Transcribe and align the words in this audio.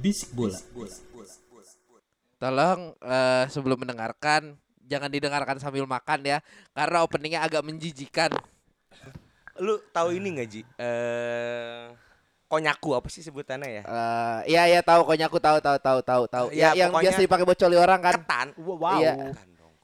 Bisik 0.00 0.32
bola. 0.32 0.56
Tolong 2.40 2.96
eh, 3.04 3.44
sebelum 3.52 3.84
mendengarkan 3.84 4.56
jangan 4.88 5.12
didengarkan 5.12 5.60
sambil 5.60 5.84
makan 5.84 6.24
ya 6.24 6.38
karena 6.72 7.04
openingnya 7.04 7.44
agak 7.44 7.60
menjijikan. 7.60 8.32
Lu 9.60 9.76
tahu 9.92 10.16
ini 10.16 10.40
nggak 10.40 10.48
Ji? 10.48 10.64
Eh 10.80 11.92
konyaku 12.48 12.96
apa 12.96 13.12
sih 13.12 13.20
sebutannya 13.20 13.68
ya? 13.68 13.82
Eh, 13.84 14.38
Iya 14.56 14.62
iya 14.72 14.80
tahu 14.80 15.04
konyaku 15.04 15.36
tahu 15.36 15.60
tahu 15.60 15.76
tahu 15.76 16.00
tahu 16.00 16.22
tahu. 16.32 16.46
Ya, 16.56 16.72
Ya, 16.72 16.88
yang 16.88 16.96
biasa 16.96 17.20
dipakai 17.20 17.44
buat 17.44 17.60
coli 17.60 17.76
orang 17.76 18.00
kan. 18.00 18.14
Ketan. 18.16 18.48
Wow. 18.56 18.98
Iya. 19.04 19.12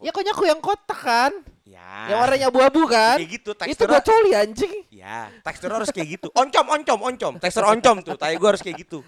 Ya 0.01 0.11
konyaku 0.17 0.42
yang 0.48 0.61
kotak 0.64 0.97
kan. 0.97 1.33
Ya. 1.69 2.08
Yang 2.08 2.19
warnanya 2.25 2.47
abu-abu 2.48 2.89
kan. 2.89 3.20
Kayak 3.20 3.30
gitu 3.36 3.51
Itu 3.53 3.61
teksturnya. 3.61 3.92
buat 3.92 4.05
coli 4.08 4.30
anjing. 4.33 4.73
Ya, 4.89 5.28
teksturnya 5.45 5.77
harus 5.77 5.92
kayak 5.92 6.08
gitu. 6.08 6.28
Oncom, 6.33 6.67
oncom, 6.73 6.98
oncom. 7.05 7.33
Tekstur 7.36 7.69
oncom 7.69 8.01
tuh. 8.01 8.17
Tai 8.17 8.33
gua 8.41 8.56
harus 8.56 8.64
kayak 8.64 8.80
gitu. 8.80 9.05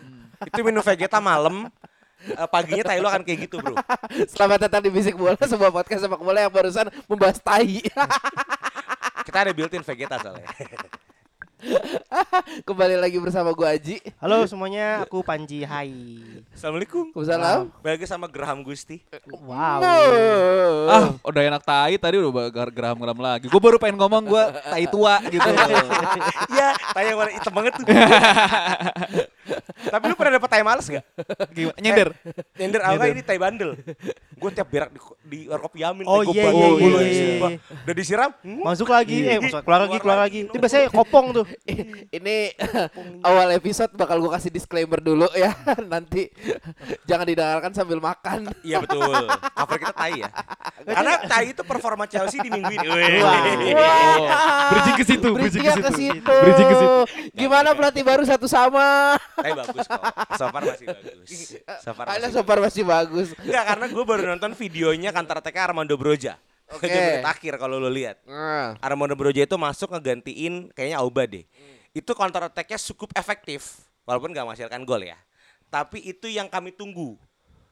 Itu 0.46 0.60
minum 0.62 0.82
Vegeta 0.84 1.18
malam. 1.18 1.66
eh, 2.18 2.48
paginya 2.50 2.82
tai 2.82 2.98
lu 2.98 3.06
akan 3.06 3.22
kayak 3.22 3.46
gitu, 3.46 3.62
Bro. 3.62 3.74
Selamat 4.26 4.66
datang 4.66 4.82
di 4.82 4.90
Bisik 4.90 5.14
Bola, 5.14 5.38
sebuah 5.38 5.70
podcast 5.70 6.02
sepak 6.02 6.18
bola 6.18 6.42
yang 6.42 6.52
barusan 6.52 6.90
membahas 7.06 7.38
tai. 7.38 7.82
Kita 9.22 9.38
ada 9.46 9.52
built-in 9.54 9.86
Vegeta 9.86 10.18
soalnya. 10.18 10.46
Kembali 12.68 12.94
lagi 12.94 13.18
bersama 13.18 13.50
gua 13.50 13.74
Aji. 13.74 13.98
Halo 14.22 14.46
semuanya, 14.46 15.02
aku 15.02 15.26
Panji. 15.26 15.66
Hai. 15.66 15.90
Assalamualaikum. 16.54 17.10
Waalaikumsalam. 17.10 17.82
Bagi 17.82 18.06
sama 18.06 18.30
Geraham 18.30 18.62
Gusti. 18.62 19.02
Wow. 19.42 19.82
Ah, 20.86 21.18
udah 21.26 21.42
enak 21.42 21.62
tai 21.66 21.98
tadi 21.98 22.22
udah 22.22 22.50
geram-geram 22.70 23.18
lagi. 23.18 23.50
Gue 23.50 23.58
baru 23.58 23.74
pengen 23.82 23.98
ngomong 23.98 24.30
gue 24.30 24.42
tai 24.70 24.86
tua 24.86 25.18
gitu. 25.26 25.42
Iya, 26.54 26.78
tai 26.94 27.10
yang 27.10 27.18
warna 27.18 27.32
hitam 27.34 27.52
banget 27.54 27.72
tuh. 27.74 27.86
Tapi 29.88 30.04
lu 30.06 30.14
pernah 30.14 30.32
dapet 30.36 30.48
tai 30.48 30.62
males 30.62 30.86
gak? 30.86 31.04
Gimana? 31.50 31.76
Nyender. 31.80 32.08
Nyender 32.54 32.80
apa 32.84 33.04
ini 33.08 33.20
tai 33.20 33.38
bandel. 33.40 33.74
Gue 34.38 34.50
tiap 34.52 34.68
berak 34.68 34.90
di, 34.92 35.00
di 35.26 35.38
warkop 35.48 35.74
Yamin. 35.74 36.04
Oh, 36.06 36.22
tai 36.22 36.30
gua 36.30 36.34
iya, 36.34 36.48
iya, 36.48 37.00
iya, 37.02 37.14
sumpah. 37.18 37.50
iya. 37.50 37.58
Udah 37.84 37.94
disiram? 37.96 38.30
hmm, 38.40 38.62
Masuk 38.62 38.88
lagi, 38.88 39.16
eh 39.24 39.38
masuk 39.40 39.60
keluar 39.64 39.80
lagi, 39.84 39.96
Keluar 39.98 40.18
lagi. 40.20 40.40
Itu 40.46 40.58
biasanya 40.58 40.86
kopong 40.90 41.26
tuh. 41.34 41.46
Ini 42.16 42.36
awal 43.28 43.48
episode 43.52 43.92
bakal 43.94 44.20
gua 44.20 44.36
kasih 44.36 44.50
disclaimer 44.50 45.00
dulu 45.00 45.26
ya. 45.34 45.52
Nanti 45.92 46.28
jangan 47.04 47.26
didengarkan 47.26 47.72
sambil 47.74 47.98
makan. 47.98 48.48
Iya 48.62 48.82
betul. 48.82 49.26
Cover 49.54 49.76
kita 49.78 49.94
tai 49.94 50.14
ya. 50.22 50.30
Karena 50.84 51.12
tai 51.24 51.44
itu 51.50 51.62
performa 51.62 52.04
Chelsea 52.06 52.38
di 52.38 52.50
minggu 52.50 52.70
ini. 52.70 53.20
Bridging 54.70 54.96
ke 54.96 55.04
situ, 55.04 55.28
bridging 55.34 55.62
Bridging 55.62 55.82
ke 55.82 55.92
situ. 55.94 56.14
situ. 56.14 56.34
Bridging 56.44 56.68
ke 56.68 56.76
situ. 56.76 56.96
Gimana 57.34 57.74
pelatih 57.74 58.02
baru 58.02 58.22
satu 58.22 58.46
sama? 58.46 59.18
Tai 59.38 59.52
bagus 59.54 59.77
kok. 59.86 60.02
So 60.34 60.44
far 60.50 60.62
masih 60.64 60.86
bagus. 60.90 61.28
So 61.84 61.90
far 61.94 62.06
masih 62.08 62.32
sopar 62.34 62.58
masih 62.58 62.82
bagus. 62.82 63.28
Enggak, 63.38 63.64
karena 63.68 63.86
gue 63.86 64.04
baru 64.04 64.22
nonton 64.34 64.52
videonya 64.58 65.10
kantor 65.14 65.38
TK 65.44 65.56
Armando 65.70 65.94
Broja. 65.94 66.40
Oke. 66.74 66.88
Di 66.88 66.98
menit 66.98 67.24
akhir 67.24 67.56
kalau 67.56 67.80
lo 67.80 67.88
lihat. 67.88 68.20
Nah, 68.28 68.76
Armando 68.84 69.16
Broja 69.16 69.44
itu 69.44 69.56
masuk 69.56 69.92
ngegantiin 69.96 70.68
kayaknya 70.76 71.00
Auba 71.00 71.24
deh. 71.24 71.44
Itu 71.96 72.12
counter 72.12 72.44
attack-nya 72.48 72.76
cukup 72.92 73.16
efektif 73.16 73.80
walaupun 74.04 74.32
gak 74.36 74.44
menghasilkan 74.44 74.84
gol 74.84 75.00
ya. 75.00 75.16
Tapi 75.72 76.04
itu 76.04 76.28
yang 76.28 76.48
kami 76.48 76.72
tunggu. 76.72 77.16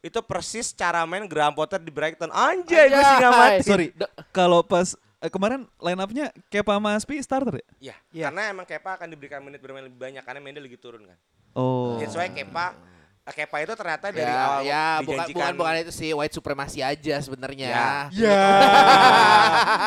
Itu 0.00 0.21
persis 0.25 0.72
cara 0.72 1.05
main 1.05 1.25
Graham 1.28 1.53
Potter 1.56 1.81
di 1.81 1.93
Brighton. 1.93 2.33
Anjay, 2.33 2.89
gue 2.89 3.03
sih 3.03 3.16
gak 3.21 3.33
mati. 3.33 3.62
Sorry, 3.65 3.87
kalau 4.33 4.65
pas 4.65 4.97
eh, 5.21 5.31
kemarin 5.33 5.65
line 5.81 6.00
up-nya 6.00 6.27
Kepa 6.49 6.77
sama 6.77 6.97
Aspi 6.97 7.21
starter 7.21 7.61
ya? 7.81 7.97
Ya, 8.12 8.28
karena 8.28 8.53
emang 8.53 8.65
Kepa 8.69 8.97
akan 8.97 9.09
diberikan 9.12 9.41
menit 9.45 9.61
bermain 9.61 9.84
lebih 9.84 9.99
banyak 9.99 10.22
karena 10.25 10.41
Mendy 10.41 10.61
lagi 10.61 10.78
turun 10.81 11.05
kan. 11.05 11.19
Oh. 11.56 11.97
That's 11.97 12.12
why 12.12 12.28
Kepa 12.28 12.84
Kepa 13.27 13.59
itu 13.59 13.75
ternyata 13.75 14.15
dari 14.15 14.22
ya, 14.22 14.39
awal 14.39 14.61
ya 14.62 14.84
bukan 15.03 15.27
bukan 15.34 15.53
bukan 15.59 15.75
itu 15.83 15.91
sih 15.91 16.15
white 16.15 16.31
supremacy 16.31 16.78
aja 16.78 17.19
sebenarnya. 17.19 17.67
Ya. 17.67 17.91
Ya. 18.15 18.43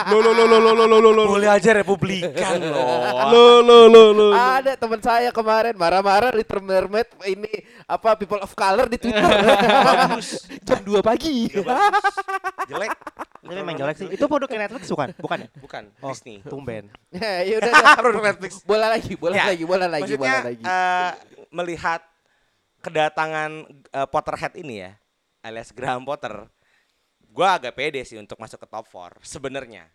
Lo 0.11 0.19
lo 0.19 0.33
lo 0.33 0.43
lo 0.43 0.57
lo 0.59 0.71
lo 0.75 0.85
lo 0.85 0.97
lo 0.99 1.09
lo 1.13 1.23
Boleh 1.29 1.47
aja 1.47 1.71
Republikan 1.71 2.59
loh. 2.67 2.83
lo 3.31 3.63
lo 3.63 3.77
lo 3.87 4.03
lo. 4.11 4.27
Ada 4.33 4.75
teman 4.75 4.99
saya 4.99 5.31
kemarin 5.31 5.71
marah-marah 5.71 6.35
di 6.35 6.43
Mermaid 6.43 7.07
ini 7.23 7.47
apa 7.85 8.19
people 8.19 8.43
of 8.43 8.51
color 8.51 8.91
di 8.91 8.99
Twitter. 8.99 9.23
Jam 10.67 10.79
2 10.83 10.99
pagi. 10.99 11.47
Bagus. 11.53 12.15
Jelek. 12.67 12.91
Itu 13.39 13.53
memang 13.55 13.75
jelek 13.77 13.95
sih. 13.97 14.07
Itu 14.11 14.27
produknya 14.27 14.67
Netflix 14.67 14.83
bukan? 14.89 15.09
Bukan 15.15 15.37
ya? 15.39 15.49
Bukan, 15.57 15.83
Oh, 16.03 16.11
Disney. 16.11 16.43
tumben. 16.43 16.91
Ya, 17.09 17.39
ya 17.41 17.55
udah. 17.57 17.71
Produk 17.97 18.23
Netflix. 18.35 18.51
Bola 18.67 18.91
lagi, 18.91 19.15
bola 19.15 19.33
Ya, 19.33 19.45
lagi, 19.47 19.63
bola 19.63 19.87
lagi, 19.87 20.03
Maksudnya 20.11 20.19
bola 20.19 20.47
lagi. 20.51 20.63
eh, 20.67 21.11
melihat 21.49 22.01
kedatangan 22.79 23.67
eh, 23.91 24.07
Potterhead 24.07 24.55
ini 24.55 24.85
ya, 24.87 24.91
alias 25.41 25.69
Graham 25.69 26.03
Potter, 26.03 26.47
gua 27.29 27.59
agak 27.59 27.75
pede 27.75 28.01
sih 28.03 28.15
untuk 28.15 28.39
masuk 28.39 28.57
ke 28.57 28.67
top 28.67 28.87
4 28.87 29.19
sebenarnya. 29.21 29.89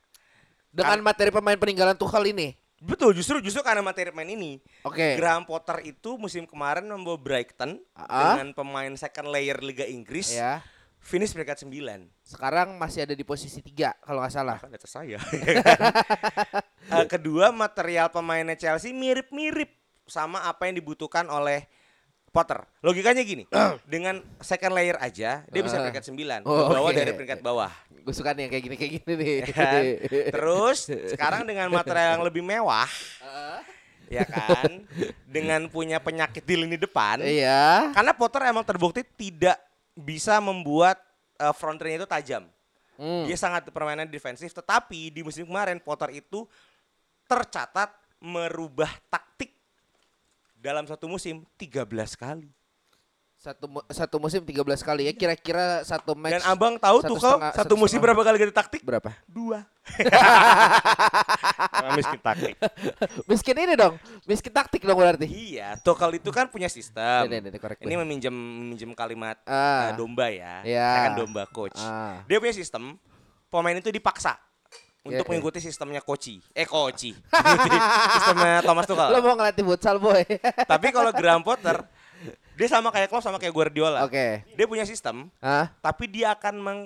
Dengan 0.69 0.98
materi 1.00 1.31
pemain 1.31 1.54
peninggalan 1.54 1.94
Tuchel 1.94 2.34
ini. 2.34 2.59
Betul, 2.84 3.15
justru 3.16 3.41
justru 3.41 3.62
karena 3.65 3.81
materi 3.81 4.12
main 4.12 4.28
ini, 4.28 4.60
Oke. 4.84 5.16
Graham 5.16 5.47
Potter 5.48 5.81
itu 5.87 6.19
musim 6.20 6.44
kemarin 6.44 6.84
membawa 6.84 7.16
Brighton 7.16 7.81
Ah. 7.97 8.36
dengan 8.36 8.53
pemain 8.53 8.92
second 8.98 9.31
layer 9.32 9.56
Liga 9.65 9.86
Inggris, 9.88 10.34
Ya. 10.36 10.60
finish 11.00 11.32
peringkat 11.32 11.65
9. 11.65 12.10
Sekarang 12.21 12.76
masih 12.76 13.09
ada 13.09 13.15
di 13.16 13.25
posisi 13.25 13.62
3 13.65 13.97
kalau 14.04 14.21
nggak 14.21 14.34
salah. 14.34 14.59
Kan 14.60 14.75
atas 14.75 14.92
saya. 14.92 15.16
Eh, 16.84 17.09
kedua, 17.09 17.48
material 17.48 18.12
pemainnya 18.12 18.60
Chelsea 18.60 18.92
mirip-mirip 18.92 19.72
sama 20.04 20.44
apa 20.44 20.69
yang 20.69 20.76
dibutuhkan 20.76 21.26
oleh 21.26 21.65
Potter. 22.28 22.66
Logikanya 22.82 23.22
gini, 23.22 23.47
dengan 23.87 24.19
second 24.42 24.75
layer 24.75 24.98
aja 24.98 25.47
dia 25.47 25.62
bisa 25.62 25.78
Ah. 25.78 25.87
peringkat 25.87 26.03
9, 26.10 26.42
Oh, 26.42 26.66
ke 26.66 26.75
bawah 26.75 26.91
oke. 26.91 26.98
dari 26.98 27.12
peringkat 27.15 27.41
bawah. 27.41 27.70
Gue 27.94 28.10
suka 28.10 28.34
nih 28.34 28.42
yang 28.44 28.53
kayak 28.53 28.65
gini 28.66 28.76
kayak 28.76 28.92
gini 28.98 29.12
nih. 29.15 29.34
ya 29.42 29.47
kan? 29.48 29.82
Terus 30.34 30.78
sekarang 31.09 31.47
dengan 31.47 31.70
material 31.70 32.19
yang 32.19 32.25
lebih 32.26 32.42
mewah, 32.42 32.91
ya 34.10 34.26
kan, 34.26 34.82
dengan 35.25 35.70
punya 35.70 36.03
penyakit 36.03 36.42
di 36.42 36.59
lini 36.59 36.75
depan, 36.75 37.22
Iya. 37.22 37.94
karena 37.94 38.10
Potter 38.12 38.50
emang 38.50 38.66
terbukti 38.66 39.06
tidak 39.06 39.56
bisa 39.94 40.42
membuat 40.42 40.98
eh, 41.34 41.54
front 41.54 41.78
line 41.78 41.98
itu 41.98 42.09
tajam. 42.10 42.50
Hmm. 42.94 43.26
Dia 43.26 43.34
sangat 43.34 43.71
permainan 43.71 44.06
defensif, 44.06 44.50
tetapi 44.50 45.10
di 45.10 45.22
musim 45.22 45.47
kemarin 45.47 45.78
Potter 45.78 46.10
itu 46.12 46.47
tercatat 47.25 47.94
merubah 48.19 48.91
taktik 49.06 49.53
dalam 50.65 50.89
satu 50.89 51.05
musim 51.05 51.45
13 51.61 51.85
kali. 52.17 52.49
Satu 53.37 53.69
mu- 53.69 53.84
satu 53.93 54.16
musim 54.16 54.41
13 54.41 54.81
kali 54.81 55.05
ya. 55.05 55.13
Kira-kira 55.13 55.84
satu 55.84 56.16
match. 56.16 56.41
Dan 56.41 56.49
abang 56.49 56.81
tahu 56.81 57.05
satu 57.05 57.13
tuh 57.13 57.16
kau 57.21 57.28
setengah- 57.28 57.53
satu, 57.53 57.61
satu 57.61 57.75
musim 57.77 58.01
setengah. 58.01 58.05
berapa 58.09 58.21
kali 58.25 58.37
ganti 58.41 58.57
taktik? 58.57 58.81
berapa? 58.81 59.13
Dua. 59.28 59.69
Miskin 61.95 62.19
taktik. 62.19 62.55
Miskin 63.28 63.57
ini 63.59 63.75
dong. 63.77 64.01
Miskin 64.25 64.49
taktik 64.49 64.81
dong 64.81 64.97
berarti. 64.97 65.28
Iya, 65.28 65.77
Tuchel 65.78 66.16
itu 66.16 66.33
kan 66.33 66.49
punya 66.49 66.67
sistem. 66.67 67.28
Ini, 67.28 67.45
ini, 67.45 67.53
ini, 67.53 67.59
Ini 67.84 67.95
meminjam 68.01 68.33
meminjam 68.33 68.91
kalimat 68.97 69.37
Ah. 69.45 69.93
eh, 69.93 69.93
domba 69.93 70.33
ya. 70.33 70.65
Saya 70.65 70.99
kan 71.05 71.13
domba 71.15 71.45
coach. 71.47 71.77
Ah. 71.77 72.25
Dia 72.25 72.41
punya 72.41 72.57
sistem 72.57 72.97
pemain 73.53 73.77
itu 73.77 73.93
dipaksa 73.93 74.41
untuk 75.04 75.21
Iya, 75.21 75.30
mengikuti 75.30 75.60
sistemnya 75.60 76.01
Koci. 76.01 76.41
Eh 76.56 76.65
Koci. 76.65 77.12
Sistemnya 78.16 78.65
Thomas 78.65 78.89
Tuchel. 78.89 79.12
Lo 79.12 79.21
mau 79.21 79.36
ngelatih 79.36 79.60
futsal 79.62 80.01
boy? 80.01 80.24
Tapi 80.72 80.86
kalau 80.91 81.12
Graham 81.12 81.45
Potter 81.45 81.84
dia 82.56 82.68
sama 82.71 82.89
kayak 82.89 83.12
Klopp 83.12 83.21
sama 83.21 83.36
kayak 83.36 83.53
Guardiola. 83.53 84.09
Oke. 84.09 84.41
Dia 84.56 84.65
punya 84.65 84.86
sistem, 84.86 85.28
Hah? 85.42 85.74
tapi 85.83 86.06
dia 86.06 86.30
akan 86.33 86.54
meng 86.56 86.80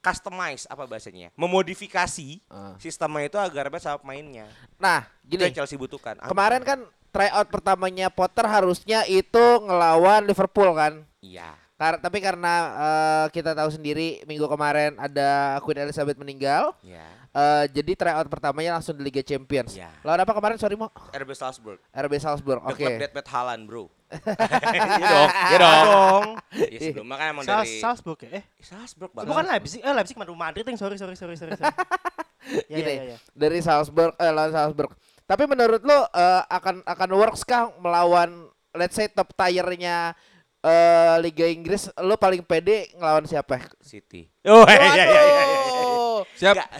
customize 0.00 0.64
apa 0.64 0.88
bahasanya? 0.88 1.28
Memodifikasi 1.36 2.40
Ah. 2.48 2.72
sistemnya 2.80 3.28
itu 3.28 3.36
agar 3.36 3.68
sama 3.76 4.00
pemainnya. 4.00 4.48
Nah, 4.80 5.04
Itu 5.28 5.44
yang 5.44 5.52
gini. 5.52 5.58
Chelsea 5.60 5.76
butuhkan. 5.76 6.16
Kemarin 6.24 6.64
kan 6.64 6.78
tryout 7.12 7.52
pertamanya 7.52 8.08
Potter 8.08 8.48
harusnya 8.48 9.04
itu 9.04 9.44
ngelawan 9.60 10.24
Liverpool 10.24 10.72
kan. 10.72 11.04
Iya. 11.20 11.52
Kar- 11.80 11.96
tapi 11.96 12.20
karena 12.20 12.54
eh, 12.76 13.26
kita 13.32 13.56
tahu 13.56 13.72
sendiri 13.72 14.20
minggu 14.28 14.44
kemarin 14.44 15.00
ada 15.00 15.56
Queen 15.64 15.80
Elizabeth 15.80 16.20
meninggal, 16.20 16.76
Iya. 16.84 17.00
eh, 17.32 17.64
jadi 17.72 17.96
tryout 17.96 18.28
pertamanya 18.28 18.76
langsung 18.76 18.92
di 18.92 19.02
Liga 19.02 19.24
Champions. 19.24 19.72
Iya. 19.72 19.88
Lawan 20.04 20.20
apa 20.20 20.32
kemarin? 20.36 20.60
Sorry 20.60 20.76
mo. 20.76 20.92
RB 21.08 21.32
Salzburg. 21.32 21.80
RB 21.88 22.12
Salzburg. 22.20 22.60
Oke. 22.68 22.84
Club 22.84 23.00
Deathmatch 23.00 23.30
Haaland, 23.32 23.64
bro. 23.64 23.88
Iya 24.20 25.06
dong. 25.08 25.30
Iya 25.32 25.56
dong. 25.56 25.84
dong. 25.88 26.24
Iya 26.52 26.78
sebelum 26.92 27.06
makanya 27.08 27.30
emang 27.32 27.44
Sal- 27.48 27.64
dari 27.64 27.80
Salzburg 27.80 28.18
ya? 28.20 28.30
Eh, 28.36 28.44
Salzburg 28.60 29.10
bukan 29.16 29.44
Leipzig. 29.48 29.80
Eh, 29.80 29.92
Leipzig 29.96 30.16
Madrid 30.20 30.36
Madrid 30.36 30.64
yang 30.68 30.76
sorry 30.76 31.00
sorry 31.00 31.16
sorry 31.16 31.38
sorry. 31.38 31.56
sorry. 31.56 31.72
ya, 32.68 32.76
Gini, 32.76 32.92
ya, 32.92 33.02
ya, 33.02 33.10
ya. 33.14 33.18
dari 33.32 33.58
Salzburg 33.64 34.12
eh 34.18 34.28
lawan 34.28 34.52
Salzburg. 34.52 34.92
Tapi 35.24 35.48
menurut 35.48 35.80
lo 35.80 36.10
eh, 36.10 36.42
akan 36.44 36.84
akan 36.84 37.08
works 37.16 37.40
kah 37.40 37.72
melawan 37.78 38.50
let's 38.74 38.92
say 38.92 39.08
top 39.08 39.30
tier-nya 39.32 40.12
eh, 40.60 41.16
Liga 41.20 41.46
Inggris 41.46 41.88
lo 41.96 42.14
paling 42.14 42.42
pede 42.42 42.92
ngelawan 42.94 43.24
siapa? 43.24 43.60
City. 43.80 44.28
Oh 44.44 44.64
iya 44.64 44.86
iya 44.94 45.04
iya. 45.04 45.22
iya. 45.22 45.42
Waduh. 45.44 46.22
Siap. 46.36 46.54
Nggak. 46.56 46.70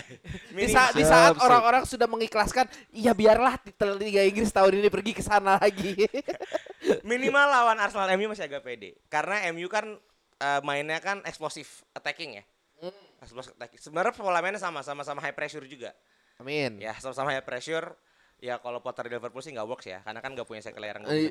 Di, 0.52 0.66
sa- 0.68 0.92
di 0.92 1.02
Siap, 1.04 1.10
saat 1.10 1.32
siap. 1.36 1.44
orang-orang 1.44 1.82
sudah 1.88 2.04
mengikhlaskan, 2.04 2.68
ya 2.92 3.12
biarlah 3.12 3.56
titel 3.56 3.96
Liga 3.96 4.20
Inggris 4.20 4.52
tahun 4.52 4.80
ini 4.80 4.88
pergi 4.88 5.12
ke 5.16 5.22
sana 5.24 5.56
lagi. 5.56 5.96
Minimal 7.08 7.46
lawan 7.48 7.76
Arsenal 7.80 8.08
MU 8.16 8.32
masih 8.32 8.48
agak 8.48 8.64
pede. 8.64 8.96
Karena 9.08 9.44
MU 9.52 9.68
kan 9.68 9.96
eh, 10.40 10.60
mainnya 10.64 11.00
kan 11.00 11.20
eksplosif 11.24 11.84
attacking 11.92 12.40
ya. 12.40 12.44
Eksplosif 13.20 13.56
attacking. 13.56 13.80
Sebenarnya 13.80 14.12
pola 14.16 14.40
mainnya 14.40 14.60
sama, 14.60 14.80
sama-sama 14.80 15.20
high 15.20 15.36
pressure 15.36 15.64
juga. 15.64 15.92
Amin. 16.40 16.80
Ya, 16.80 16.96
sama-sama 17.00 17.32
high 17.32 17.44
pressure. 17.44 17.92
Ya 18.40 18.56
kalau 18.56 18.80
Potter 18.80 19.04
di 19.04 19.20
Liverpool 19.20 19.44
sih 19.44 19.52
nggak 19.52 19.68
works 19.68 19.84
ya, 19.84 20.00
karena 20.00 20.24
kan 20.24 20.32
nggak 20.32 20.48
punya 20.48 20.64
second 20.64 20.80
yang 20.80 21.04
Eh. 21.12 21.28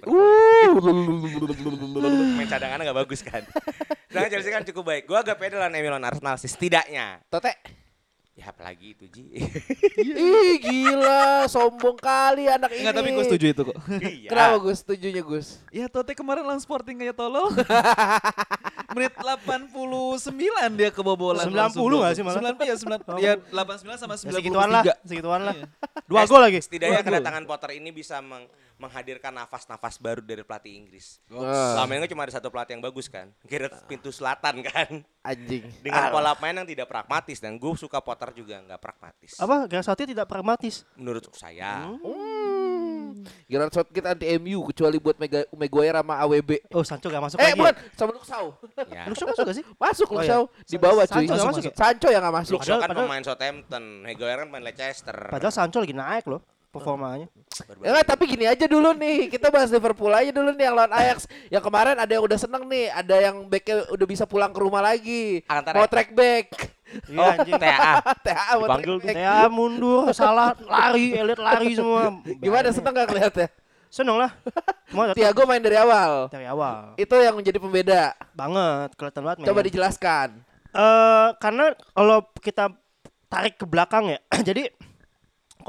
Main 2.38 2.45
cadangannya 2.45 2.85
nggak 2.85 3.00
bagus 3.01 3.25
kan. 3.25 3.41
Sedangkan 4.13 4.29
Chelsea 4.29 4.53
kan 4.53 4.61
cukup 4.61 4.83
baik. 4.94 5.03
Gua 5.09 5.25
agak 5.25 5.41
pede 5.41 5.57
MU 5.57 5.89
lawan 5.89 6.06
Arsenal 6.06 6.38
sih 6.38 6.50
setidaknya. 6.50 7.25
Tote. 7.33 7.57
Ya 8.39 8.56
apalagi 8.56 8.95
itu 8.95 9.03
Ji. 9.12 9.36
Ih 10.00 10.56
gila, 10.63 11.44
sombong 11.45 12.00
kali 12.00 12.47
anak 12.47 12.71
ini. 12.71 12.88
Enggak, 12.88 12.95
tapi 12.95 13.09
gue 13.12 13.24
setuju 13.27 13.45
itu 13.51 13.62
kok. 13.68 13.75
Iya. 14.00 14.30
Kenapa 14.31 14.56
Gus? 14.63 14.77
Setujunya 14.80 15.19
Gus? 15.19 15.47
Ya 15.69 15.91
Tote 15.91 16.15
kemarin 16.15 16.47
lawan 16.47 16.63
Sporting 16.63 16.95
kayak 16.95 17.19
tolol. 17.19 17.51
Menit 18.95 19.12
89 19.13 19.75
dia 20.74 20.89
kebobolan. 20.89 21.45
90 21.45 21.51
langsung 21.51 21.83
nggak 21.83 22.00
gol. 22.00 22.15
sih 22.15 22.24
malah? 22.24 22.41
9 22.41 22.63
ya 22.63 22.75
9 22.80 23.19
ya 23.19 23.33
89 23.51 24.00
sama 24.00 24.13
Ya, 24.15 24.31
segituan 24.31 24.68
lah, 24.71 24.83
93. 24.88 25.03
segituan 25.03 25.41
lah. 25.44 25.56
Dua 26.07 26.21
gol 26.24 26.41
lagi. 26.41 26.59
Setidaknya 26.63 27.03
kedatangan 27.03 27.44
Potter 27.44 27.75
ini 27.75 27.91
bisa 27.91 28.24
meng- 28.24 28.47
menghadirkan 28.79 29.29
nafas-nafas 29.29 29.99
baru 29.99 30.19
dari 30.19 30.39
pelatih 30.39 30.71
Inggris. 30.73 31.19
Wah, 31.27 31.75
Selama 31.75 31.91
ini 31.91 31.99
kan 32.01 32.09
cuma 32.09 32.23
ada 32.23 32.33
satu 32.33 32.47
pelatih 32.47 32.73
yang 32.73 32.81
bagus 32.81 33.05
kan, 33.05 33.27
kira 33.43 33.67
pintu 33.85 34.07
selatan 34.09 34.63
kan, 34.63 35.03
anjing. 35.21 35.67
dengan 35.83 36.07
pola 36.09 36.31
main 36.37 36.55
yang 36.55 36.65
tidak 36.65 36.87
pragmatis 36.87 37.37
dan 37.37 37.55
gue 37.55 37.73
suka 37.75 37.99
Potter 37.99 38.31
juga 38.33 38.57
nggak 38.57 38.79
pragmatis. 38.79 39.35
Apa? 39.35 39.67
Gareth 39.67 39.85
Southgate 39.85 40.11
tidak 40.11 40.25
pragmatis. 40.25 40.87
Menurut 40.95 41.27
saya, 41.35 41.91
Hmm. 41.91 43.25
Gerard 43.49 43.73
Southgate 43.73 44.05
anti 44.07 44.25
MU 44.37 44.63
kecuali 44.69 44.95
buat 44.95 45.17
Mega 45.17 45.43
Maguire 45.51 45.97
sama 45.97 46.21
AWB. 46.21 46.51
Oh, 46.71 46.85
Sancho 46.85 47.09
gak 47.09 47.19
masuk 47.19 47.37
Eh 47.37 47.51
lagi. 47.51 47.57
bukan, 47.57 47.75
sama 47.97 48.11
Luksau. 48.13 48.45
ya. 48.87 49.03
Luxo 49.09 49.23
masuk 49.25 49.43
gak 49.43 49.57
sih? 49.57 49.65
Masuk 49.75 50.07
Oh, 50.07 50.13
Luksau 50.15 50.41
di 50.63 50.77
bawah 50.77 51.03
cuy. 51.03 51.25
Sancho 51.25 51.33
nggak 51.33 51.49
masuk 51.49 51.63
ya? 51.65 51.73
Sancho 51.73 52.07
yang 52.07 52.21
nggak 52.21 52.35
masuk. 52.37 52.53
Luxo 52.55 52.71
kan 52.71 52.81
Padahal- 52.85 53.03
pemain 53.03 53.23
Southampton, 53.25 53.83
Maguire 54.05 54.37
kan 54.37 54.47
pemain 54.47 54.63
Leicester. 54.63 55.17
Padahal 55.27 55.51
Sancho 55.51 55.79
lagi 55.81 55.91
naik 55.91 56.25
loh 56.29 56.41
performanya. 56.69 57.27
Ya 57.81 57.89
nggak, 57.92 58.07
tapi 58.07 58.24
gini 58.25 58.45
aja 58.45 58.66
dulu 58.66 58.94
nih, 58.94 59.27
kita 59.27 59.50
bahas 59.50 59.69
Liverpool 59.69 60.13
aja 60.13 60.30
dulu 60.30 60.54
nih 60.54 60.66
yang 60.69 60.75
lawan 60.77 60.94
Ajax. 60.94 61.25
yang 61.50 61.60
kemarin 61.60 61.98
ada 61.98 62.10
yang 62.10 62.24
udah 62.24 62.38
seneng 62.38 62.63
nih, 62.66 62.88
ada 62.89 63.16
yang 63.19 63.36
backnya 63.45 63.89
udah 63.89 64.07
bisa 64.07 64.24
pulang 64.24 64.54
ke 64.54 64.60
rumah 64.62 64.80
lagi. 64.80 65.42
Antara- 65.45 65.77
Mau 65.77 65.89
track 65.89 66.13
back. 66.13 66.45
Iya 67.06 67.21
Oh, 67.21 67.30
anjing. 67.30 67.54
TAA. 67.54 67.94
TA 68.25 68.45
mau 68.57 68.66
Dipanggil 68.66 68.95
track 69.00 69.18
back. 69.18 69.50
Mundur, 69.50 70.04
salah, 70.10 70.57
lari, 70.57 71.13
elit 71.13 71.38
lari 71.38 71.77
semua. 71.77 72.18
Gimana 72.25 72.69
seneng 72.69 72.94
gak 72.94 73.07
ngeliatnya? 73.10 73.48
Seneng 73.89 74.18
lah. 74.18 74.31
Tiago 75.13 75.45
main 75.45 75.62
dari 75.62 75.77
awal. 75.77 76.30
dari 76.30 76.45
awal. 76.45 76.94
Itu 76.98 77.13
yang 77.18 77.38
menjadi 77.38 77.57
pembeda. 77.57 78.13
Banget, 78.33 78.94
kelihatan 78.98 79.22
banget 79.22 79.38
Coba 79.45 79.62
dijelaskan. 79.62 80.27
Eh, 80.69 81.27
karena 81.42 81.74
kalau 81.94 82.22
kita 82.38 82.74
tarik 83.25 83.57
ke 83.57 83.65
belakang 83.65 84.13
ya, 84.13 84.19
jadi 84.50 84.69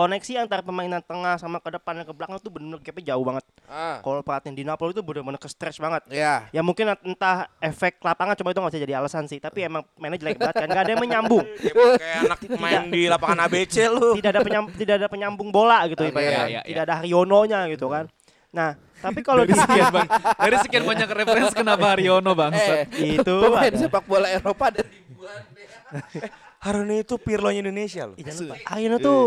koneksi 0.00 0.32
antara 0.40 0.64
pemainan 0.64 1.04
tengah 1.04 1.36
sama 1.36 1.60
ke 1.60 1.68
depan 1.76 2.00
dan 2.00 2.04
ke 2.08 2.14
belakang 2.16 2.40
tuh 2.40 2.48
benar-benar 2.48 2.80
gapnya 2.80 3.12
jauh 3.12 3.24
banget. 3.24 3.44
Ah. 3.68 4.00
Kalau 4.00 4.24
perhatiin 4.24 4.56
di 4.56 4.64
Napoli 4.64 4.96
itu 4.96 5.04
benar-benar 5.04 5.36
ke 5.36 5.48
stretch 5.52 5.76
banget. 5.76 6.00
Ya. 6.08 6.48
Ya 6.56 6.64
mungkin 6.64 6.88
entah 7.04 7.52
efek 7.60 8.00
lapangan 8.00 8.32
coba 8.40 8.56
itu 8.56 8.58
nggak 8.64 8.72
bisa 8.72 8.84
jadi 8.88 8.94
alasan 8.96 9.28
sih. 9.28 9.36
Tapi 9.36 9.68
emang 9.68 9.84
mainnya 10.00 10.16
jelek 10.16 10.40
banget 10.40 10.56
kan, 10.64 10.68
nggak 10.72 10.84
ada 10.88 10.92
yang 10.96 11.02
menyambung. 11.04 11.44
Kayak 12.00 12.16
anak 12.24 12.38
main 12.56 12.82
di 12.88 13.02
lapangan 13.12 13.38
ABC 13.44 13.76
lu. 13.92 14.16
tidak 14.16 14.30
ada 14.32 14.40
penyambung, 14.40 14.72
tidak 14.80 14.94
ada 14.96 15.08
penyambung 15.12 15.48
bola 15.52 15.84
gitu 15.84 16.00
Oke, 16.00 16.16
ibaratnya. 16.16 16.44
iya, 16.48 16.48
iya, 16.48 16.60
Tidak 16.64 16.82
ada 16.88 16.94
Haryono-nya 17.04 17.60
gitu 17.68 17.92
kan. 17.92 18.08
Nah, 18.50 18.74
tapi 19.04 19.20
kalau 19.22 19.44
di 19.44 19.52
Dari 19.54 19.62
sekian 19.62 19.92
bang, 19.94 20.08
dari 20.48 20.56
sekian 20.64 20.84
banyak 20.88 21.08
referensi 21.12 21.54
kenapa 21.54 21.84
Haryono 21.92 22.32
bang? 22.32 22.50
Eh, 22.56 22.82
itu 23.20 23.34
pemain 23.36 23.74
sepak 23.76 24.04
bola 24.08 24.26
Eropa 24.32 24.64
ada 24.72 24.80
ribuan. 24.80 25.42
Haruni 26.60 27.00
itu 27.00 27.16
Pirlo 27.16 27.48
Indonesia 27.48 28.04
loh. 28.04 28.16
Jangan 28.20 28.36
lupa. 28.44 28.54
Haryono 28.68 28.96
tuh 29.00 29.20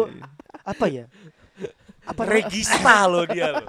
apa 0.62 0.86
ya? 0.86 1.06
Apa 2.06 2.22
Regista 2.34 3.10
loh 3.10 3.26
dia 3.26 3.58
loh. 3.58 3.66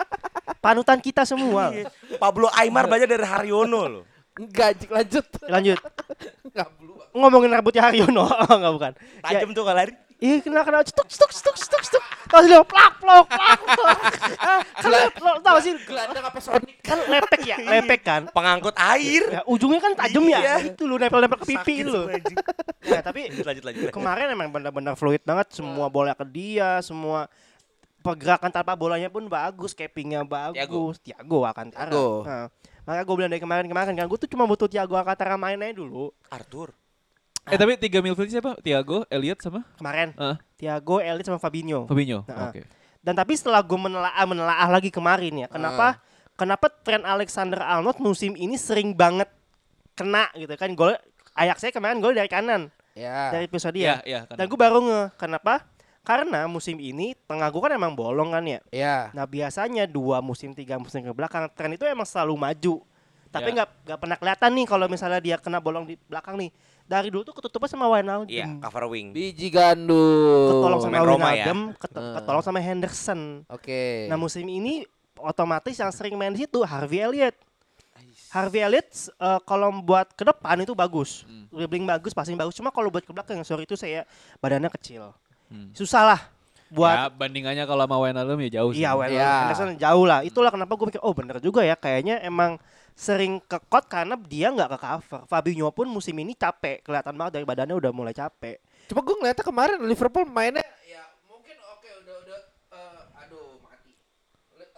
panutan 0.61 1.00
kita 1.00 1.25
semua. 1.25 1.72
Iya. 1.72 1.88
Pablo 2.20 2.52
Aymar 2.52 2.88
banyak 2.88 3.08
dari 3.08 3.25
Haryono 3.25 3.82
loh. 3.88 4.05
Enggak, 4.34 4.84
lanjut. 4.90 5.26
Lanjut. 5.49 5.78
Ngomongin 7.14 7.50
rambutnya 7.55 7.88
Haryono, 7.88 8.26
enggak 8.52 8.72
bukan. 8.75 8.93
Ya, 9.25 9.40
Tajam 9.40 9.56
tuh 9.56 9.62
kalau 9.64 9.78
lari. 9.81 9.93
Iya 10.25 10.41
kena 10.41 10.65
kena 10.65 10.81
stuk 10.88 11.05
stuk 11.05 11.29
stuk 11.29 11.53
stuk 11.53 11.82
stuk. 11.85 12.05
Tahu 12.32 12.41
sih 12.41 12.56
lo 12.56 12.65
plak 12.65 12.97
plok 12.97 13.29
plak. 13.29 14.00
Ah, 14.41 14.61
Kan 14.81 15.37
tahu 15.44 15.59
sih 15.61 15.76
Gelandang 15.85 16.25
apa 16.25 16.41
Sonic? 16.41 16.81
kan 16.81 16.97
lepek 17.05 17.44
ya, 17.44 17.56
lepek 17.61 18.00
kan. 18.00 18.23
Pengangkut 18.32 18.73
air. 18.73 19.23
Ya, 19.29 19.41
ujungnya 19.44 19.85
kan 19.85 19.93
tajam 19.93 20.25
Iya. 20.25 20.41
ya. 20.41 20.55
Itu 20.65 20.88
lo 20.88 20.97
nempel-nempel 20.97 21.44
ke 21.44 21.47
pipi 21.47 21.85
lo. 21.85 22.09
Ya, 22.85 23.00
tapi 23.00 23.29
Lanjut 23.29 23.65
lanjut 23.65 23.88
kemarin 23.93 24.29
emang 24.32 24.53
benar-benar 24.53 24.93
fluid 24.97 25.21
banget 25.25 25.56
semua 25.56 25.88
bola 25.88 26.12
ke 26.12 26.25
dia, 26.29 26.81
semua 26.81 27.29
pergerakan 28.05 28.53
tanpa 28.53 28.76
bolanya 28.76 29.09
pun 29.09 29.25
bagus, 29.25 29.73
capingnya 29.73 30.21
bagus. 30.25 31.00
Tiago 31.00 31.49
akan 31.49 31.73
Thiago. 31.73 32.25
Nah, 32.29 32.53
makanya 32.85 33.05
gue 33.09 33.15
bilang 33.17 33.32
dari 33.32 33.41
kemarin-kemarin 33.41 33.97
kan 33.97 34.05
gue 34.05 34.19
tuh 34.21 34.29
cuma 34.29 34.44
butuh 34.44 34.69
Tiago 34.69 34.97
Alcantara 34.97 35.41
mainnya 35.41 35.73
dulu. 35.73 36.12
Arthur. 36.28 36.76
Eh 37.45 37.57
tapi 37.57 37.77
tiga 37.77 38.01
midfield 38.01 38.31
siapa? 38.31 38.57
Tiago, 38.59 39.05
Elliot 39.07 39.37
sama 39.39 39.69
Kemarin 39.77 40.17
Ah, 40.17 40.41
Tiago, 40.57 40.97
Elliot 40.99 41.25
sama 41.25 41.37
Fabinho. 41.37 41.85
Fabinho. 41.85 42.25
Nah, 42.25 42.49
Oke. 42.49 42.65
Dan 43.05 43.13
tapi 43.13 43.37
setelah 43.37 43.61
gue 43.61 43.77
menelaah 43.77 44.25
menelaah 44.25 44.69
lagi 44.71 44.89
kemarin 44.89 45.45
ya, 45.45 45.47
kenapa 45.47 46.01
kenapa 46.35 46.73
tren 46.73 47.05
Alexander 47.05 47.61
Arnold 47.61 48.01
musim 48.01 48.33
ini 48.33 48.57
sering 48.57 48.97
banget 48.97 49.29
kena 49.93 50.33
gitu 50.35 50.51
kan 50.57 50.73
gol 50.73 50.97
Ajax 51.35 51.61
saya 51.61 51.71
kemarin 51.71 52.01
gol 52.01 52.11
dari 52.11 52.27
kanan 52.27 52.73
Ya. 52.95 53.29
dari 53.29 53.45
episode 53.45 53.75
dia. 53.75 53.99
iya. 54.03 54.23
kan. 54.25 54.39
Dan 54.39 54.47
gue 54.47 54.57
baru 54.57 54.79
nge 54.81 55.01
kenapa? 55.15 55.67
Karena 56.01 56.47
musim 56.47 56.79
ini 56.79 57.13
tengah 57.21 57.51
gue 57.51 57.61
kan 57.61 57.73
emang 57.73 57.93
bolong 57.93 58.31
kan 58.31 58.45
ya. 58.45 58.61
Ya. 58.71 58.97
Nah 59.11 59.27
biasanya 59.27 59.85
dua 59.85 60.23
musim 60.23 60.53
tiga 60.53 60.79
musim 60.79 61.01
ke 61.01 61.11
belakang 61.11 61.45
tren 61.53 61.75
itu 61.75 61.85
emang 61.85 62.07
selalu 62.07 62.39
maju. 62.39 62.75
Tapi 63.29 63.51
Ya. 63.51 63.55
nggak 63.61 63.69
nggak 63.85 63.99
pernah 63.99 64.17
kelihatan 64.17 64.51
nih 64.55 64.65
kalau 64.65 64.87
misalnya 64.87 65.19
dia 65.19 65.37
kena 65.37 65.59
bolong 65.59 65.85
di 65.85 65.99
belakang 66.01 66.39
nih. 66.39 66.55
Dari 66.85 67.09
dulu 67.09 67.23
tuh 67.23 67.33
ketutupan 67.35 67.64
sama 67.64 67.88
Wijnaldum. 67.88 68.29
Iya, 68.29 68.61
cover 68.61 68.85
wing. 68.87 69.11
Biji 69.11 69.49
gandum. 69.49 70.53
Ketolong 70.53 70.81
sama 70.81 70.93
Pemain 70.93 71.07
Roma 71.07 71.29
ya. 71.31 71.49
Wijnaldum, 71.49 71.61
ket- 71.75 71.97
ketolong 72.14 72.43
sama 72.43 72.59
Henderson. 72.59 73.21
Oke. 73.49 74.05
Nah 74.07 74.17
musim 74.17 74.45
ini 74.45 74.85
otomatis 75.17 75.73
yang 75.75 75.88
sering 75.88 76.12
main 76.12 76.31
di 76.31 76.45
situ 76.45 76.61
Harvey 76.61 77.00
Elliott. 77.00 77.33
Harvey 78.29 78.61
Elliott 78.61 78.91
eh, 79.09 79.41
kalau 79.43 79.71
buat 79.76 80.11
ke 80.11 80.23
depan 80.23 80.59
itu 80.59 80.73
bagus, 80.73 81.23
dribbling 81.49 81.85
bagus, 81.85 82.11
passing 82.11 82.35
bagus. 82.35 82.53
Cuma 82.53 82.69
kalau 82.69 82.91
buat 82.91 83.00
ke 83.00 83.11
belakang, 83.11 83.41
sorry 83.43 83.62
itu 83.62 83.75
saya 83.75 84.05
badannya 84.38 84.69
kecil, 84.71 85.14
Hmm. 85.47 85.71
susah 85.71 86.03
lah 86.05 86.21
ya, 86.67 86.75
buat. 86.75 87.14
bandingannya 87.14 87.62
kalau 87.62 87.87
sama 87.87 87.97
Wijnaldum 87.97 88.38
ya 88.43 88.59
jauh 88.59 88.73
sih. 88.73 88.83
Iya, 88.83 88.91
well, 88.93 89.07
Iya. 89.07 89.31
Henderson 89.47 89.79
jauh 89.79 90.05
lah. 90.05 90.21
Itulah 90.21 90.50
kenapa 90.50 90.75
gue 90.75 90.87
pikir, 90.88 91.00
oh 91.00 91.14
bener 91.14 91.38
juga 91.38 91.62
ya. 91.62 91.79
Kayaknya 91.79 92.19
emang 92.21 92.59
sering 92.95 93.43
ke 93.43 93.59
kot 93.67 93.91
karena 93.91 94.15
dia 94.15 94.55
nggak 94.55 94.71
ke 94.71 94.79
cover. 94.79 95.21
Fabinho 95.27 95.69
pun 95.75 95.91
musim 95.91 96.15
ini 96.23 96.33
capek, 96.39 96.87
kelihatan 96.87 97.19
banget 97.19 97.43
dari 97.43 97.45
badannya 97.45 97.75
udah 97.75 97.91
mulai 97.91 98.15
capek. 98.15 98.63
Cuma 98.87 99.03
gue 99.03 99.15
ngeliatnya 99.19 99.45
kemarin 99.45 99.77
Liverpool 99.83 100.25
mainnya 100.31 100.63
ya 100.87 101.03
mungkin 101.27 101.59
oke 101.75 101.89
udah 102.07 102.15
udah 102.23 102.39
eh, 102.71 103.21
aduh 103.27 103.47
mati. 103.67 103.93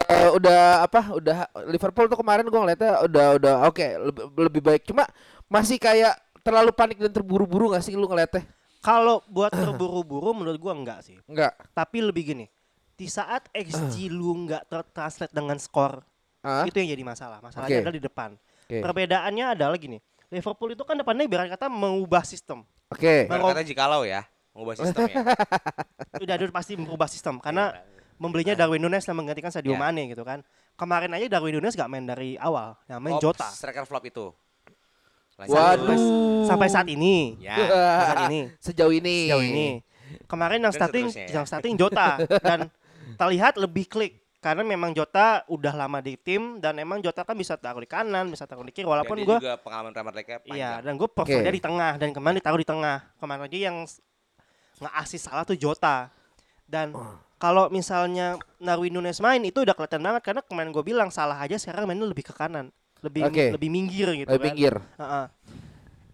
Eh, 0.09 0.29
udah 0.33 0.61
apa? 0.89 1.01
Udah 1.13 1.39
Liverpool 1.69 2.09
tuh 2.09 2.19
kemarin 2.19 2.49
gue 2.49 2.61
ngeliatnya 2.61 3.05
udah 3.05 3.27
udah 3.37 3.55
oke 3.69 3.87
lebih, 4.11 4.25
lebih 4.49 4.63
baik. 4.65 4.83
Cuma 4.89 5.05
masih 5.47 5.77
kayak 5.77 6.17
terlalu 6.41 6.73
panik 6.73 6.97
dan 7.03 7.13
terburu-buru 7.13 7.75
gak 7.77 7.85
sih 7.85 7.93
lu 7.99 8.09
ngeliatnya? 8.09 8.49
Kalau 8.81 9.21
buat 9.27 9.51
terburu-buru 9.51 10.31
menurut 10.31 10.63
gue 10.63 10.73
enggak 10.73 11.03
sih. 11.03 11.19
Enggak. 11.27 11.59
Tapi 11.75 11.99
lebih 12.07 12.23
gini, 12.33 12.47
Di 12.97 13.11
saat 13.11 13.51
XG 13.53 14.09
lu 14.09 14.47
nggak 14.47 14.71
tertranslate 14.71 15.35
dengan 15.35 15.59
skor, 15.61 16.01
Ah, 16.47 16.62
itu 16.62 16.79
yang 16.79 16.95
jadi 16.95 17.03
masalah. 17.03 17.43
Masalahnya 17.43 17.75
Oke. 17.75 17.83
adalah 17.83 17.97
di 17.99 18.05
depan. 18.05 18.31
Oke. 18.38 18.79
Perbedaannya 18.79 19.45
adalah 19.53 19.75
gini. 19.75 19.99
Liverpool 20.31 20.71
itu 20.71 20.83
kan 20.83 20.95
depannya 20.95 21.26
ibarat 21.26 21.50
kata 21.50 21.67
mengubah 21.67 22.23
sistem. 22.23 22.62
Oke. 22.87 23.26
Bang- 23.26 23.43
Kata 23.43 23.62
jikalau 23.62 24.07
ya, 24.07 24.23
mengubah 24.55 24.75
sistemnya. 24.76 25.23
Udah 26.23 26.35
udah 26.38 26.55
pasti 26.55 26.79
merubah 26.79 27.11
sistem 27.11 27.37
karena 27.37 27.75
membelinya 28.17 28.57
Darwin 28.57 28.81
Nunes 28.81 29.05
dan 29.05 29.12
menggantikan 29.12 29.50
Sadio 29.50 29.75
Iya. 29.75 29.81
Mane 29.83 30.09
gitu 30.09 30.23
kan. 30.23 30.41
Kemarin 30.73 31.12
aja 31.12 31.26
Darwin 31.29 31.57
Nunes 31.57 31.75
gak 31.75 31.88
main 31.88 32.05
dari 32.05 32.37
awal, 32.37 32.76
yang 32.87 33.00
main 33.00 33.17
Oh, 33.17 33.21
Jota. 33.21 33.49
Striker 33.49 33.85
flop 33.85 34.07
itu. 34.07 34.33
Lanjut. 35.37 35.53
Waduh. 35.53 36.00
Sampai 36.49 36.69
saat 36.69 36.88
ini. 36.88 37.37
Ya. 37.37 37.57
Sampai 37.61 37.76
saat 38.00 38.21
ini. 38.26 38.41
Sejauh 38.65 38.93
ini. 38.93 39.17
Sejauh 39.29 39.45
ini. 39.45 39.69
Kemarin 40.25 40.59
yang 40.62 40.73
starting 40.73 41.07
ya. 41.12 41.41
yang 41.41 41.45
starting 41.45 41.75
Jota 41.76 42.17
dan 42.41 42.73
terlihat 43.15 43.59
lebih 43.59 43.85
klik 43.87 44.23
karena 44.38 44.62
memang 44.62 44.93
Jota 44.93 45.43
udah 45.47 45.75
lama 45.75 45.99
di 45.99 46.14
tim 46.14 46.57
dan 46.57 46.76
emang 46.76 47.00
Jota 47.00 47.23
kan 47.23 47.35
bisa 47.35 47.55
taruh 47.55 47.78
di 47.78 47.87
kanan, 47.87 48.28
bisa 48.28 48.45
taruh 48.45 48.62
di 48.62 48.71
kiri 48.71 48.85
walaupun 48.85 49.16
gue 49.19 49.37
juga 49.37 49.57
pengalaman 49.57 49.90
Premier 49.90 50.14
League-nya 50.14 50.38
Iya, 50.38 50.47
panjang. 50.47 50.73
dan 50.83 50.93
gue 50.95 51.09
prefer 51.09 51.35
Oke. 51.35 51.43
dia 51.43 51.52
di 51.52 51.62
tengah 51.62 51.93
dan 51.97 52.09
kemarin 52.11 52.37
ditaruh 52.37 52.57
di 52.57 52.69
tengah. 52.69 52.99
Kemarin 53.16 53.43
aja 53.43 53.59
yang 53.61 53.76
s- 53.83 53.99
nge-assist 54.78 55.25
salah 55.25 55.43
tuh 55.43 55.55
Jota. 55.55 56.12
Dan 56.62 56.93
Oh. 56.93 57.16
kalau 57.37 57.66
misalnya 57.69 58.37
Darwin 58.57 58.90
Nunes 58.90 59.19
main 59.19 59.40
itu 59.40 59.61
udah 59.61 59.73
kelihatan 59.73 60.00
banget 60.00 60.23
karena 60.23 60.40
kemarin 60.40 60.71
gue 60.71 60.85
bilang 60.85 61.09
salah 61.09 61.37
aja 61.37 61.57
sekarang 61.57 61.85
mainnya 61.85 62.05
lebih 62.05 62.23
ke 62.23 62.33
kanan. 62.33 62.71
Lebih 63.00 63.23
Oke. 63.25 63.45
lebih 63.52 63.69
minggir 63.69 64.09
gitu 64.14 64.26
Lebih 64.26 64.40
kan. 64.40 64.47
pinggir. 64.52 64.75
Heeh. 64.97 65.25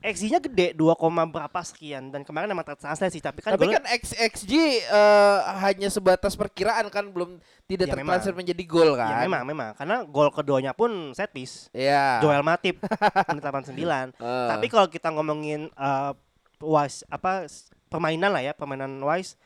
XG-nya 0.05 0.39
gede 0.39 0.67
2, 0.73 0.83
koma 0.95 1.23
berapa 1.25 1.61
sekian 1.61 2.09
dan 2.09 2.21
kemarin 2.21 2.47
emang 2.49 2.63
tertranslate 2.65 3.11
sih 3.11 3.19
tapi 3.19 3.39
kan 3.39 3.55
Tapi 3.55 3.71
kan 3.71 3.83
X, 3.95 4.13
XG 4.13 4.53
eh, 4.83 5.39
hanya 5.59 5.89
sebatas 5.89 6.35
perkiraan 6.35 6.87
kan 6.87 7.07
belum 7.07 7.39
tidak 7.65 7.87
Ya, 7.87 7.95
tertranslate 7.95 8.27
memang. 8.29 8.41
menjadi 8.43 8.65
gol 8.65 8.91
kan. 8.93 9.09
ya 9.09 9.17
memang 9.23 9.43
memang 9.45 9.71
karena 9.73 9.97
gol 10.03 10.29
keduanya 10.29 10.73
pun 10.73 10.91
set 11.13 11.31
piece. 11.31 11.71
Iya. 11.71 12.19
Joel 12.19 12.43
Matip 12.43 12.83
menit 13.29 13.43
89. 13.43 13.73
Eh. 13.73 14.49
Tapi 14.49 14.67
kalau 14.67 14.87
kita 14.87 15.09
ngomongin 15.09 15.71
uh, 15.75 16.13
wise 16.59 17.07
apa 17.07 17.47
permainan 17.87 18.29
lah 18.29 18.43
ya, 18.43 18.53
permainan 18.53 18.99
wise 19.01 19.39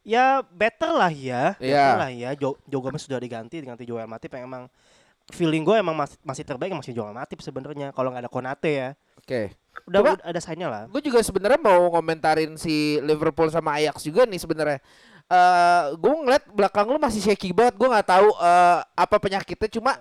ya 0.00 0.40
better 0.44 0.90
lah 0.90 1.08
ya, 1.08 1.54
Iya. 1.56 1.76
better 1.76 1.96
lah 1.98 2.10
ya. 2.10 2.30
Jo, 2.34 2.56
Joe 2.64 2.80
Gomez 2.80 3.00
sudah 3.00 3.16
diganti 3.16 3.58
diganti 3.58 3.84
Joel 3.84 4.04
Matip 4.04 4.32
yang 4.32 4.44
emang 4.44 4.64
feeling 5.32 5.62
gue 5.62 5.76
emang 5.78 5.94
masih, 5.94 6.16
masih 6.22 6.44
terbaik 6.44 6.72
masih 6.72 6.92
Joel 6.92 7.14
Matip 7.14 7.40
sebenarnya 7.40 7.90
kalau 7.90 8.10
nggak 8.12 8.26
ada 8.26 8.32
Konate 8.32 8.70
ya. 8.70 8.88
Oke. 9.18 9.54
Udah, 9.86 9.98
Coba- 10.02 10.16
udah 10.18 10.26
ada 10.26 10.40
sign-nya 10.42 10.68
lah. 10.68 10.82
Gue 10.90 11.00
juga 11.00 11.22
sebenarnya 11.22 11.60
mau 11.62 11.90
komentarin 11.90 12.58
si 12.58 12.98
Liverpool 13.00 13.48
sama 13.48 13.78
Ajax 13.78 14.02
juga 14.02 14.26
nih 14.26 14.40
sebenarnya. 14.42 14.78
Eh 15.30 15.82
gue 15.94 16.12
ngeliat 16.26 16.44
belakang 16.50 16.90
lu 16.90 16.98
masih 16.98 17.22
shaky 17.22 17.54
banget. 17.54 17.78
Gue 17.78 17.86
nggak 17.86 18.06
tahu 18.06 18.28
eh, 18.34 18.78
apa 18.82 19.16
penyakitnya. 19.22 19.70
Cuma 19.70 19.92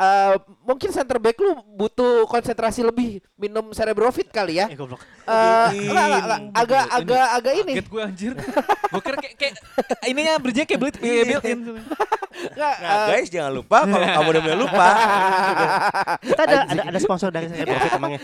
eh, 0.00 0.34
mungkin 0.64 0.88
center 0.88 1.20
back 1.20 1.36
lu 1.36 1.60
butuh 1.76 2.24
konsentrasi 2.24 2.80
lebih 2.80 3.20
minum 3.36 3.68
cerebrofit 3.76 4.32
kali 4.32 4.56
ya. 4.58 4.66
Eh 4.72 4.76
goblok. 4.76 5.04
Eh, 5.28 5.68
enggak, 5.84 6.04
enggak, 6.08 6.20
enggak. 6.24 6.40
agak 6.56 6.80
Ini 6.80 6.88
Iya, 6.90 6.96
agak 6.96 7.26
agak 7.36 7.54
ini. 7.54 7.72
Kaget 7.76 7.88
gue 7.92 8.00
anjir. 8.02 8.32
gue 8.90 9.02
kira 9.04 9.16
kayak, 9.20 9.34
kayak 9.36 9.54
ininya 10.08 10.34
bridge-nya 10.40 10.66
kayak 10.66 10.80
built, 10.80 10.96
kayak 10.96 11.26
built 11.28 11.44
in. 11.44 11.60
Enggak, 11.60 12.74
Nah, 12.80 12.96
eh, 13.04 13.08
guys 13.12 13.28
jangan 13.28 13.52
lupa 13.52 13.84
kalau 13.84 14.06
kamu 14.16 14.28
udah 14.32 14.42
mulai 14.42 14.58
lupa. 14.58 14.86
Kita 16.24 16.42
ada 16.48 16.58
ada, 16.64 16.82
ada 16.88 16.98
sponsor 16.98 17.28
dari 17.28 17.46
saya 17.52 17.64
Profit 17.68 17.92
emangnya. 18.00 18.20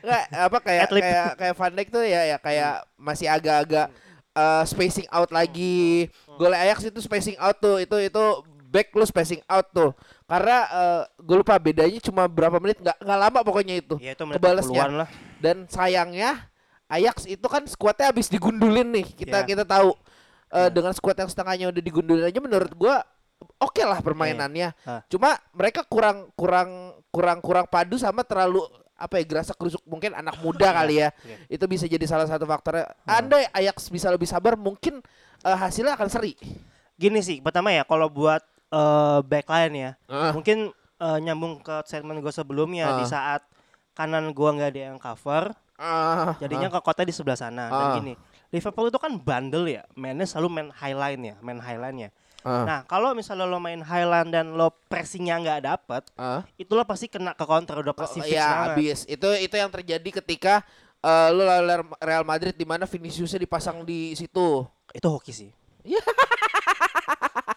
Nggak, 0.00 0.22
apa 0.32 0.58
kayak 0.64 0.86
kayak 0.88 1.28
kayak 1.36 1.54
Van 1.58 1.72
Dijk 1.76 1.88
tuh 1.92 2.04
ya 2.08 2.20
ya 2.24 2.36
kayak 2.40 2.74
masih 2.96 3.28
agak-agak 3.28 3.92
eh, 4.32 4.64
spacing 4.64 5.08
out 5.12 5.28
lagi. 5.28 6.08
Gol 6.40 6.56
Ajax 6.56 6.88
itu 6.88 7.00
spacing 7.04 7.36
out 7.36 7.60
tuh. 7.60 7.84
Itu 7.84 8.00
itu 8.00 8.22
back 8.72 8.90
lu 8.96 9.04
spacing 9.04 9.44
out 9.46 9.68
tuh. 9.70 9.92
Karena 10.24 10.56
eh, 10.64 11.02
gue 11.20 11.36
lupa 11.36 11.54
bedanya 11.60 12.00
cuma 12.00 12.24
berapa 12.24 12.56
menit 12.56 12.80
nggak 12.80 12.96
nggak 12.96 13.18
lama 13.20 13.40
pokoknya 13.44 13.74
itu. 13.76 13.94
Ya 14.00 14.16
itu 14.16 14.24
menit 14.24 14.40
Kebalesnya. 14.40 14.80
40-an 14.84 14.92
lah. 15.04 15.08
Dan 15.40 15.56
sayangnya 15.68 16.48
Ajax 16.84 17.24
itu 17.24 17.44
kan 17.48 17.64
skuadnya 17.64 18.08
habis 18.12 18.28
digundulin 18.28 18.88
nih. 18.92 19.06
Kita 19.08 19.42
Ya. 19.42 19.46
kita 19.46 19.64
tahu 19.64 19.92
Eh, 20.54 20.68
Ya. 20.68 20.70
dengan 20.70 20.94
skuad 20.94 21.18
yang 21.18 21.26
setengahnya 21.26 21.66
udah 21.74 21.82
digundulin 21.82 22.24
aja 22.24 22.38
menurut 22.38 22.70
gua 22.78 23.02
oke 23.58 23.82
lah 23.82 23.98
permainannya. 23.98 24.70
Ah. 24.86 25.02
Cuma 25.10 25.34
mereka 25.50 25.82
kurang 25.82 26.30
kurang 26.38 26.94
kurang 27.10 27.42
kurang 27.42 27.66
padu 27.66 27.98
sama 27.98 28.22
terlalu 28.22 28.62
apa 28.94 29.18
ya 29.18 29.24
gerasa 29.26 29.50
kerusuk 29.50 29.82
mungkin 29.82 30.14
anak 30.14 30.38
muda 30.38 30.70
kali 30.70 31.02
ya. 31.02 31.10
Iya. 31.26 31.58
Itu 31.58 31.64
bisa 31.66 31.90
jadi 31.90 32.06
salah 32.06 32.30
satu 32.30 32.46
faktornya. 32.46 32.86
Andai 33.02 33.50
Ajax 33.50 33.90
bisa 33.90 34.06
lebih 34.14 34.30
sabar 34.30 34.54
mungkin 34.54 35.02
eh, 35.42 35.56
hasilnya 35.58 35.98
akan 35.98 36.06
seri. 36.06 36.38
Gini 36.94 37.18
sih, 37.18 37.42
pertama 37.42 37.74
ya 37.74 37.82
kalau 37.82 38.06
buat 38.06 38.38
eh, 38.68 39.18
backline 39.22 39.74
ya, 39.74 39.90
Ah. 40.06 40.30
mungkin 40.30 40.70
eh, 40.94 41.18
nyambung 41.20 41.58
ke 41.58 41.82
segmen 41.84 42.18
gue 42.18 42.30
sebelumnya 42.30 42.96
di 42.96 43.04
Ah. 43.04 43.10
saat 43.10 43.42
kanan 43.92 44.30
gua 44.30 44.50
nggak 44.52 44.70
ada 44.70 44.80
yang 44.88 44.98
cover, 44.98 45.52
Ah, 45.74 46.38
jadinya 46.38 46.66
ke 46.68 46.78
kota 46.78 47.02
di 47.02 47.10
sebelah 47.10 47.34
sana. 47.34 47.66
Dan 47.66 47.84
Ah. 47.84 47.94
gini, 47.96 48.14
Liverpool 48.48 48.86
itu 48.86 48.96
kan 48.96 49.10
bandel 49.14 49.66
ya, 49.68 49.82
mainnya 49.92 50.22
selalu 50.22 50.48
main 50.52 50.68
highline 50.72 51.22
ya, 51.24 51.36
main 51.40 51.58
highline 51.58 51.98
ya. 51.98 52.10
ah, 52.40 52.62
Nah 52.62 52.78
kalau 52.84 53.10
misalnya 53.10 53.42
lo 53.42 53.56
main 53.56 53.80
highline 53.80 54.28
dan 54.28 54.52
lo 54.52 54.70
pressingnya 54.84 55.34
nggak 55.36 55.60
dapet, 55.64 56.02
ah. 56.14 56.46
itulah 56.54 56.84
pasti 56.84 57.08
kena 57.08 57.32
ke 57.32 57.42
counter 57.42 57.80
udah 57.80 57.90
Oh, 57.90 57.98
pasti 57.98 58.20
fix 58.20 58.30
ya 58.30 58.44
banget. 58.44 58.66
habis. 58.70 58.98
Itu 59.06 59.28
itu 59.34 59.54
yang 59.54 59.70
terjadi 59.70 60.10
ketika 60.16 60.62
eh, 61.00 61.28
lu 61.30 61.42
lawan 61.42 61.68
Real 61.98 62.22
Madrid 62.22 62.52
di 62.52 62.64
mana 62.64 62.84
Viniciusnya 62.84 63.36
dipasang 63.36 63.82
di 63.82 64.14
situ. 64.14 64.64
Itu 64.88 65.08
hoki 65.10 65.32
sih. 65.32 65.50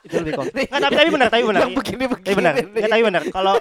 Itu 0.03 0.19
lebih 0.19 0.33
kon. 0.35 0.45
Nggak, 0.51 0.79
tapi 0.83 0.93
tapi 0.95 1.09
benar, 1.09 1.27
tapi 1.31 1.43
benar. 1.47 1.61
Yang 1.63 1.73
begini-begini 1.79 2.27
Tapi 2.27 2.35
benar. 2.35 2.53
Ya, 2.75 2.87
tapi 2.87 3.03
benar. 3.03 3.21
Kalau 3.27 3.53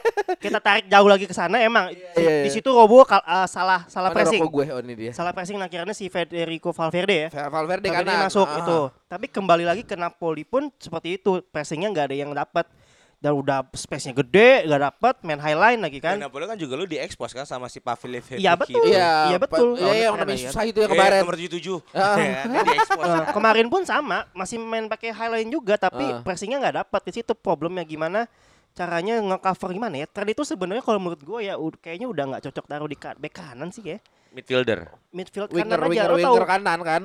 kita 0.43 0.59
tarik 0.59 0.85
jauh 0.91 1.09
lagi 1.09 1.27
ke 1.27 1.35
sana 1.35 1.57
emang 1.63 1.91
di, 1.91 1.99
iya, 2.19 2.43
iya. 2.43 2.45
di 2.47 2.51
situ 2.51 2.69
Robo 2.71 3.03
eh, 3.03 3.47
salah 3.47 3.87
salah 3.87 4.11
Mana 4.11 4.17
pressing. 4.23 4.41
gue 4.43 4.65
oh 4.71 4.81
ini 4.83 4.95
dia. 4.95 5.13
Salah 5.15 5.31
pressing 5.31 5.57
nah 5.57 5.67
akhirnya 5.67 5.95
si 5.95 6.11
Federico 6.11 6.71
Valverde 6.75 7.17
ya. 7.17 7.29
Valverde 7.51 7.87
Valverde 7.89 7.89
kanan. 7.91 8.27
masuk 8.27 8.49
Ah. 8.51 8.59
itu. 8.63 8.79
Tapi 9.07 9.27
kembali 9.31 9.65
lagi 9.67 9.83
ke 9.87 9.95
Napoli 9.95 10.43
pun 10.43 10.71
seperti 10.79 11.19
itu. 11.19 11.43
Pressingnya 11.51 11.91
nggak 11.95 12.07
ada 12.11 12.17
yang 12.17 12.31
dapat. 12.35 12.67
Dan 13.17 13.33
udah 13.33 13.65
space-nya 13.73 14.13
gede, 14.13 14.69
nggak 14.69 14.83
dapat 14.93 15.15
main 15.25 15.41
highline 15.41 15.81
lagi 15.81 16.05
Kan? 16.05 16.21
kan. 16.21 16.29
Napoli 16.29 16.45
kan 16.45 16.59
juga 16.61 16.77
lu 16.77 16.85
diekspos 16.85 17.33
kan 17.33 17.49
sama 17.49 17.65
si 17.67 17.81
Pavel 17.81 18.21
Iya, 18.21 18.53
betul. 18.55 18.85
Iya, 18.85 19.33
Iya, 19.33 19.39
betul. 19.41 19.69
Iya, 19.81 19.93
yang 20.05 20.15
Oh, 20.15 20.21
namanya 20.21 20.37
keren, 20.37 20.53
susah 20.53 20.63
itu 20.63 20.79
yang 20.79 20.93
Eh, 20.93 20.95
kemarin. 20.95 21.21
nomor 21.25 21.37
77. 21.37 21.81
Ah. 21.97 22.17
Ya, 22.21 22.41
dia 22.45 22.63
diekspos. 22.63 23.05
Eh, 23.09 23.23
kemarin 23.33 23.67
pun 23.67 23.83
sama, 23.89 24.29
masih 24.31 24.61
main 24.61 24.85
pakai 24.85 25.17
highline 25.17 25.49
juga 25.49 25.81
tapi 25.81 26.05
Ah. 26.05 26.21
pressingnya 26.21 26.61
nggak 26.61 26.77
dapat. 26.85 27.01
Di 27.09 27.13
situ 27.17 27.33
problemnya 27.33 27.83
gimana? 27.83 28.29
Caranya 28.77 29.17
nge-cover 29.19 29.73
gimana 29.73 29.97
ya? 29.97 30.07
Trend 30.07 30.37
itu 30.37 30.45
sebenarnya 30.45 30.85
kalau 30.85 31.01
menurut 31.01 31.23
gue 31.25 31.41
ya 31.41 31.57
kayaknya 31.81 32.13
udah 32.13 32.25
nggak 32.37 32.43
cocok 32.45 32.65
taruh 32.69 32.85
di 32.85 33.01
back 33.01 33.33
kanan 33.33 33.73
sih 33.73 33.81
ya. 33.81 33.99
Midfielder. 34.37 34.93
Midfield 35.17 35.49
Winger 35.49 35.81
kanan 35.81 35.89
aja. 35.89 35.89
winger 35.89 36.09
Lo 36.13 36.17
winger 36.21 36.45
tahu 36.45 36.53
kanan 36.53 36.79
kan. 36.85 37.01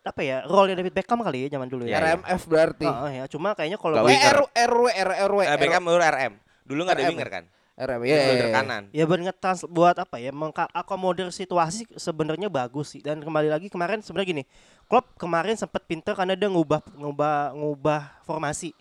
Apa 0.00 0.20
ya? 0.24 0.42
Role 0.48 0.72
David 0.72 0.94
Beckham 0.96 1.20
kali 1.20 1.46
ya 1.46 1.60
zaman 1.60 1.68
dulu 1.68 1.84
ya. 1.84 1.96
Iya, 1.96 1.98
iya. 2.00 2.08
RMF 2.16 2.42
berarti. 2.48 2.86
Oh, 2.88 3.10
ya, 3.10 3.24
cuma 3.28 3.52
kayaknya 3.52 3.76
kalau 3.76 4.00
Eh 4.00 4.16
winger. 4.16 4.36
R 4.36 4.40
RW 4.68 4.84
RRW. 4.96 5.40
Eh, 5.44 5.58
Beckham 5.60 5.82
menurut 5.84 6.04
RM. 6.04 6.32
Dulu 6.64 6.80
nggak 6.86 6.96
ada 6.96 7.04
winger 7.12 7.30
kan? 7.30 7.44
RM 7.80 8.00
ya. 8.04 8.12
Midfielder 8.12 8.48
kanan. 8.52 8.82
ya 8.92 9.04
buat 9.08 9.20
ngetrans 9.24 9.60
buat 9.64 9.96
apa 9.96 10.20
ya 10.20 10.36
mengakomodir 10.36 11.32
situasi 11.32 11.88
sebenarnya 11.96 12.52
bagus 12.52 12.92
sih 12.92 13.00
dan 13.00 13.24
kembali 13.24 13.48
lagi 13.48 13.72
kemarin 13.72 14.04
sebenarnya 14.04 14.28
gini 14.36 14.44
Klopp 14.84 15.16
kemarin 15.16 15.56
sempat 15.56 15.88
pinter 15.88 16.12
karena 16.12 16.36
dia 16.36 16.52
ngubah 16.52 16.84
ngubah 16.92 17.56
ngubah 17.56 18.20
formasi 18.28 18.76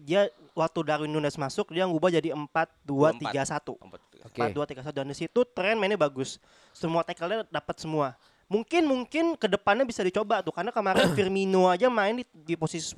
dia 0.00 0.32
waktu 0.56 0.80
Darwin 0.80 1.12
Nunes 1.12 1.36
masuk 1.36 1.76
dia 1.76 1.84
ngubah 1.84 2.08
jadi 2.08 2.32
4-2-3-1 2.32 3.84
Empat. 3.84 4.00
Oke. 4.24 4.40
4-2-3-1 4.80 4.96
dan 4.96 5.06
di 5.12 5.16
situ 5.16 5.40
tren 5.52 5.76
mainnya 5.76 6.00
bagus 6.00 6.40
semua 6.72 7.04
tackle-nya 7.04 7.44
dapat 7.52 7.76
semua 7.76 8.16
mungkin 8.46 8.86
mungkin 8.86 9.24
ke 9.34 9.50
depannya 9.50 9.82
bisa 9.82 10.06
dicoba 10.06 10.38
tuh 10.42 10.54
karena 10.54 10.70
kemarin 10.70 11.10
Firmino 11.16 11.66
aja 11.66 11.90
main 11.90 12.22
di, 12.22 12.24
di 12.32 12.54
posisi 12.54 12.86
10 12.94 12.96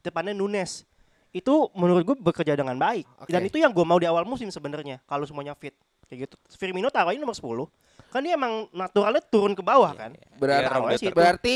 depannya 0.00 0.34
Nunes. 0.36 0.86
Itu 1.34 1.74
menurut 1.74 2.02
gue 2.06 2.16
bekerja 2.22 2.54
dengan 2.54 2.78
baik. 2.78 3.06
Oke. 3.18 3.30
dan 3.34 3.42
itu 3.42 3.58
yang 3.58 3.74
gue 3.74 3.82
mau 3.82 3.98
di 3.98 4.06
awal 4.06 4.22
musim 4.22 4.46
sebenarnya 4.48 5.02
kalau 5.04 5.26
semuanya 5.26 5.58
fit. 5.58 5.74
Kayak 6.06 6.28
gitu. 6.28 6.36
Firmino 6.54 6.92
taruhin 6.92 7.18
nomor 7.18 7.34
10 7.34 7.66
kan 8.14 8.22
dia 8.22 8.38
emang 8.38 8.70
naturalnya 8.70 9.18
turun 9.26 9.58
ke 9.58 9.62
bawah 9.64 9.90
kan? 9.90 10.14
Berarti, 10.38 10.62
Iya, 10.62 10.70
taruhnya 10.70 10.98
situ. 11.02 11.16
berarti 11.18 11.54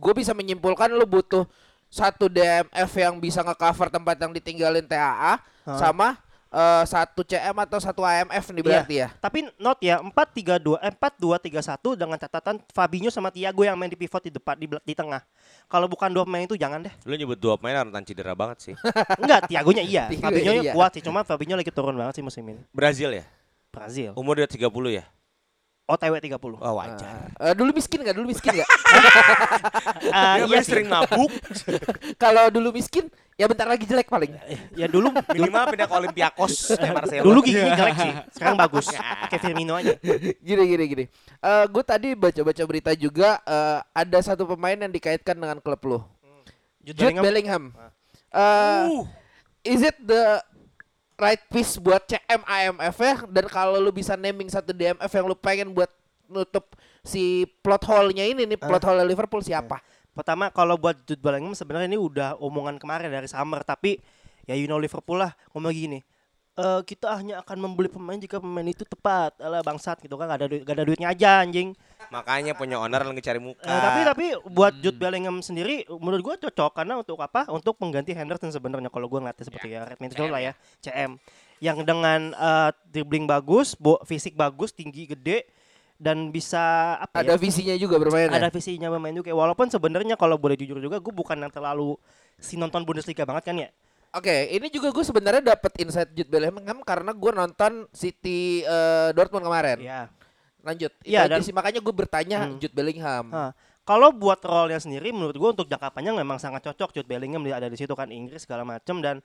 gue 0.00 0.12
bisa 0.16 0.32
menyimpulkan 0.32 0.88
lu 0.88 1.04
butuh 1.04 1.44
satu 1.92 2.24
DMF 2.24 2.90
yang 2.96 3.20
bisa 3.20 3.44
nge-cover 3.44 3.92
tempat 3.92 4.16
yang 4.16 4.32
ditinggalin 4.32 4.86
TAA 4.88 5.36
Hah? 5.36 5.36
sama 5.76 6.16
eh, 6.50 6.84
satu 6.84 7.22
CM 7.22 7.56
atau 7.62 7.78
satu 7.78 8.02
AMF 8.02 8.50
nih 8.50 8.62
berarti 8.62 8.94
ya. 9.00 9.08
tapi 9.22 9.46
not 9.56 9.78
ya 9.78 10.02
4-3-2 10.02 10.82
eh, 10.82 10.92
4-2-3-1 10.92 12.00
dengan 12.00 12.18
catatan 12.18 12.58
Fabinho 12.74 13.08
sama 13.08 13.30
Thiago 13.30 13.62
yang 13.62 13.78
main 13.78 13.88
di 13.90 13.98
pivot 13.98 14.22
di 14.22 14.34
depan 14.34 14.58
di, 14.58 14.66
di 14.66 14.94
tengah 14.94 15.22
kalau 15.70 15.86
bukan 15.86 16.10
dua 16.10 16.26
pemain 16.26 16.44
itu 16.44 16.58
jangan 16.58 16.82
deh 16.82 16.94
Lu 17.06 17.14
nyebut 17.14 17.38
dua 17.38 17.54
pemain 17.56 17.86
rentan 17.86 18.02
cedera 18.04 18.34
banget 18.34 18.58
sih. 18.70 18.74
Enggak, 19.22 19.46
Tiagonya 19.50 19.82
iya. 19.86 20.04
Fabinho 20.10 20.52
iya. 20.62 20.72
kuat 20.74 20.90
sih, 20.94 21.02
cuma 21.02 21.22
Fabinho 21.22 21.54
lagi 21.54 21.70
turun 21.70 21.94
banget 21.94 22.18
sih 22.18 22.24
musim 22.24 22.42
ini. 22.46 22.62
Brazil 22.74 23.10
ya? 23.14 23.24
Brazil. 23.70 24.10
Umur 24.18 24.34
dia 24.38 24.50
30 24.50 24.66
ya? 24.90 25.04
OTW 25.90 26.14
30. 26.22 26.38
Oh 26.62 26.74
wajar. 26.78 27.34
Eh, 27.34 27.54
dulu 27.58 27.74
miskin 27.74 27.98
nggak? 28.06 28.14
Dulu 28.14 28.26
miskin 28.30 28.50
nggak? 28.54 28.70
Ah, 30.10 30.42
Dia 30.42 30.46
iya 30.46 30.60
sering 30.62 30.86
mabuk. 30.90 31.30
Kalau 32.22 32.50
dulu 32.50 32.74
miskin, 32.74 33.06
ya 33.40 33.48
bentar 33.48 33.64
lagi 33.64 33.88
jelek 33.88 34.12
paling. 34.12 34.36
Ya 34.76 34.84
dulu 34.84 35.08
Minimal 35.32 35.72
pindah 35.72 35.88
ke 35.88 35.94
Olympiakos 35.96 36.52
kayak 36.80 36.92
Marcelo. 36.92 37.24
dulu 37.24 37.40
giginya 37.40 37.72
jelek 37.72 37.96
sih. 37.96 38.12
Sekarang 38.36 38.56
bagus. 38.68 38.86
Kayak 39.32 39.40
Firmino 39.40 39.80
aja. 39.80 39.96
gini 40.44 40.62
gini 40.68 40.84
gini. 40.84 41.04
Eh 41.40 41.64
gue 41.64 41.82
tadi 41.82 42.12
baca-baca 42.12 42.62
berita 42.68 42.92
juga 42.92 43.40
eh, 43.42 43.78
ada 43.96 44.18
satu 44.20 44.44
pemain 44.44 44.76
yang 44.76 44.92
dikaitkan 44.92 45.40
dengan 45.40 45.56
klub 45.58 45.80
lo. 45.88 45.98
Jude 46.84 47.00
Jude 47.00 47.16
Bellingham. 47.16 47.72
Bellingham. 47.72 47.88
Eh, 47.88 47.98
Uh, 48.30 49.02
is 49.66 49.82
it 49.82 49.98
the 49.98 50.38
right 51.18 51.42
piece 51.50 51.74
buat 51.74 52.06
CM 52.06 52.46
IMF 52.46 52.94
ya? 53.02 53.14
Dan 53.26 53.50
kalau 53.50 53.82
lu 53.82 53.90
bisa 53.90 54.14
naming 54.14 54.46
satu 54.46 54.70
DMF 54.70 55.10
yang 55.10 55.26
lu 55.26 55.34
pengen 55.34 55.74
buat 55.74 55.90
nutup 56.30 56.78
si 57.02 57.42
plot 57.58 57.82
hole-nya 57.90 58.30
ini 58.30 58.46
nih, 58.46 58.54
plot 58.54 58.86
hole 58.86 59.02
Liverpool 59.02 59.42
siapa? 59.42 59.82
Pertama 60.10 60.50
kalau 60.50 60.74
buat 60.74 60.98
Jude 61.06 61.22
Bellingham 61.22 61.54
sebenarnya 61.54 61.86
ini 61.86 61.98
udah 62.00 62.36
omongan 62.42 62.76
kemarin 62.82 63.08
dari 63.08 63.30
summer 63.30 63.62
tapi 63.62 64.02
ya 64.44 64.58
you 64.58 64.66
know 64.66 64.80
Liverpool 64.80 65.22
lah 65.22 65.32
ngomong 65.54 65.70
gini. 65.70 66.00
Eh 66.58 66.80
kita 66.82 67.14
hanya 67.14 67.40
akan 67.40 67.56
membeli 67.62 67.86
pemain 67.86 68.18
jika 68.18 68.42
pemain 68.42 68.66
itu 68.66 68.82
tepat. 68.82 69.38
Alah 69.38 69.62
bangsat 69.62 70.02
gitu 70.02 70.18
kan 70.18 70.26
gak 70.28 70.38
ada 70.42 70.46
duit, 70.50 70.62
gak 70.66 70.74
ada 70.76 70.84
duitnya 70.84 71.08
aja 71.14 71.40
anjing. 71.40 71.72
makanya 72.10 72.58
punya 72.58 72.74
owner 72.82 73.06
lagi 73.06 73.22
cari 73.22 73.38
muka. 73.38 73.62
Eh, 73.62 73.70
tapi 73.70 74.00
tapi 74.02 74.26
buat 74.50 74.74
Jude 74.82 74.98
Bellingham 74.98 75.38
sendiri 75.46 75.86
menurut 75.86 76.22
gua 76.26 76.34
cocok 76.34 76.74
karena 76.74 76.98
untuk 76.98 77.22
apa? 77.22 77.46
Untuk 77.54 77.78
pengganti 77.78 78.10
Henderson 78.10 78.50
sebenarnya 78.50 78.90
kalau 78.90 79.06
gua 79.06 79.22
ngeliatnya 79.22 79.46
seperti 79.46 79.78
ya, 79.78 79.86
Red 79.86 80.02
Midfield 80.02 80.34
lah 80.34 80.42
ya, 80.42 80.52
CM. 80.82 81.22
Yang 81.62 81.86
dengan 81.86 82.34
eh, 82.34 82.70
dribbling 82.90 83.30
bagus, 83.30 83.78
bo- 83.78 84.02
fisik 84.02 84.34
bagus, 84.34 84.74
tinggi, 84.74 85.06
gede 85.06 85.46
dan 86.00 86.32
bisa 86.32 86.58
apa 86.96 87.20
Ada 87.20 87.36
ya? 87.36 87.38
visinya 87.38 87.74
juga 87.76 88.00
bermain 88.00 88.24
ya? 88.26 88.32
ada 88.34 88.48
visinya 88.48 88.88
bermain 88.88 89.12
juga 89.12 89.28
walaupun 89.30 89.68
sebenarnya 89.68 90.16
kalau 90.16 90.34
boleh 90.34 90.56
jujur 90.56 90.80
juga 90.80 90.96
gue 90.96 91.12
bukan 91.12 91.36
yang 91.36 91.52
terlalu 91.52 92.00
si 92.34 92.56
nonton 92.56 92.80
Bundesliga 92.82 93.22
banget 93.22 93.44
kan 93.44 93.56
ya 93.58 93.70
Oke, 94.10 94.50
ini 94.50 94.66
juga 94.68 94.90
gue 94.90 95.04
sebenarnya 95.06 95.54
dapat 95.54 95.70
insight 95.78 96.10
Jude 96.10 96.26
Bellingham 96.26 96.82
karena 96.82 97.14
gue 97.14 97.30
nonton 97.30 97.86
City 97.92 98.58
eh, 98.60 99.14
Dortmund 99.14 99.46
kemarin. 99.46 99.78
ya 99.78 100.10
Lanjut. 100.60 100.90
Itu 100.98 101.06
Iya, 101.06 101.30
dan- 101.30 101.40
sih 101.40 101.54
makanya 101.54 101.78
gue 101.78 101.94
bertanya 101.94 102.38
Hmm. 102.42 102.58
Jude 102.58 102.74
Bellingham. 102.74 103.30
Nah, 103.30 103.54
kalau 103.80 104.10
buat 104.10 104.42
role-nya 104.42 104.76
sendiri 104.76 105.08
menurut 105.08 105.32
gue 105.32 105.50
untuk 105.54 105.66
jangka 105.66 105.94
panjang 105.94 106.12
memang 106.12 106.36
sangat 106.36 106.64
cocok 106.64 106.90
Jude 106.90 107.06
Bellingham 107.06 107.38
dia 107.40 107.54
ada 107.54 107.64
di 107.64 107.76
situ 107.76 107.94
kan 107.94 108.10
Inggris 108.10 108.42
segala 108.42 108.66
macam 108.66 108.98
dan 108.98 109.22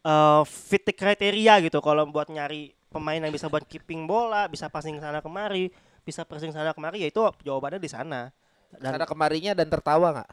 eh 0.00 0.42
fit 0.46 0.86
kriteria 0.86 1.60
gitu 1.60 1.78
kalau 1.78 2.06
buat 2.06 2.30
nyari 2.30 2.70
pemain 2.86 3.18
yang 3.18 3.28
bisa 3.28 3.46
buat 3.46 3.62
keeping 3.62 4.06
bola 4.06 4.46
bisa 4.46 4.66
passing 4.66 4.96
sana 4.96 5.18
kemari 5.18 5.74
bisa 6.10 6.22
pressing 6.22 6.50
sana 6.50 6.74
kemari 6.74 7.00
ya 7.00 7.08
itu 7.08 7.22
jawabannya 7.40 7.78
di 7.78 7.86
sana 7.86 8.34
dan, 8.70 8.90
Sana 8.92 9.06
kemarinya 9.06 9.52
dan 9.52 9.66
tertawa 9.66 10.08
nggak? 10.12 10.30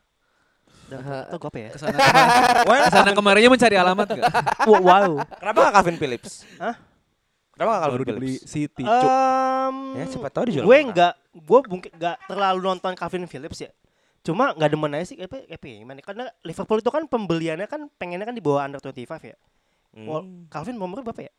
dan 0.88 1.00
itu 1.04 1.36
gue 1.36 1.50
apa 1.50 1.60
ya 1.60 1.70
Ke 1.70 1.80
sana 1.80 1.98
kemari. 1.98 2.30
Ke 2.84 2.92
sana 2.92 3.12
kemarinya 3.12 3.50
mencari 3.50 3.76
alamat 3.76 4.08
gak? 4.10 4.24
wow, 4.70 4.80
wow. 4.80 5.10
Kenapa 5.36 5.58
gak 5.60 5.74
Calvin 5.76 5.98
Phillips? 5.98 6.32
Hah? 6.58 6.76
Kenapa 7.52 7.72
gak 7.74 7.82
Baru 7.84 8.04
Calvin 8.04 8.08
dibeli 8.08 8.34
Phillips? 8.34 8.48
City. 8.48 8.84
Eh, 8.84 8.98
Cuk. 8.98 9.12
Em, 9.12 9.78
Ya, 9.94 10.04
siapa 10.08 10.30
tahu 10.30 10.44
dijual 10.48 10.64
gue 10.64 10.72
murah. 10.72 10.88
nggak 10.88 11.14
gue 11.36 11.60
mungkin 11.68 11.92
nggak 11.92 12.18
terlalu 12.26 12.60
nonton 12.64 12.94
Calvin 12.94 13.26
Phillips 13.26 13.60
ya 13.60 13.72
cuma 14.24 14.52
nggak 14.52 14.70
demen 14.70 14.92
aja 14.92 15.06
sih 15.06 15.16
apa 15.18 15.40
apa 15.42 15.66
ya, 15.66 15.76
gimana 15.78 16.00
karena 16.00 16.26
Liverpool 16.42 16.80
itu 16.80 16.88
kan 16.88 17.04
pembeliannya 17.04 17.64
kan 17.64 17.88
pengennya 17.94 18.24
kan 18.24 18.36
di 18.36 18.40
bawah 18.40 18.62
under 18.62 18.80
25 18.80 18.96
ya 19.24 19.38
Hmm, 19.92 20.46
Calvin 20.48 20.76
umur 20.76 21.00
berapa 21.02 21.22
ya 21.22 21.34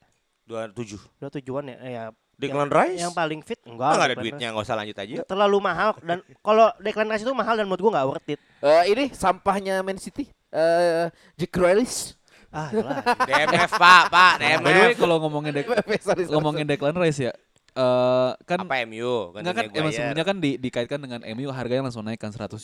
27. 0.45 0.97
udah 1.17 1.31
tujuan 1.31 1.65
ya 1.69 1.77
ya 1.81 2.05
Declan 2.39 2.65
yang, 2.65 2.71
Rice? 2.73 3.01
yang 3.01 3.13
paling 3.13 3.41
fit 3.43 3.59
Ah, 3.59 3.69
enggak 3.69 3.89
nggak 3.89 3.99
ada 3.99 4.07
Declan 4.09 4.23
duitnya, 4.23 4.47
nggak 4.49 4.65
usah 4.65 4.77
lanjut 4.77 4.97
aja. 4.97 5.15
Terlalu 5.25 5.57
mahal 5.59 5.91
dan 6.01 6.19
kalau 6.39 6.71
Declan 6.79 7.09
Rice 7.09 7.23
itu 7.23 7.35
mahal 7.35 7.55
dan 7.55 7.67
menurut 7.67 7.83
gue 7.83 7.93
nggak 7.93 8.07
worth 8.07 8.29
it 8.29 8.41
Eh, 8.59 8.85
ini 8.89 9.05
sampahnya 9.13 9.83
Man 9.83 9.99
City. 9.99 10.31
Eh 10.49 11.11
Jack 11.35 11.51
Grealish. 11.51 12.15
ah 12.49 12.71
lah 12.71 13.05
DMF 13.29 13.71
Pak, 13.73 14.03
Pak, 14.09 14.33
By 14.39 14.57
the 14.57 14.71
way 14.73 14.73
DMF. 14.89 14.97
kalau 14.97 15.17
ngomongin 15.23 15.53
Dek- 15.53 15.69
ngomongin 16.33 16.65
Declan 16.65 16.95
Rice 16.95 17.21
ya. 17.21 17.33
eh 17.71 18.31
kan 18.43 18.59
Apa 18.61 18.83
MU? 18.85 19.35
Enggak 19.35 19.55
kan 19.55 19.65
emang 19.71 19.93
sebelumnya 19.93 20.25
kan 20.25 20.37
di, 20.39 20.51
dikaitkan 20.57 20.99
dengan 20.99 21.21
MU 21.29 21.51
harganya 21.51 21.85
langsung 21.85 22.03
naik 22.03 22.17
kan 22.17 22.31
100 22.31 22.55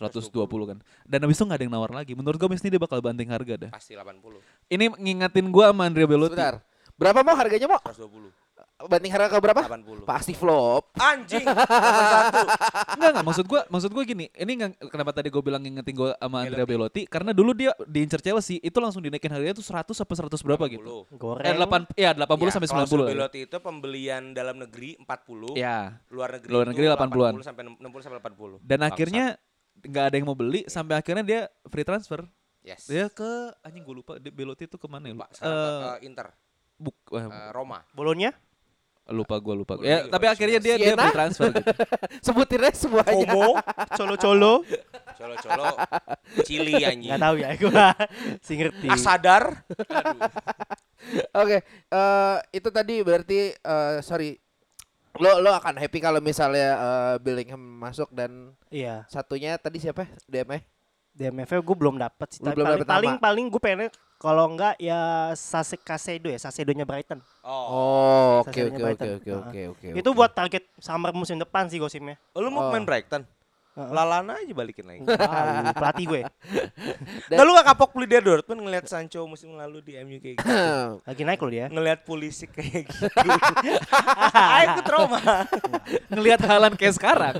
120 0.00 0.30
kan. 0.64 0.78
Dan 1.04 1.18
habis 1.20 1.34
itu 1.34 1.44
nggak 1.44 1.58
ada 1.58 1.64
yang 1.64 1.74
nawar 1.74 1.92
lagi. 1.92 2.12
Menurut 2.12 2.34
gue 2.34 2.48
ini 2.48 2.70
dia 2.70 2.80
bakal 2.80 2.98
banting 2.98 3.28
harga 3.28 3.66
dah. 3.66 3.70
Pasti 3.70 3.92
80. 3.92 4.18
Ini 4.68 4.84
ngingetin 4.94 5.46
gua 5.48 5.70
sama 5.70 5.84
Andrea 5.84 6.06
Belotti. 6.06 6.34
Sebentar. 6.34 6.58
Berapa 6.94 7.20
mau 7.20 7.34
harganya 7.34 7.66
mau? 7.68 7.82
120. 7.84 8.43
Banding 8.76 9.06
harga 9.08 9.30
ke 9.30 9.38
berapa? 9.38 9.62
80. 9.62 10.02
Pasti 10.02 10.34
flop. 10.34 10.90
Anjing. 10.94 11.46
81. 11.46 12.98
Enggak 12.98 13.10
enggak 13.14 13.24
maksud 13.24 13.44
gua 13.44 13.62
maksud 13.68 13.90
gua 13.90 14.02
gini. 14.02 14.26
Ini 14.28 14.52
nggak- 14.52 14.90
kenapa 14.90 15.10
tadi 15.10 15.30
gue 15.30 15.38
bilang 15.38 15.62
ngingetin 15.62 15.94
gua 15.94 16.10
sama 16.14 16.42
Andrea 16.42 16.66
Belotti 16.66 17.06
karena 17.06 17.30
dulu 17.30 17.54
dia 17.54 17.70
diincer 17.80 18.18
Chelsea 18.18 18.58
itu 18.58 18.74
langsung 18.76 18.98
dinaikin 19.00 19.30
harganya 19.30 19.54
tuh 19.54 19.62
100 19.62 19.94
sampai 19.94 20.16
100 20.18 20.42
berapa 20.42 20.64
gitu. 20.66 21.06
80. 21.06 21.16
goreng 21.16 21.46
Eh 21.46 21.54
8 21.54 21.86
ya 21.94 22.10
80 22.12 22.50
sampai 22.50 22.68
90. 22.68 22.82
ya. 22.82 23.14
Belotti 23.14 23.38
itu 23.42 23.56
pembelian 23.58 24.22
dalam 24.32 24.56
negeri 24.58 24.98
40. 24.98 25.54
Ya. 25.54 26.02
Luar 26.08 26.34
negeri 26.34 26.50
Luar 26.50 26.66
negeri 26.66 26.84
80-an. 26.88 27.32
80 27.32 27.46
sampai 27.46 27.62
60 27.78 27.78
sampai 28.02 28.18
80. 28.20 28.58
Dan 28.58 28.78
Bangsat. 28.80 28.90
akhirnya 28.90 29.24
nggak 29.76 30.04
ada 30.04 30.14
yang 30.16 30.26
mau 30.26 30.34
beli 30.34 30.66
sampai 30.66 30.94
akhirnya 30.94 31.22
dia 31.22 31.40
free 31.64 31.82
transfer. 31.82 32.26
yes. 32.60 32.86
Dia 32.86 33.06
ke 33.06 33.30
anjing 33.60 33.82
gue 33.82 33.96
lupa 33.96 34.18
Belotti 34.18 34.66
itu 34.66 34.76
ke 34.76 34.86
mana 34.86 35.06
ya? 35.06 35.14
Lupa, 35.14 35.26
Eh, 35.26 35.34
sekarang 35.36 35.62
ke 35.62 35.90
Inter, 36.02 36.26
buk, 36.74 36.96
eh, 37.12 37.22
eh, 37.22 37.50
Roma. 37.50 37.86
bolonya 37.90 38.34
lupa 39.12 39.36
gue 39.36 39.54
lupa. 39.54 39.76
Boleh 39.76 39.88
Ya, 39.88 39.98
tapi 40.08 40.24
akhirnya 40.24 40.58
dia 40.62 40.74
dia 40.80 40.96
Siena? 40.96 41.04
free 41.04 41.16
transfer 41.16 41.48
gitu. 41.52 41.72
Sebutin 42.26 42.60
aja 42.64 42.72
semuanya. 42.72 43.12
Como, 43.12 43.44
colo-colo 44.00 44.54
colo-colo, 45.14 45.66
Chili 46.42 46.82
anjing. 46.82 47.12
nggak 47.12 47.22
tahu 47.22 47.34
ya 47.38 47.50
gue 47.54 47.70
si 48.46 48.52
ngerti 48.58 48.86
Asadar. 48.90 49.62
Oke, 51.36 51.62
eh 51.68 52.36
itu 52.50 52.68
tadi 52.72 52.94
berarti 53.04 53.38
eh 53.52 53.96
sorry. 54.00 54.40
Lo 55.22 55.38
lo 55.38 55.54
akan 55.54 55.78
happy 55.78 56.02
kalau 56.02 56.18
misalnya 56.18 56.68
eh, 56.74 57.14
Bellingham 57.22 57.60
masuk 57.60 58.10
dan 58.10 58.50
iya 58.72 59.06
satunya 59.06 59.54
tadi 59.60 59.78
siapa? 59.78 60.10
DM 60.26 60.58
DMF 61.14 61.62
gue 61.62 61.76
belum 61.78 61.94
dapet 61.94 62.26
sih 62.34 62.42
belum 62.42 62.66
paling 62.66 62.82
dapet 62.82 62.90
paling, 62.90 63.12
paling 63.22 63.44
gue 63.46 63.60
pengen 63.62 63.86
kalau 64.24 64.48
enggak 64.48 64.80
ya 64.80 64.96
Sase 65.36 65.76
Kasedo 65.76 66.32
ya 66.32 66.40
Sasedonya 66.40 66.88
Brighton 66.88 67.20
Oh. 67.44 67.52
Oh, 67.68 68.32
oke 68.40 68.56
oke 68.72 68.80
oke 68.96 69.08
oke 69.20 69.30
oke 69.36 69.60
oke. 69.76 69.86
itu 69.92 70.10
buat 70.10 70.32
target 70.32 70.64
summer 70.80 71.12
musim 71.12 71.36
depan 71.36 71.68
sih 71.68 71.76
gosipnya 71.76 72.16
Lu 72.32 72.48
mau 72.48 72.64
Oh. 72.64 72.72
main 72.72 72.88
Brighton? 72.88 73.28
Heeh. 73.74 73.90
Lalana 73.90 74.38
aja 74.38 74.52
balikin 74.52 74.86
lagi. 74.86 75.02
Tahu, 75.02 75.74
pelatih 75.74 76.04
gue 76.06 76.20
Dan- 77.28 77.36
Nah, 77.36 77.42
lu 77.42 77.50
gak 77.52 77.66
kapok 77.68 77.90
beli 77.90 78.06
dia 78.06 78.20
Dortmund 78.20 78.60
ngeliat 78.60 78.86
Sancho 78.86 79.24
musim 79.24 79.50
lalu 79.52 79.82
di 79.82 79.92
MU 79.98 80.16
kayak 80.16 80.38
gitu. 80.38 80.46
lagi 81.08 81.22
naik 81.22 81.38
loh 81.38 81.50
dia 81.50 81.66
ngeliat 81.66 82.00
polisi 82.00 82.46
kayak 82.46 82.86
gitu. 82.88 83.04
Aku 84.30 84.80
trauma. 84.82 85.20
Ngelihat 86.12 86.40
Halan 86.40 86.74
kayak 86.74 86.94
sekarang. 86.94 87.34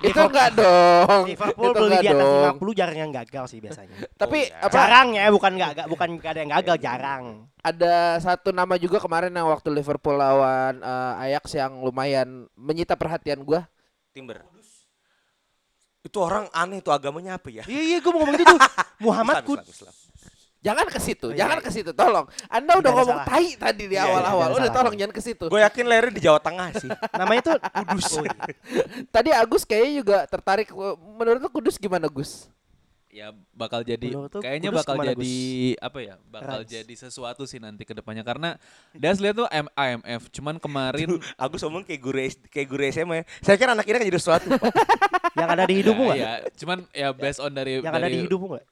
itu 0.00 0.14
enggak 0.16 0.54
dong. 0.54 1.26
Liverpool 1.26 1.64
Itu 1.64 1.74
beli 1.76 1.88
enggak 1.90 2.02
di 2.02 2.08
atas 2.08 2.22
dong. 2.24 2.56
50 2.62 2.78
jarang 2.78 2.98
yang 2.98 3.12
gagal 3.12 3.44
sih 3.48 3.58
biasanya 3.58 3.96
Tapi 4.14 4.38
Oh, 4.42 4.46
iya. 4.48 4.62
apa 4.62 4.72
jarang 4.72 5.08
ya 5.12 5.26
bukan 5.28 5.52
nggak 5.52 5.70
nggak- 5.74 5.88
bukan 5.88 6.08
ada 6.20 6.38
yang 6.38 6.50
gagal 6.52 6.76
jarang 6.78 7.24
ada 7.58 7.94
satu 8.18 8.50
nama 8.50 8.74
juga 8.74 8.98
kemarin 8.98 9.30
yang 9.30 9.46
waktu 9.46 9.70
Liverpool 9.70 10.14
lawan 10.14 10.78
eh, 10.78 11.24
Ajax 11.28 11.52
yang 11.52 11.78
lumayan 11.78 12.46
menyita 12.54 12.94
perhatian 12.94 13.38
gua. 13.40 13.66
Timber. 14.10 14.42
Itu 16.02 16.18
orang 16.18 16.50
aneh 16.50 16.78
itu 16.78 16.90
agamanya 16.90 17.38
apa 17.38 17.48
ya? 17.48 17.62
iya 17.64 17.82
iya 17.94 17.98
gue 18.02 18.10
mau 18.10 18.20
ngomong 18.20 18.34
itu 18.36 18.56
Muhammad 19.06 19.42
Islam, 19.42 19.62
Islam, 19.62 19.70
Islam. 19.70 19.94
Jangan 20.62 20.86
ke 20.86 20.98
situ, 20.98 21.26
Oh, 21.26 21.34
iya, 21.34 21.38
jangan 21.42 21.58
iya. 21.58 21.66
ke 21.66 21.70
situ, 21.74 21.90
tolong. 21.90 22.26
Anda 22.46 22.72
udah 22.78 22.90
ngomong 22.94 23.18
salah. 23.18 23.30
tai 23.34 23.48
tadi 23.58 23.90
di 23.90 23.98
Iya, 23.98 24.06
iya, 24.06 24.10
awal-awal. 24.14 24.30
tidak 24.30 24.46
ada 24.46 24.54
Udah 24.54 24.62
salah. 24.62 24.76
tolong 24.78 24.94
jangan 24.94 25.14
ke 25.14 25.22
situ. 25.22 25.44
Gue 25.50 25.60
yakin 25.60 25.84
lahirnya 25.90 26.12
di 26.14 26.22
Jawa 26.22 26.38
Tengah 26.38 26.68
sih. 26.78 26.90
namanya 27.18 27.40
tuh 27.42 27.54
Kudus 27.58 28.04
oh, 28.12 28.22
iya. 28.22 28.38
Tadi 29.10 29.30
Agus 29.34 29.62
kayaknya 29.66 29.92
juga 29.98 30.18
tertarik. 30.24 30.70
Menurut 31.18 31.40
lu 31.42 31.50
Kudus 31.50 31.74
gimana 31.74 32.06
Gus? 32.06 32.46
Ya 33.12 33.28
bakal 33.52 33.84
jadi 33.84 34.08
kayaknya 34.40 34.72
Kudus 34.72 34.80
bakal 34.80 34.94
ke 34.96 35.00
mana, 35.04 35.10
jadi 35.12 35.36
apa 35.84 35.98
ya 36.00 36.14
bakal 36.32 36.58
Rans. 36.64 36.72
jadi 36.72 36.94
sesuatu 36.96 37.44
sih 37.44 37.60
nanti 37.60 37.84
ke 37.84 37.92
depannya 37.92 38.24
karena 38.24 38.56
Das 38.96 39.20
lihat 39.20 39.36
tuh 39.36 39.48
M 39.52 39.68
IMF 39.76 40.32
cuman 40.32 40.56
kemarin 40.56 41.20
Agus 41.36 41.60
ngomong 41.60 41.84
kayak 41.84 42.00
guru 42.00 42.18
kayak 42.48 42.68
guru 42.72 42.82
SMA. 42.88 43.14
ya. 43.20 43.24
Saya 43.44 43.56
kira 43.60 43.76
anak 43.76 43.84
ini 43.84 44.00
kan 44.00 44.08
jadi 44.08 44.16
sesuatu. 44.16 44.48
yang 45.36 45.48
ada 45.48 45.64
di 45.64 45.74
hidupmu 45.80 46.02
nggak 46.12 46.18
ya 46.20 46.32
cuman 46.60 46.78
ya 46.92 47.08
based 47.16 47.40
on 47.40 47.52
dari 47.52 47.80
yang 47.80 47.94
ada 47.94 48.04
dari 48.08 48.20
di 48.20 48.24
hidupmu 48.28 48.46
nggak 48.56 48.66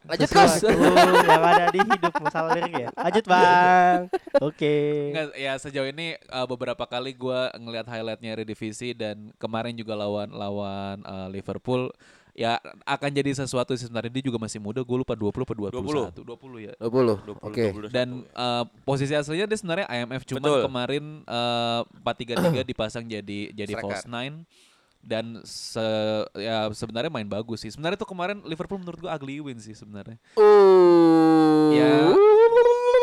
Lanjut 0.00 0.32
Gus. 0.32 0.64
Sesuatu 0.64 0.80
yang 1.28 1.44
ada 1.44 1.66
di 1.72 1.80
hidupmu 1.80 2.24
salah 2.32 2.50
lirik 2.56 2.72
ya 2.72 2.88
lanjut 2.96 3.24
bang 3.28 4.00
oke 4.40 4.76
Nggak, 5.12 5.26
ya 5.36 5.52
sejauh 5.60 5.88
ini 5.88 6.16
uh, 6.32 6.48
beberapa 6.48 6.84
kali 6.88 7.12
gua 7.16 7.52
ngelihat 7.56 7.88
highlightnya 7.88 8.32
Eredivisie 8.32 8.96
dan 8.96 9.32
kemarin 9.36 9.76
juga 9.76 9.96
lawan 9.96 10.32
lawan 10.32 11.04
uh, 11.04 11.28
Liverpool 11.28 11.92
ya 12.34 12.58
akan 12.86 13.10
jadi 13.10 13.30
sesuatu 13.34 13.74
sih 13.74 13.86
sebenarnya 13.86 14.12
dia 14.12 14.24
juga 14.30 14.38
masih 14.38 14.62
muda 14.62 14.80
gue 14.80 14.96
lupa 15.02 15.14
20 15.18 15.44
apa 15.44 15.54
21 15.54 16.24
20 16.24 16.66
ya 16.66 16.72
20. 16.78 17.46
Oke. 17.46 17.64
dan 17.90 18.24
eh, 18.24 18.64
posisi 18.86 19.12
aslinya 19.14 19.46
dia 19.50 19.58
sebenarnya 19.58 19.86
IMF 19.90 20.22
cuman 20.26 20.42
Betul. 20.42 20.60
kemarin 20.66 21.04
eh, 21.26 22.62
4-3-3 22.64 22.70
dipasang 22.70 23.04
jadi 23.06 23.40
jadi 23.54 23.72
Striker. 23.74 23.82
false 23.82 24.06
nine 24.06 24.46
dan 25.00 25.40
se 25.48 25.80
ya 26.36 26.68
sebenarnya 26.76 27.08
main 27.08 27.24
bagus 27.24 27.64
sih. 27.64 27.72
Sebenarnya 27.72 27.96
tuh 27.96 28.12
kemarin 28.12 28.44
Liverpool 28.44 28.76
menurut 28.76 29.00
gua 29.00 29.16
ugly 29.16 29.40
win 29.40 29.56
sih 29.56 29.72
sebenarnya. 29.72 30.20
Uh. 30.36 31.72
Ya. 31.72 32.12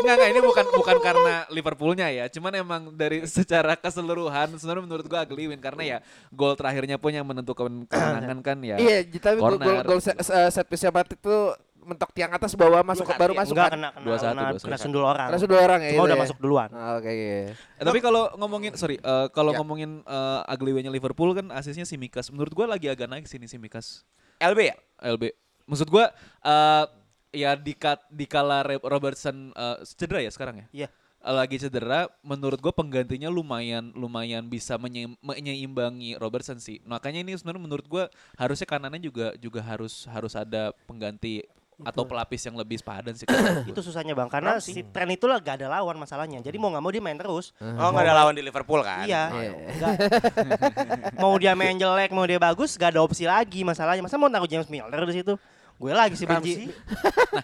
Enggak 0.08 0.15
enggak 0.17 0.32
ini 0.32 0.41
bukan 0.41 0.65
bukan 0.72 0.98
karena 1.04 1.34
Liverpoolnya 1.52 2.08
ya, 2.08 2.26
cuman 2.28 2.52
emang 2.56 2.82
dari 2.91 3.28
secara 3.28 3.76
keseluruhan 3.76 4.56
sebenarnya 4.56 4.84
menurut 4.84 5.04
gua 5.04 5.20
ugly 5.22 5.52
win 5.52 5.60
karena 5.60 5.84
ya 5.84 5.98
gol 6.30 6.56
terakhirnya 6.56 6.96
pun 6.96 7.12
yang 7.12 7.28
menentukan 7.28 7.67
kemenangan 7.84 8.39
kan 8.39 8.58
ya. 8.63 8.80
Iya, 8.80 9.04
tapi 9.20 9.38
gol 9.38 9.60
gol 9.84 10.00
set, 10.00 10.15
set 10.24 10.63
piece 10.63 10.88
Matip 10.88 11.20
tuh 11.20 11.52
mentok 11.78 12.12
tiang 12.12 12.28
atas 12.30 12.52
bawah 12.52 12.84
masuk 12.84 13.04
baru 13.10 13.32
kaki 13.32 13.36
ya? 13.36 13.41
masuk 13.43 13.56
Enggak 13.56 13.67
kan. 13.67 13.76
kena 13.76 13.89
kena, 13.91 14.04
Dua 14.04 14.15
satu, 14.15 14.28
kena, 14.28 14.43
dua 14.43 14.60
kena 14.60 14.76
satu. 14.76 14.84
sendul 14.84 15.04
orang. 15.04 15.26
Karena 15.28 15.39
sudah 15.39 15.58
orang 15.58 15.80
ya. 15.80 15.88
Cuma 15.88 15.96
itu 15.96 16.04
udah 16.04 16.17
ya? 16.17 16.24
masuk 16.24 16.38
duluan. 16.39 16.70
Ah, 16.72 16.91
Oke, 16.96 17.12
iya. 17.12 17.39
Eh, 17.52 17.84
tapi 17.84 18.00
kalau 18.00 18.24
ngomongin 18.36 18.72
sorry, 18.74 18.96
eh, 18.98 19.28
kalau 19.30 19.52
Ya. 19.52 19.58
ngomongin 19.60 19.91
eh, 20.02 20.52
ugly 20.52 20.72
win-nya 20.74 20.91
Liverpool 20.91 21.32
kan 21.32 21.48
asisnya 21.52 21.84
si 21.84 21.96
Mikas. 21.96 22.28
Menurut 22.28 22.52
gua 22.52 22.67
lagi 22.67 22.88
agak 22.88 23.08
naik 23.08 23.24
sini 23.24 23.48
si 23.48 23.56
Mikas. 23.56 24.04
LB 24.38 24.60
ya? 24.63 24.76
LB. 25.06 25.32
Maksud 25.63 25.88
gua 25.88 26.12
eh 26.41 26.84
ya 27.30 27.54
di 27.54 27.74
di 28.10 28.26
kala 28.26 28.63
Re- 28.63 28.82
Robertson 28.82 29.52
eh, 29.52 29.78
cedera 29.86 30.20
ya 30.20 30.32
sekarang 30.32 30.56
ya? 30.62 30.68
Iya. 30.72 30.90
Eh, 31.18 31.34
Lagi 31.34 31.58
cedera, 31.58 32.08
menurut 32.22 32.58
gua 32.58 32.72
penggantinya 32.72 33.28
lumayan 33.28 33.90
lumayan 33.92 34.46
bisa 34.46 34.78
menyeim- 34.78 35.18
menyeimbangi 35.20 36.16
Robertson 36.16 36.58
sih. 36.58 36.80
Makanya 36.84 37.22
ini 37.22 37.34
sebenarnya 37.34 37.63
menurut 37.63 37.86
gua 37.86 38.04
harusnya 38.36 38.63
kanannya 38.63 39.02
juga 39.02 39.34
juga 39.36 39.60
harus 39.60 40.06
harus 40.06 40.34
ada 40.34 40.72
pengganti 40.86 41.44
atau 41.78 42.10
pelapis 42.10 42.42
yang 42.42 42.58
lebih 42.58 42.82
sepadan 42.82 43.13
sih. 43.13 43.30
Itu 43.63 43.86
susahnya 43.86 44.18
bang, 44.18 44.26
karena 44.28 44.58
si 44.58 44.82
tren 44.90 45.13
itu 45.13 45.30
lah 45.30 45.38
gak 45.38 45.62
ada 45.62 45.70
lawan 45.70 45.94
masalahnya. 45.94 46.42
Jadi 46.42 46.58
mau 46.58 46.74
nggak 46.74 46.82
mau 46.82 46.90
dia 46.90 47.04
main 47.06 47.13
terus. 47.13 47.54
Oh 47.60 47.94
nggak 47.94 48.02
ada 48.02 48.16
lawan 48.18 48.34
di 48.34 48.42
Liverpool 48.42 48.82
kan? 48.82 49.06
Iya. 49.06 49.24
Iya. 49.30 49.52
Nggak- 49.78 49.98
mau 51.22 51.34
dia 51.38 51.54
main 51.54 51.78
jelek, 51.78 52.10
mau 52.10 52.26
dia 52.26 52.42
bagus, 52.42 52.74
gak 52.76 52.98
ada 52.98 53.02
opsi 53.02 53.30
lagi 53.30 53.62
masalahnya. 53.62 54.02
Masa 54.02 54.18
mau 54.18 54.26
taruh 54.26 54.50
James 54.50 54.66
Milner 54.66 55.02
di 55.06 55.22
situ? 55.22 55.38
Gue 55.78 55.94
lagi 55.94 56.18
sih 56.18 56.26
benci. 56.26 56.74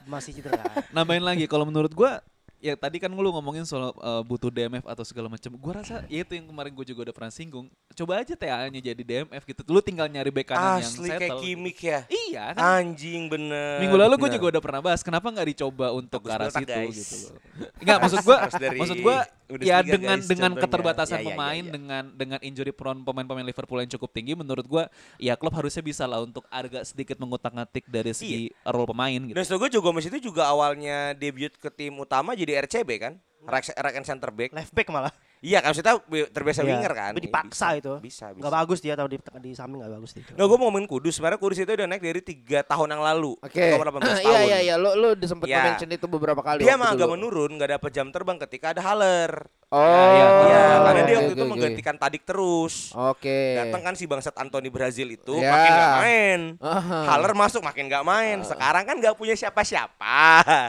Masih 0.09 0.33
cedera. 0.33 0.65
nambahin 0.89 1.21
lagi 1.21 1.45
kalau 1.45 1.69
menurut 1.69 1.93
gua 1.93 2.21
ya 2.63 2.79
tadi 2.79 2.95
kan 2.95 3.11
lu 3.11 3.27
ngomongin 3.35 3.67
soal 3.67 3.91
uh, 3.99 4.23
butuh 4.23 4.47
DMF 4.47 4.87
atau 4.87 5.03
segala 5.03 5.27
macam. 5.27 5.51
Gua 5.59 5.83
rasa 5.83 6.07
ya 6.07 6.23
itu 6.23 6.31
yang 6.31 6.47
kemarin 6.47 6.71
gue 6.71 6.85
juga 6.87 7.11
udah 7.11 7.15
pernah 7.15 7.31
singgung. 7.35 7.67
Coba 7.91 8.23
aja 8.23 8.39
TA-nya 8.39 8.79
jadi 8.79 9.03
DMF 9.03 9.43
gitu. 9.43 9.61
Lu 9.67 9.83
tinggal 9.83 10.07
nyari 10.07 10.31
bek 10.31 10.55
kanan 10.55 10.79
Asli 10.79 11.11
yang 11.11 11.19
kayak 11.19 11.35
settle. 11.35 11.41
Kimik 11.43 11.79
ya. 11.83 11.99
Iya 12.07 12.43
kan. 12.55 12.79
Anjing 12.79 13.27
bener. 13.27 13.83
Minggu 13.83 13.99
lalu 13.99 14.15
gue 14.15 14.29
juga 14.39 14.45
udah 14.55 14.61
pernah 14.63 14.79
bahas 14.79 15.03
kenapa 15.03 15.27
nggak 15.27 15.47
dicoba 15.51 15.91
untuk 15.91 16.23
ke 16.23 16.31
arah 16.31 16.47
situ 16.47 16.71
guys. 16.71 16.95
gitu 16.95 17.15
loh. 17.27 17.39
Enggak 17.83 17.97
maksud 17.99 18.19
dari 18.55 18.77
maksud 18.79 18.99
gua 19.03 19.27
Bundesliga, 19.43 19.69
ya 19.69 19.77
guys, 19.83 19.91
dengan 19.91 20.17
dengan 20.23 20.51
contohnya. 20.55 20.63
keterbatasan 20.65 21.13
Ya, 21.13 21.19
ya, 21.19 21.21
ya, 21.21 21.29
pemain 21.29 21.63
ya. 21.63 21.71
dengan 21.75 22.03
dengan 22.15 22.39
injury 22.41 22.71
prone 22.73 22.99
pemain-pemain 23.03 23.45
Liverpool 23.45 23.79
yang 23.83 23.91
cukup 23.91 24.09
tinggi 24.15 24.33
menurut 24.33 24.65
gua 24.65 24.87
ya 25.19 25.35
klub 25.35 25.53
harusnya 25.53 25.83
bisa 25.83 26.07
lah 26.07 26.23
untuk 26.23 26.47
agak 26.47 26.87
sedikit 26.87 27.19
mengutak-ngatik 27.19 27.85
dari 27.91 28.15
segi 28.15 28.49
role 28.65 28.87
pemain 28.87 29.19
gitu. 29.19 29.35
Dan 29.35 29.45
gue 29.45 29.69
juga 29.69 29.83
Gomez 29.83 30.07
itu 30.07 30.31
juga 30.31 30.47
awalnya 30.47 31.11
debut 31.13 31.51
ke 31.59 31.69
tim 31.69 31.91
utama 31.99 32.31
jadi 32.33 32.52
RCB 32.55 32.89
kan? 32.97 33.13
Right, 33.43 33.65
right 33.67 33.95
and 33.95 34.03
center 34.03 34.29
back. 34.29 34.51
Left 34.51 34.71
back 34.71 34.87
malah. 34.87 35.11
Iya 35.43 35.59
kan 35.59 35.75
maksudnya 35.75 35.99
wi- 36.07 36.31
terbiasa 36.31 36.63
Iya, 36.63 36.71
winger 36.71 36.93
kan. 36.95 37.11
Tapi 37.11 37.19
Iya, 37.19 37.27
dipaksa 37.27 37.67
bisa, 37.67 37.75
itu. 37.75 37.93
Bisa, 37.99 38.25
bisa. 38.31 38.39
Gak 38.39 38.53
bagus 38.55 38.79
dia 38.79 38.95
tahu 38.95 39.07
di, 39.11 39.17
di 39.19 39.51
samping 39.51 39.83
gak 39.83 39.91
bagus 39.91 40.11
dia. 40.15 40.23
Nggak, 40.23 40.47
gue 40.47 40.55
mau 40.55 40.65
ngomongin 40.71 40.87
Kudus. 40.87 41.13
Sebenarnya 41.13 41.35
Kudus 41.37 41.59
itu 41.59 41.67
udah 41.67 41.83
naik 41.83 41.99
dari 41.99 42.21
tiga 42.23 42.63
tahun 42.63 42.87
yang 42.89 43.03
lalu. 43.03 43.35
Oke. 43.37 43.75
Nomor 43.75 43.91
18 43.91 43.99
tahun. 43.99 44.23
Iya 44.23 44.39
iya 44.41 44.57
iya, 44.63 44.75
lu 44.79 44.95
lu 44.95 45.11
disempet 45.13 45.51
Iya. 45.51 45.75
mention 45.75 45.91
itu 45.91 46.07
beberapa 46.07 46.39
kali. 46.39 46.63
Dia 46.63 46.79
emang 46.79 46.95
agak 46.95 47.03
dulu. 47.03 47.15
menurun, 47.19 47.59
nggak 47.59 47.71
dapat 47.75 47.91
jam 47.91 48.07
terbang 48.07 48.39
ketika 48.39 48.71
ada 48.71 48.79
Haller. 48.79 49.31
Oh, 49.73 49.81
iya, 49.81 50.25
Iya, 50.45 50.61
Oh, 50.69 50.79
karena 50.85 51.01
dia 51.01 51.09
oke, 51.09 51.17
waktu 51.17 51.25
itu 51.25 51.33
oke, 51.33 51.41
oke. 51.41 51.49
menggantikan 51.49 51.95
Tadik 51.97 52.23
terus. 52.23 52.93
Oke. 52.93 53.57
Datang 53.57 53.81
kan 53.81 53.93
si 53.97 54.05
bangsat 54.05 54.37
Anthony 54.37 54.69
Brazil 54.69 55.09
itu 55.09 55.33
Ya. 55.33 55.49
makin 55.49 55.71
nggak 55.71 55.93
main. 55.97 56.39
Aha. 56.61 56.99
Haller 57.09 57.33
masuk 57.33 57.65
makin 57.65 57.89
nggak 57.89 58.05
main. 58.05 58.37
Sekarang 58.45 58.85
kan 58.85 58.95
nggak 58.95 59.17
punya 59.17 59.33
siapa-siapa. 59.33 60.21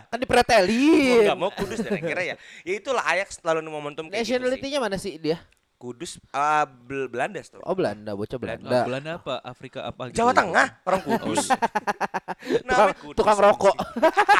Kan 0.09 0.19
dipretelin. 0.19 1.29
nggak 1.29 1.37
mau 1.37 1.53
Kudus 1.53 1.85
dan 1.85 1.95
akhirnya 1.95 2.25
ya. 2.33 2.37
Ya 2.65 2.73
itulah 2.75 3.05
Ajax 3.05 3.37
selalu 3.39 3.69
momentum 3.69 4.09
kayak 4.09 4.25
gitu 4.25 4.27
sih. 4.27 4.41
Nationality-nya 4.41 4.79
mana 4.81 4.97
sih 4.97 5.21
dia? 5.21 5.37
Kudus 5.75 6.17
ah, 6.31 6.65
Bel- 6.65 7.07
Belanda 7.07 7.41
tuh. 7.41 7.61
Oh 7.61 7.77
Belanda, 7.77 8.15
bocah 8.15 8.35
Ah, 8.35 8.41
Belanda. 8.41 8.79
Belanda 8.85 9.11
apa? 9.19 9.35
Afrika 9.43 9.85
apa 9.85 10.09
gitu. 10.09 10.17
Jawa 10.19 10.33
Tengah 10.33 10.67
orang 10.81 11.01
Kudus. 11.05 11.45
Tukang, 11.45 12.65
Namanya 12.65 12.95
Kudus, 12.97 13.17
tukang 13.21 13.39
rokok 13.39 13.77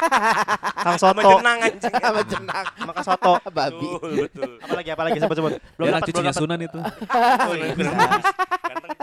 Kang 0.85 0.97
Sama 0.97 1.21
Soto. 1.21 1.29
jenang 1.37 1.57
anjing. 1.61 1.93
sama 2.05 2.21
jenang. 2.25 2.65
Maka 2.81 3.01
Soto. 3.01 3.33
Babi. 3.57 3.85
Betul, 3.85 4.11
betul. 4.25 4.51
Apalagi 4.59 4.89
apalagi 4.89 5.17
sebut 5.19 5.35
sebut. 5.37 5.51
Dia 5.57 5.85
anak 5.85 6.01
dapat, 6.01 6.07
cucunya. 6.09 6.31
Sunan 6.33 6.59
itu. 6.61 6.79
Oh, 6.81 7.53
iya. 7.53 7.67
Ganteng. 7.75 8.97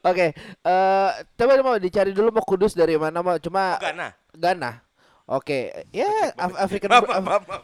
Oke, 0.00 0.26
eh 0.62 1.10
coba 1.36 1.52
mau 1.60 1.76
dicari 1.76 2.10
dulu 2.10 2.32
mau 2.32 2.44
Kudus 2.44 2.72
dari 2.72 2.96
mana 2.96 3.20
mau 3.20 3.36
cuma 3.36 3.76
Ghana. 3.76 4.08
Ghana. 4.32 4.70
Oke, 5.24 5.88
ya 5.88 6.32
Af- 6.36 6.58
African. 6.60 6.88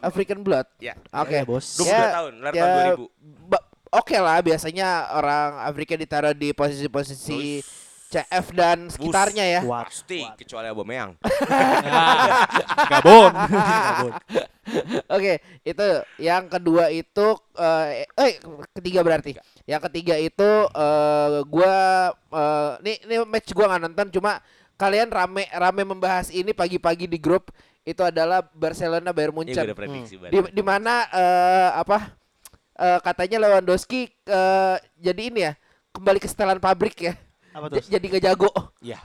African 0.01 0.39
blood. 0.41 0.65
Ya. 0.77 0.97
Oke, 1.11 1.37
Ya, 1.37 1.45
bos. 1.45 1.77
22 1.77 1.85
Ya, 1.87 2.05
tahun, 2.11 2.33
lahir 2.41 2.53
ya, 2.53 2.61
tahun 2.61 2.73
2000. 3.49 3.70
Oke 3.91 4.15
lah, 4.15 4.39
biasanya 4.39 5.11
orang 5.19 5.67
Afrika 5.67 5.99
ditaruh 5.99 6.31
di 6.31 6.55
posisi-posisi 6.55 7.59
CF 8.11 8.45
dan 8.55 8.87
sekitarnya 8.87 9.45
ya. 9.47 9.61
Kuat. 9.63 9.91
Pasti 9.91 10.23
kecuali 10.39 10.67
Aubameyang. 10.71 11.19
Gabon. 12.91 13.31
Oke, 15.15 15.43
itu 15.67 15.87
yang 16.19 16.47
kedua 16.47 16.87
itu 16.87 17.35
eh 17.59 18.07
eh 18.07 18.39
ketiga 18.79 19.03
berarti. 19.03 19.35
Yang 19.67 19.81
ketiga 19.91 20.15
itu 20.19 20.49
eh 20.71 21.39
gua 21.51 21.75
eh 22.15 22.71
nih 22.83 22.95
nih 23.07 23.17
match 23.27 23.51
gua 23.51 23.75
nggak 23.75 23.91
nonton 23.91 24.07
cuma 24.19 24.39
kalian 24.75 25.11
rame 25.11 25.51
rame 25.51 25.83
membahas 25.83 26.31
ini 26.31 26.55
pagi-pagi 26.55 27.11
di 27.11 27.19
grup 27.19 27.51
itu 27.83 28.01
adalah 28.07 28.39
Barcelona 28.55 29.11
Bayern 29.11 29.33
Munchen. 29.33 29.67
prediksi 29.73 30.15
di, 30.29 30.37
di 30.53 30.63
mana 30.63 31.05
eh, 31.09 31.69
apa 31.81 32.20
eh, 32.81 32.99
katanya 32.99 33.37
Lewandowski 33.39 34.09
eh, 34.09 34.75
jadi 34.97 35.21
ini 35.23 35.39
ya 35.43 35.53
kembali 35.91 36.17
ke 36.17 36.25
setelan 36.25 36.57
pabrik 36.57 36.97
ya. 36.99 37.13
Apa 37.51 37.67
J- 37.69 37.73
tuh? 37.77 37.83
jadi 37.91 38.05
nggak 38.07 38.23
jago 38.25 38.49
Iya. 38.81 38.97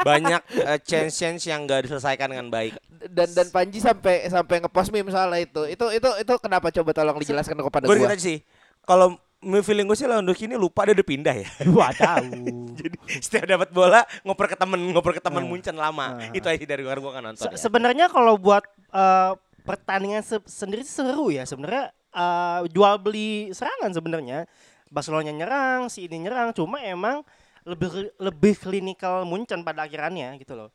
Banyak 0.00 0.42
eh, 0.56 0.78
chance-chance 0.80 1.44
yang 1.44 1.68
gak 1.68 1.84
diselesaikan 1.84 2.30
dengan 2.30 2.48
baik. 2.48 2.72
dan 3.02 3.28
dan 3.30 3.48
Panji 3.48 3.78
sampai 3.78 4.24
sampai 4.26 4.56
ngepost 4.58 4.88
meme 4.88 5.08
soal 5.08 5.28
itu. 5.36 5.64
Itu 5.66 5.88
itu 5.90 6.08
itu 6.16 6.32
kenapa 6.38 6.68
coba 6.70 6.90
tolong 6.90 7.16
dijelaskan 7.16 7.52
kepada 7.54 7.84
Gue 7.84 7.96
gua. 7.98 8.08
aja 8.08 8.16
sih. 8.16 8.40
Kalau 8.80 9.12
me- 9.40 9.60
feeling 9.60 9.84
gue 9.84 9.94
sih 9.94 10.04
Lewandowski 10.04 10.46
ini 10.46 10.56
lupa 10.56 10.84
dia 10.84 10.96
udah 10.96 11.04
pindah 11.04 11.34
ya. 11.36 11.48
Wadaw. 11.70 12.24
Jadi 12.80 12.96
setiap 13.18 13.44
dapat 13.46 13.68
bola 13.70 14.00
ngoper 14.22 14.46
ke 14.46 14.56
temen, 14.56 14.80
ngoper 14.90 15.12
ke 15.12 15.22
temen. 15.22 15.44
Munchen 15.44 15.74
lama. 15.74 16.16
Ah. 16.16 16.32
Itu 16.32 16.48
aja 16.48 16.64
dari 16.64 16.80
luar 16.80 16.96
gue 16.96 17.10
kan 17.10 17.20
nonton. 17.22 17.44
Se- 17.44 17.50
ya. 17.50 17.58
Sebenarnya 17.58 18.08
kalau 18.08 18.40
buat 18.40 18.64
eh, 18.88 19.32
pertandingan 19.60 20.24
se- 20.24 20.48
sendiri 20.48 20.80
sih 20.80 20.96
seru 20.96 21.28
ya 21.28 21.44
sebenarnya 21.44 21.92
eh, 22.10 22.60
jual 22.68 22.94
beli 22.98 23.50
serangan 23.50 23.90
sebenarnya 23.90 24.44
Barcelona 24.90 25.30
nyerang 25.30 25.86
si 25.86 26.10
ini 26.10 26.26
nyerang 26.26 26.50
cuma 26.50 26.82
emang 26.82 27.22
lebih 27.62 28.10
lebih 28.18 28.54
klinikal 28.56 29.22
Munchen 29.28 29.62
pada 29.62 29.84
akhirannya 29.84 30.34
gitu 30.40 30.56
loh 30.56 30.70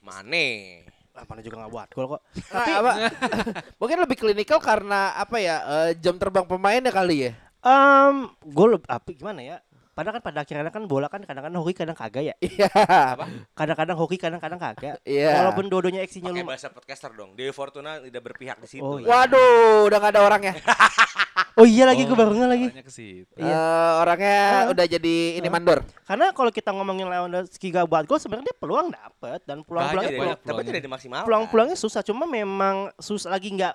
Mane. 0.00 0.86
ah, 1.18 1.26
mana 1.26 1.42
juga 1.42 1.58
nggak 1.60 1.72
buat 1.74 1.88
gol 1.90 2.06
kok 2.14 2.22
Tapi 2.54 2.70
apa? 2.78 2.92
mungkin 3.82 3.98
lebih 4.06 4.16
klinikal 4.16 4.62
karena 4.62 5.12
apa 5.18 5.36
ya? 5.42 5.56
eh, 5.66 5.90
jam 5.98 6.14
terbang 6.14 6.46
pemainnya 6.46 6.94
kali 6.94 7.28
ya. 7.28 7.32
um, 7.60 8.30
gol 8.46 8.78
apa 8.86 9.10
gimana 9.10 9.42
ya 9.42 9.58
Padahal 9.98 10.14
kan 10.14 10.24
pada 10.30 10.46
akhirnya 10.46 10.70
kan 10.70 10.86
bola 10.86 11.10
kan 11.10 11.26
kadang-kadang 11.26 11.58
hoki 11.58 11.74
kadang 11.74 11.98
kagak 11.98 12.22
ya. 12.22 12.34
Iya. 12.38 12.70
Kadang-kadang 13.50 13.98
hoki 13.98 14.14
kadang-kadang 14.14 14.62
kagak. 14.62 15.02
Iya. 15.02 15.42
Walaupun 15.42 15.66
dua-duanya 15.66 16.06
eksinya 16.06 16.30
lu 16.30 16.46
bahasa 16.46 16.70
podcaster 16.70 17.10
dong. 17.18 17.34
Dewi 17.34 17.50
Fortuna 17.50 17.98
tidak 17.98 18.22
berpihak 18.30 18.62
di 18.62 18.78
situ. 18.78 18.86
Oh, 18.86 19.02
iya. 19.02 19.10
Waduh, 19.10 19.90
udah 19.90 19.98
gak 19.98 20.12
ada 20.14 20.20
orangnya. 20.22 20.54
Oh 21.58 21.66
iya 21.66 21.90
lagi 21.90 22.06
gue 22.06 22.14
baru 22.14 22.30
nggak 22.38 22.50
lagi. 22.54 22.66
Ke 22.86 22.92
situ. 22.94 23.34
Eh, 23.34 23.90
orangnya 23.98 24.70
udah 24.70 24.84
jadi 24.86 25.42
ini 25.42 25.48
mandor. 25.50 25.82
Karena 26.06 26.30
kalau 26.30 26.54
kita 26.54 26.70
ngomongin 26.70 27.10
Lewandowski 27.10 27.74
gak 27.74 27.90
buat 27.90 28.06
gol 28.06 28.22
sebenarnya 28.22 28.54
dia 28.54 28.56
peluang 28.62 28.94
dapat 28.94 29.42
dan 29.42 29.66
peluang-peluangnya 29.66 30.38
peluangnya. 30.38 30.66
tidak 30.70 30.82
dimaksimalkan. 30.86 31.26
peluang-peluangnya 31.26 31.74
susah 31.74 32.06
cuma 32.06 32.30
memang 32.30 32.94
susah 33.02 33.34
lagi 33.34 33.50
nggak 33.50 33.74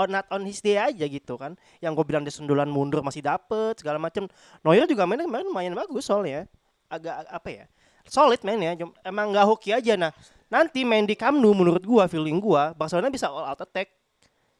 on 0.00 0.08
not 0.08 0.24
on 0.32 0.48
his 0.48 0.64
day 0.64 0.80
aja 0.80 1.04
gitu 1.04 1.36
kan. 1.36 1.52
Yang 1.84 2.00
gue 2.00 2.04
bilang 2.08 2.24
dia 2.24 2.32
sundulan 2.32 2.64
mundur 2.66 3.04
masih 3.04 3.20
dapet 3.20 3.76
segala 3.76 4.00
macem. 4.00 4.24
Neuer 4.64 4.88
juga 4.88 5.04
mainnya 5.04 5.28
kemarin 5.28 5.44
lumayan 5.44 5.74
bagus 5.76 6.08
soalnya. 6.08 6.48
Agak 6.88 7.28
apa 7.28 7.48
ya 7.52 7.64
solid 8.08 8.40
mainnya. 8.40 8.74
Emang 9.04 9.28
nggak 9.30 9.44
hoki 9.44 9.76
aja. 9.76 9.94
Nah 10.00 10.10
nanti 10.48 10.82
main 10.82 11.04
di 11.04 11.12
Camp 11.14 11.36
Nou 11.36 11.52
menurut 11.52 11.84
gua 11.84 12.08
feeling 12.08 12.40
gua 12.40 12.72
Barcelona 12.72 13.12
bisa 13.12 13.28
all 13.28 13.44
out 13.44 13.60
attack. 13.60 13.92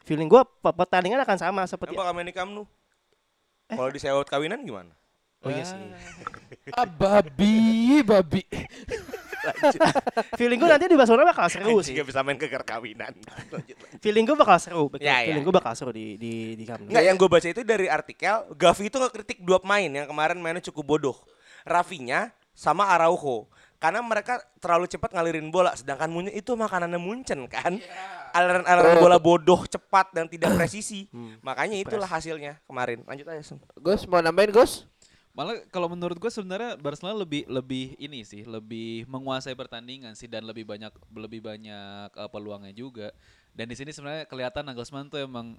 Feeling 0.05 0.29
gua 0.29 0.45
pe- 0.45 0.77
pertandingan 0.77 1.21
akan 1.25 1.37
sama 1.37 1.61
seperti 1.65 1.97
Apa 1.97 2.13
main 2.13 2.29
di 2.29 2.33
Camp 2.33 2.53
Nou? 2.53 2.69
Kalau 3.71 3.89
disewa 3.89 4.21
kawinan 4.21 4.61
gimana? 4.61 4.93
oh 5.41 5.49
iya 5.49 5.65
sih. 5.65 5.73
Ah, 6.77 6.85
babi, 6.85 8.05
babi. 8.05 8.45
Feeling 10.39 10.59
gue 10.61 10.69
nanti 10.69 10.85
di 10.87 10.97
Barcelona 10.97 11.25
bakal 11.33 11.47
seru 11.49 11.79
Anjing 11.79 11.85
sih. 11.85 11.93
nggak 11.97 12.07
bisa 12.07 12.19
main 12.21 12.37
keker 12.37 12.63
kawinan. 12.63 13.13
Lanjut, 13.15 13.77
lanjut. 13.77 13.97
Feeling 13.99 14.25
gue 14.27 14.37
bakal 14.37 14.57
seru. 14.61 14.83
Betul. 14.89 15.05
Ya, 15.07 15.21
ya, 15.23 15.33
Feeling 15.33 15.45
gue 15.45 15.55
bakal 15.55 15.73
seru 15.75 15.91
di 15.91 16.15
di 16.17 16.55
di 16.55 16.63
Camp 16.67 16.81
Nou. 16.85 16.89
Enggak, 16.93 17.03
yang 17.05 17.15
gue 17.17 17.29
baca 17.29 17.47
itu 17.47 17.61
dari 17.65 17.87
artikel, 17.89 18.35
Gavi 18.55 18.83
itu 18.87 18.97
ngekritik 19.01 19.37
dua 19.43 19.57
pemain 19.61 19.89
yang 19.89 20.07
kemarin 20.07 20.37
mainnya 20.39 20.63
cukup 20.65 20.97
bodoh. 20.97 21.17
Rafinya 21.65 22.33
sama 22.53 22.89
Araujo. 22.93 23.49
Karena 23.81 23.97
mereka 24.05 24.37
terlalu 24.61 24.85
cepat 24.85 25.09
ngalirin 25.09 25.49
bola, 25.49 25.73
sedangkan 25.73 26.05
Munchen 26.05 26.37
itu 26.37 26.53
makanannya 26.53 27.01
Munchen 27.01 27.49
kan. 27.49 27.81
Aliran-aliran 28.29 29.01
bola 29.01 29.17
bodoh, 29.17 29.65
cepat 29.65 30.13
dan 30.13 30.29
tidak 30.29 30.53
presisi. 30.53 31.09
Makanya 31.41 31.81
itulah 31.81 32.05
hasilnya 32.05 32.61
kemarin. 32.69 33.01
Lanjut 33.09 33.25
aja. 33.25 33.41
Gus 33.81 34.05
mau 34.05 34.21
nambahin 34.21 34.53
Gus? 34.53 34.85
Malah 35.31 35.63
kalau 35.67 35.87
menurut 35.87 36.15
gue 36.15 36.27
sebenarnya 36.27 36.75
Barcelona 36.75 37.15
lebih 37.17 37.47
lebih 37.47 37.95
ini 37.95 38.21
sih, 38.21 38.43
lebih 38.43 39.07
menguasai 39.07 39.55
pertandingan 39.55 40.11
sih 40.11 40.27
dan 40.27 40.43
lebih 40.43 40.63
banyak 40.63 40.91
lebih 41.09 41.39
banyak 41.39 42.09
eh, 42.11 42.29
peluangnya 42.29 42.71
juga. 42.71 43.15
Dan 43.51 43.67
di 43.67 43.75
sini 43.75 43.91
sebenarnya 43.91 44.25
kelihatan 44.25 44.63
Nagelsmann 44.63 45.07
tuh 45.07 45.19
emang 45.19 45.55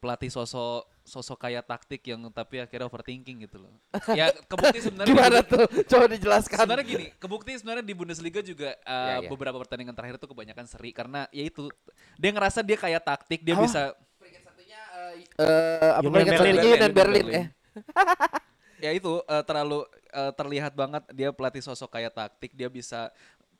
pelatih 0.00 0.28
sosok 0.28 0.84
sosok 1.00 1.40
kayak 1.40 1.64
taktik 1.64 2.04
yang 2.04 2.20
tapi 2.28 2.60
akhirnya 2.60 2.84
overthinking 2.84 3.44
gitu 3.44 3.60
loh. 3.60 3.72
Ya 4.16 4.32
kebukti 4.44 4.80
sebenarnya 4.80 5.08
di 5.08 5.12
Gimana 5.12 5.38
Bundes- 5.40 5.52
tuh? 5.52 5.64
Coba 5.86 6.04
dijelaskan. 6.08 6.56
Sebenarnya 6.60 6.86
gini, 6.86 7.06
kebukti 7.16 7.50
sebenarnya 7.56 7.84
di 7.84 7.94
Bundesliga 7.96 8.40
juga 8.40 8.72
uh, 8.84 9.20
Ya, 9.20 9.24
ya. 9.24 9.28
beberapa 9.28 9.56
pertandingan 9.56 9.92
terakhir 9.92 10.16
tuh 10.16 10.28
kebanyakan 10.28 10.64
seri 10.64 10.92
karena 10.92 11.24
ya 11.28 11.44
itu 11.44 11.68
dia 12.16 12.30
ngerasa 12.32 12.60
dia 12.60 12.76
kayak 12.76 13.00
taktik, 13.00 13.40
dia 13.40 13.56
Apa? 13.56 13.64
bisa 13.64 13.82
Eh, 15.34 15.90
apa 15.90 15.98
Union 16.00 16.14
peringkat 16.14 16.34
Berlin. 16.36 16.54
satunya 16.54 16.62
Union 16.62 16.92
Berlin, 16.94 16.94
Berlin 16.94 17.24
Berlin. 17.26 17.36
ya. 17.42 17.44
Ya 18.84 18.90
itu 18.92 19.24
eh, 19.24 19.44
terlalu 19.48 19.88
eh, 20.12 20.32
terlihat 20.36 20.72
banget 20.76 21.02
dia 21.16 21.32
pelatih 21.32 21.64
sosok 21.64 21.96
kayak 21.96 22.12
taktik 22.12 22.52
dia 22.52 22.68
bisa 22.68 23.08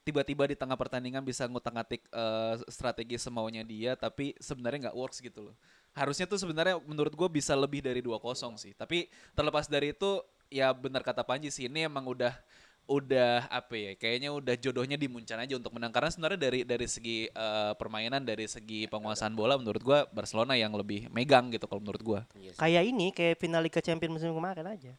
tiba-tiba 0.05 0.45
di 0.45 0.53
tengah 0.53 0.77
pertandingan 0.77 1.25
bisa 1.25 1.49
ngutak-ngatik 1.49 2.05
eh, 2.13 2.55
strategi 2.69 3.17
semaunya 3.17 3.65
dia 3.65 3.97
tapi 3.97 4.37
sebenarnya 4.37 4.91
nggak 4.91 4.99
works 5.01 5.25
gitu 5.25 5.49
loh. 5.51 5.57
Harusnya 5.97 6.29
tuh 6.29 6.37
sebenarnya 6.37 6.77
menurut 6.85 7.17
gue 7.17 7.29
bisa 7.33 7.57
lebih 7.57 7.81
dari 7.81 8.05
2-0 8.05 8.61
sih. 8.61 8.77
Tapi 8.77 9.09
terlepas 9.33 9.65
dari 9.71 9.97
itu 9.97 10.21
ya 10.53 10.75
benar 10.77 11.01
kata 11.01 11.25
Panji 11.25 11.49
sih 11.49 11.73
ini 11.73 11.89
emang 11.89 12.05
udah 12.05 12.37
udah 12.85 13.49
apa 13.49 13.73
ya 13.81 13.93
kayaknya 13.97 14.29
udah 14.29 14.61
jodohnya 14.61 15.01
di 15.01 15.09
Munchen 15.09 15.41
aja 15.41 15.57
untuk 15.57 15.73
menang. 15.73 15.89
Karena 15.89 16.13
sebenarnya 16.13 16.37
dari 16.37 16.61
dari 16.69 16.85
segi 16.85 17.33
eh, 17.33 17.73
permainan 17.81 18.29
dari 18.29 18.45
segi 18.45 18.85
penguasaan 18.93 19.33
bola 19.33 19.57
menurut 19.57 19.81
gua 19.81 20.05
Barcelona 20.13 20.53
yang 20.53 20.77
lebih 20.77 21.09
megang 21.09 21.49
gitu 21.49 21.65
kalau 21.65 21.81
menurut 21.81 22.03
gua. 22.05 22.21
Kayak 22.61 22.85
ini, 22.85 23.09
kayak 23.17 23.41
final 23.41 23.65
Liga 23.65 23.81
Champions 23.81 24.21
musim 24.21 24.37
kemarin 24.37 24.69
aja. 24.69 24.93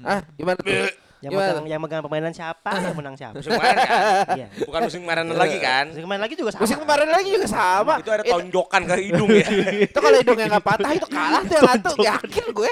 Ah, 0.00 0.24
gimana 0.40 0.56
tuh? 0.56 0.88
Yang 1.22 1.38
Gimana? 1.38 1.50
megang, 1.54 1.66
yang 1.70 1.80
megang 1.86 2.02
permainan 2.02 2.32
siapa, 2.34 2.70
yang 2.82 2.98
menang 2.98 3.14
siapa. 3.14 3.38
Musim 3.38 3.54
kemarin 3.54 3.78
kan? 3.78 4.02
Iya. 4.42 4.46
Bukan 4.66 4.80
musim 4.82 5.00
kemarin 5.06 5.24
lagi 5.30 5.58
kan? 5.62 5.84
Musim 5.94 6.02
kemarin 6.02 6.22
lagi 6.26 6.34
juga 6.34 6.50
sama. 6.50 6.62
Musim 6.66 6.78
kemarin 6.82 7.08
lagi 7.14 7.28
juga 7.30 7.46
sama. 7.46 7.94
Itu 8.02 8.10
ada 8.10 8.22
tonjokan 8.26 8.80
ke 8.82 8.94
hidung 9.06 9.30
ya. 9.30 9.48
Itu 9.86 9.98
kalau 10.02 10.16
hidungnya 10.18 10.46
nggak 10.50 10.64
patah 10.66 10.90
itu 10.98 11.06
kalah 11.06 11.42
tuh 11.46 11.54
yang 11.54 11.70
satu. 11.70 11.90
Yakin 12.02 12.44
gue. 12.50 12.70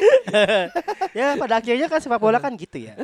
ya 1.23 1.27
pada 1.39 1.55
akhirnya 1.63 1.87
kan 1.87 1.99
sepak 2.03 2.19
bola 2.19 2.39
kan 2.43 2.53
gitu 2.59 2.91
ya. 2.91 2.99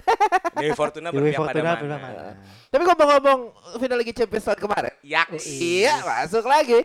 Dewi 0.59 0.75
Fortuna 0.75 1.15
berpihak 1.15 1.39
pada 1.39 1.47
Fortuna 1.47 1.63
mana? 1.63 1.79
berpihak 1.79 2.01
mana. 2.03 2.23
Tapi 2.67 2.83
ngomong-ngomong 2.83 3.41
final 3.79 3.97
Liga 4.03 4.13
Champions 4.19 4.45
tahun 4.51 4.59
kemarin. 4.67 4.95
Yaks. 5.07 5.45
Iya, 5.47 5.95
masuk 6.03 6.43
lagi. 6.43 6.83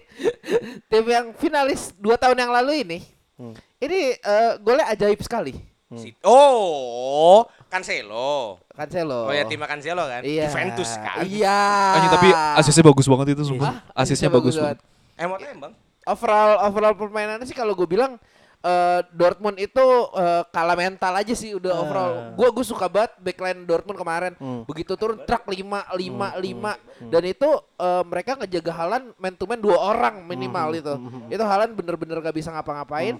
Tim 0.85 1.05
yang 1.09 1.33
finalis 1.33 1.97
dua 1.97 2.13
tahun 2.13 2.37
yang 2.37 2.53
lalu 2.53 2.85
ini. 2.85 2.99
Hmm. 3.41 3.57
Ini 3.81 4.21
eh, 4.21 4.51
golnya 4.61 4.85
ajaib 4.93 5.17
sekali. 5.25 5.70
Si- 5.93 6.15
Oh, 6.21 7.43
Cancelo. 7.67 8.59
Cancelo. 8.71 9.27
Oh 9.27 9.33
ya 9.33 9.43
tim 9.43 9.59
Cancelo 9.59 10.03
kan? 10.03 10.21
Iya. 10.21 10.47
Juventus 10.47 10.91
kan? 10.95 11.23
Iya. 11.23 11.59
Anjing 11.95 12.11
tapi 12.11 12.29
asisnya 12.57 12.83
bagus 12.85 13.05
banget 13.05 13.27
itu 13.33 13.43
sumpah. 13.45 13.83
Ah, 13.89 14.01
asisnya 14.01 14.27
bagus 14.27 14.55
banget. 14.55 14.79
Emot 15.15 15.39
emang. 15.41 15.71
Overall 16.01 16.65
overall 16.65 16.95
permainannya 16.95 17.43
sih 17.43 17.53
kalau 17.53 17.71
gue 17.71 17.85
bilang 17.85 18.15
eh, 18.59 18.99
Dortmund 19.11 19.57
itu 19.57 19.85
eh, 20.11 20.43
kalah 20.47 20.73
mental 20.75 21.13
aja 21.13 21.31
sih 21.31 21.53
udah 21.53 21.71
Ah. 21.71 21.81
overall. 21.81 22.13
Gue 22.33 22.47
gue 22.51 22.63
suka 22.63 22.85
banget 22.85 23.11
backline 23.19 23.63
Dortmund 23.63 23.97
kemarin. 23.97 24.33
Hmm. 24.35 24.63
Begitu 24.63 24.95
turun 24.95 25.21
truk 25.21 25.43
5 25.45 25.55
5 25.91 25.91
5 26.37 26.77
dan 27.07 27.23
itu 27.23 27.49
eh, 27.77 28.03
mereka 28.03 28.31
ngejaga 28.35 28.71
Halan 28.73 29.03
man 29.15 29.33
to 29.33 29.45
man 29.45 29.57
dua 29.57 29.77
orang 29.77 30.23
minimal 30.23 30.71
itu. 30.73 30.93
Itu 31.27 31.41
Halan 31.41 31.71
bener-bener 31.71 32.17
gak 32.19 32.33
bisa 32.33 32.49
ngapa-ngapain. 32.49 33.19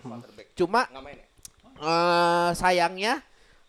Cuma 0.53 0.85
Nggak 0.85 1.03
main 1.03 1.17
ya? 1.17 1.25
Eh, 1.81 2.49
sayangnya 2.53 3.19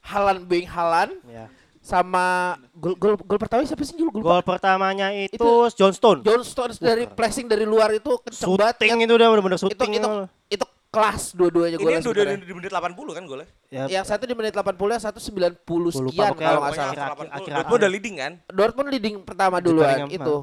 Halan 0.03 0.43
being 0.43 0.67
Halan 0.67 1.15
Ya. 1.25 1.47
sama 1.79 2.55
gol 2.73 2.95
gol 2.95 3.15
gol 3.17 3.39
pertama 3.39 3.63
siapa 3.63 3.83
sih? 3.83 3.95
Gol 3.95 4.11
Gol 4.13 4.39
pertamanya 4.41 5.11
itu, 5.11 5.35
Itu- 5.35 5.71
John 5.75 5.91
Stone. 5.91 6.23
John 6.23 6.43
Stones 6.43 6.77
dari 6.77 7.07
flashing 7.09 7.47
dari 7.47 7.63
luar 7.63 7.91
itu 7.91 8.19
kenceng 8.21 8.53
banget. 8.53 8.79
Shooting 8.79 8.99
itu 9.01 9.13
udah 9.13 9.27
benar-benar 9.29 9.57
itu 9.57 9.65
shooting 9.65 9.91
itu 9.95 10.09
itu 10.53 10.65
kelas 10.89 11.33
dua-duanya 11.33 11.75
Ini 11.75 11.83
golnya 11.83 11.99
yang 11.99 12.05
dua 12.05 12.25
di 12.37 12.55
menit 12.55 12.71
80 12.71 13.17
kan 13.17 13.23
golnya? 13.25 13.47
Ya, 13.67 13.85
Yang 13.89 14.05
satu 14.05 14.25
di 14.27 14.35
menit 14.37 14.53
80, 14.53 14.93
yang 14.93 15.01
satu 15.03 15.19
90 15.19 15.57
Gua 15.89 16.05
lupa, 16.05 16.13
sekian 16.13 16.33
kalau 16.37 16.61
nggak 16.61 16.75
salah. 16.77 16.93
akhir- 16.93 17.01
Akhir-akhir 17.01 17.33
akhir- 17.33 17.55
Dortmund 17.57 17.79
udah 17.81 17.91
leading 17.91 18.15
kan? 18.15 18.33
Dortmund 18.47 18.89
leading 18.91 19.15
pertama 19.23 19.57
duluan 19.59 20.05
itu. 20.07 20.37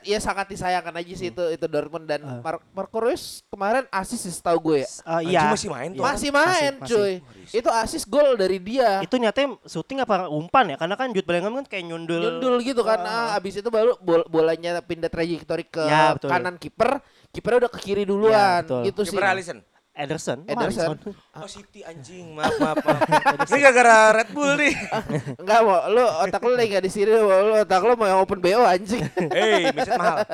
Ya 0.00 0.18
sangat 0.18 0.46
disayangkan 0.46 0.94
aja 0.94 1.14
sih 1.14 1.28
itu 1.28 1.44
itu 1.50 1.66
Dortmund 1.66 2.06
dan 2.06 2.22
Ah. 2.22 2.38
Mar 2.40 2.56
Marco 2.70 2.98
Reus 2.98 3.42
kemarin 3.46 3.84
asis 3.90 4.20
sih 4.20 4.30
setahu 4.30 4.70
gue 4.70 4.76
ya. 4.82 4.88
Anjing 5.04 5.34
iya. 5.34 5.50
masih 5.50 5.68
main 5.68 5.90
tuh. 5.90 6.02
Masih 6.02 6.30
main 6.30 6.72
masih. 6.78 6.88
cuy. 6.88 7.12
Itu 7.50 7.68
asis 7.68 8.02
gol 8.04 8.38
dari 8.38 8.58
dia. 8.58 9.02
Itu 9.02 9.18
nyatanya 9.18 9.58
syuting 9.62 9.98
apa 10.00 10.26
umpan 10.26 10.70
ya? 10.70 10.76
Karena 10.78 10.94
kan 10.94 11.10
Jude 11.10 11.26
Bellingham 11.26 11.58
kan 11.58 11.66
kayak 11.66 11.84
nyundul. 11.84 12.22
Nyundul 12.22 12.54
gitu 12.62 12.80
kan. 12.80 13.02
Ah, 13.02 13.34
abis 13.34 13.58
itu 13.58 13.68
baru 13.68 13.98
bol- 13.98 14.26
bolanya 14.26 14.78
pindah 14.78 15.08
trajektori 15.08 15.66
ke 15.66 15.82
Ya, 15.82 16.14
betul. 16.14 16.30
kanan 16.30 16.54
kiper. 16.54 17.02
Kipernya 17.28 17.66
udah 17.66 17.72
ke 17.74 17.78
kiri 17.82 18.06
duluan. 18.06 18.30
Ya, 18.30 18.62
betul. 18.62 18.80
Gitu 18.86 19.00
sih. 19.04 19.18
Kiper 19.18 19.26
Alisson. 19.26 19.58
Ederson. 19.94 20.42
Ederson. 20.50 20.98
Oh 21.38 21.46
City 21.46 21.86
anjing, 21.86 22.34
maaf 22.34 22.58
maaf 22.58 22.76
maaf. 22.82 23.00
Ini 23.46 23.58
gara-gara 23.62 23.96
Red 24.18 24.30
Bull 24.34 24.52
nih. 24.58 24.74
Enggak 25.40 25.60
mau, 25.62 25.78
lu 25.86 26.02
otak 26.02 26.42
lu 26.42 26.52
lagi 26.58 26.74
gak 26.74 26.84
di 26.84 26.90
sini, 26.90 27.14
lu 27.14 27.54
otak 27.62 27.82
lu 27.86 27.94
mau 27.94 28.10
yang 28.10 28.18
open 28.26 28.42
BO 28.42 28.66
anjing. 28.66 29.06
Hei, 29.30 29.70
meset 29.70 29.94
mahal. 29.94 30.26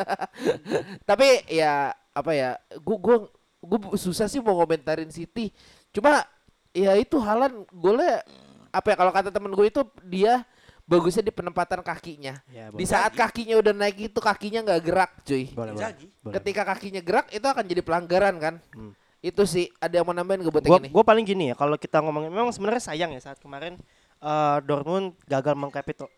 Tapi 1.11 1.45
ya 1.53 1.93
apa 1.93 2.33
ya, 2.33 2.57
gua 2.81 2.97
gua 2.97 3.17
gua 3.61 3.79
susah 4.01 4.33
sih 4.33 4.41
mau 4.41 4.57
komentarin 4.57 5.13
City. 5.13 5.53
Cuma 5.93 6.25
ya 6.73 6.97
itu 6.97 7.21
Halan 7.21 7.69
golnya 7.69 8.25
apa 8.73 8.95
ya 8.95 8.97
kalau 8.97 9.13
kata 9.13 9.29
temen 9.35 9.51
gue 9.51 9.67
itu 9.67 9.83
dia 10.07 10.47
bagusnya 10.87 11.23
di 11.23 11.35
penempatan 11.35 11.85
kakinya. 11.85 12.35
Ya, 12.51 12.73
Di 12.75 12.83
saat 12.83 13.15
kakinya 13.15 13.61
udah 13.63 13.71
naik 13.71 14.11
itu 14.11 14.19
kakinya 14.19 14.67
nggak 14.67 14.83
gerak, 14.83 15.11
cuy. 15.23 15.47
Boleh. 15.55 15.75
Boleh. 15.79 16.35
Ketika 16.41 16.63
kakinya 16.67 16.99
gerak 16.99 17.31
itu 17.31 17.47
akan 17.47 17.63
jadi 17.63 17.83
pelanggaran 17.85 18.35
kan. 18.43 18.55
Hmm. 18.75 18.91
Itu 19.21 19.45
sih 19.45 19.69
ada 19.77 20.01
yang 20.01 20.09
mau 20.09 20.17
nambahin 20.17 20.41
gue 20.41 20.49
buat 20.49 20.65
Gua, 20.65 20.81
ini. 20.81 20.89
gua 20.89 21.05
paling 21.05 21.25
gini 21.25 21.53
ya 21.53 21.55
kalau 21.55 21.77
kita 21.77 22.01
ngomongin 22.01 22.33
memang 22.33 22.49
sebenarnya 22.51 22.81
sayang 22.81 23.13
ya 23.13 23.21
saat 23.21 23.37
kemarin 23.37 23.77
eh, 24.19 24.57
Dortmund 24.65 25.13
gagal 25.29 25.53
mengkapital 25.55 26.09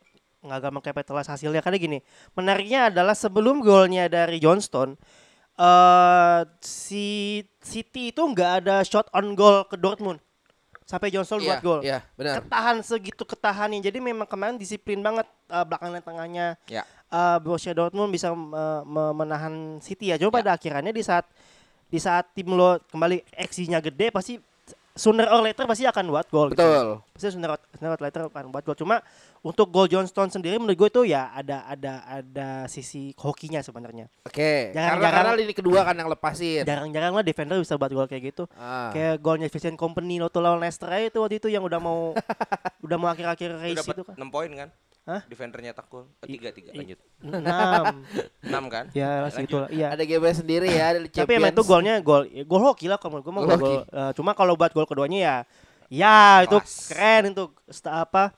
gagal 0.43 0.71
mengkapitalisasi 0.71 1.47
hasilnya. 1.47 1.63
Karena 1.63 1.79
gini 1.79 1.99
menariknya 2.35 2.95
adalah 2.95 3.15
sebelum 3.15 3.59
golnya 3.59 4.07
dari 4.07 4.39
Johnston 4.39 4.95
eh 5.53 6.41
si 6.59 7.07
City 7.61 8.11
itu 8.11 8.23
nggak 8.23 8.65
ada 8.65 8.81
shot 8.83 9.07
on 9.13 9.35
goal 9.35 9.67
ke 9.67 9.77
Dortmund. 9.77 10.19
Sampai 10.83 11.09
Johnston 11.09 11.41
Iya, 11.41 11.47
buat 11.47 11.61
gol. 11.63 11.81
Iya, 11.81 11.99
benar. 12.19 12.35
ketahan 12.43 12.77
segitu 12.83 13.23
ketahannya 13.23 13.81
jadi 13.81 13.97
memang 13.97 14.27
kemarin 14.27 14.59
disiplin 14.59 14.99
banget 15.01 15.25
eh, 15.49 15.65
belakang 15.65 15.91
dan 15.91 16.03
tengahnya. 16.03 16.47
Ya. 16.67 16.83
eh, 17.09 17.39
Borussia 17.39 17.73
Dortmund 17.73 18.11
bisa 18.11 18.31
eh, 18.31 18.83
me- 18.85 19.15
menahan 19.15 19.79
City 19.79 20.11
ya. 20.11 20.19
Coba 20.19 20.43
pada 20.43 20.55
akhirnya 20.55 20.91
di 20.91 21.01
saat 21.01 21.25
di 21.93 21.99
saat 21.99 22.33
tim 22.33 22.49
lo 22.49 22.81
kembali 22.89 23.21
XG-nya 23.31 23.79
gede 23.79 24.09
pasti 24.09 24.41
sooner 24.93 25.25
or 25.27 25.41
later 25.41 25.65
pasti 25.65 25.85
akan 25.85 26.05
buat 26.07 26.27
gol 26.27 26.49
gitu. 26.49 26.61
Betul. 26.61 27.01
pasti 27.13 27.29
sooner 27.31 27.49
or, 27.49 27.61
sooner 27.71 27.91
or 27.91 27.99
later 27.99 28.21
akan 28.27 28.49
buat 28.49 28.61
gol 28.63 28.73
cuma 28.75 29.01
untuk 29.41 29.69
gol 29.69 29.85
Johnston 29.87 30.29
sendiri 30.29 30.57
menurut 30.57 30.77
gue 30.79 30.89
itu 30.91 31.03
ya 31.07 31.29
ada 31.31 31.65
ada 31.67 31.93
ada 32.07 32.49
sisi 32.67 33.13
hokinya 33.15 33.59
sebenarnya 33.59 34.13
Oke. 34.23 34.69
Karena 34.71 35.01
jangan- 35.01 35.13
karena 35.15 35.33
lini 35.35 35.53
kedua 35.53 35.81
kan 35.83 35.93
yang 35.95 36.09
lepasin. 36.09 36.63
jarang-jarang 36.63 37.09
lah 37.11 37.21
defender 37.23 37.57
bisa 37.57 37.75
buat 37.75 37.89
gol 37.91 38.05
kayak 38.05 38.23
gitu 38.27 38.45
Ah. 38.55 38.89
kayak 38.89 39.17
golnya 39.19 39.49
Vincent 39.49 39.77
Company 39.77 40.17
lo 40.17 40.29
tuh 40.29 40.41
lawan 40.41 40.61
Leicester 40.61 40.89
itu 40.95 41.19
waktu 41.19 41.37
itu 41.37 41.49
yang 41.49 41.61
udah 41.61 41.77
mau 41.77 42.13
udah 42.85 42.97
mau 42.99 43.09
akhir-akhir 43.09 43.49
race 43.59 43.81
itu 43.83 44.03
kan 44.03 44.15
6 44.15 44.29
poin 44.29 44.49
kan? 44.51 44.69
Hah? 45.03 45.27
Defendernya 45.27 45.75
tak 45.75 45.91
gol. 45.91 46.07
Eh, 46.23 46.31
Tiga 46.31 46.55
tiga 46.55 46.71
lanjut. 46.71 46.99
enam 47.27 48.07
6 48.71 48.71
kan? 48.71 48.85
ya 48.95 49.27
segitu 49.31 49.59
lah 49.59 49.69
iya 49.69 49.91
Ada 49.91 50.03
game 50.07 50.31
sendiri 50.31 50.71
ya 50.71 50.95
dari 50.95 51.11
Tapi 51.11 51.33
emang 51.39 51.51
itu 51.51 51.63
golnya 51.63 51.99
gol 51.99 52.23
ya, 52.27 52.43
gol 52.43 52.63
hoki 52.63 52.87
lah 52.87 52.99
kalau 52.99 53.19
menurut 53.19 53.27
gue 53.27 53.35
mah 53.35 53.43
Gol 53.43 53.59
gol, 53.59 53.79
eh, 53.83 54.11
cuma 54.15 54.31
kalau 54.33 54.55
buat 54.55 54.71
gol 54.71 54.87
keduanya 54.87 55.19
ya 55.19 55.37
ya 55.91 56.17
itu 56.43 56.55
Kelas. 56.57 56.89
keren 56.89 57.23
itu 57.31 57.45
apa 57.85 58.31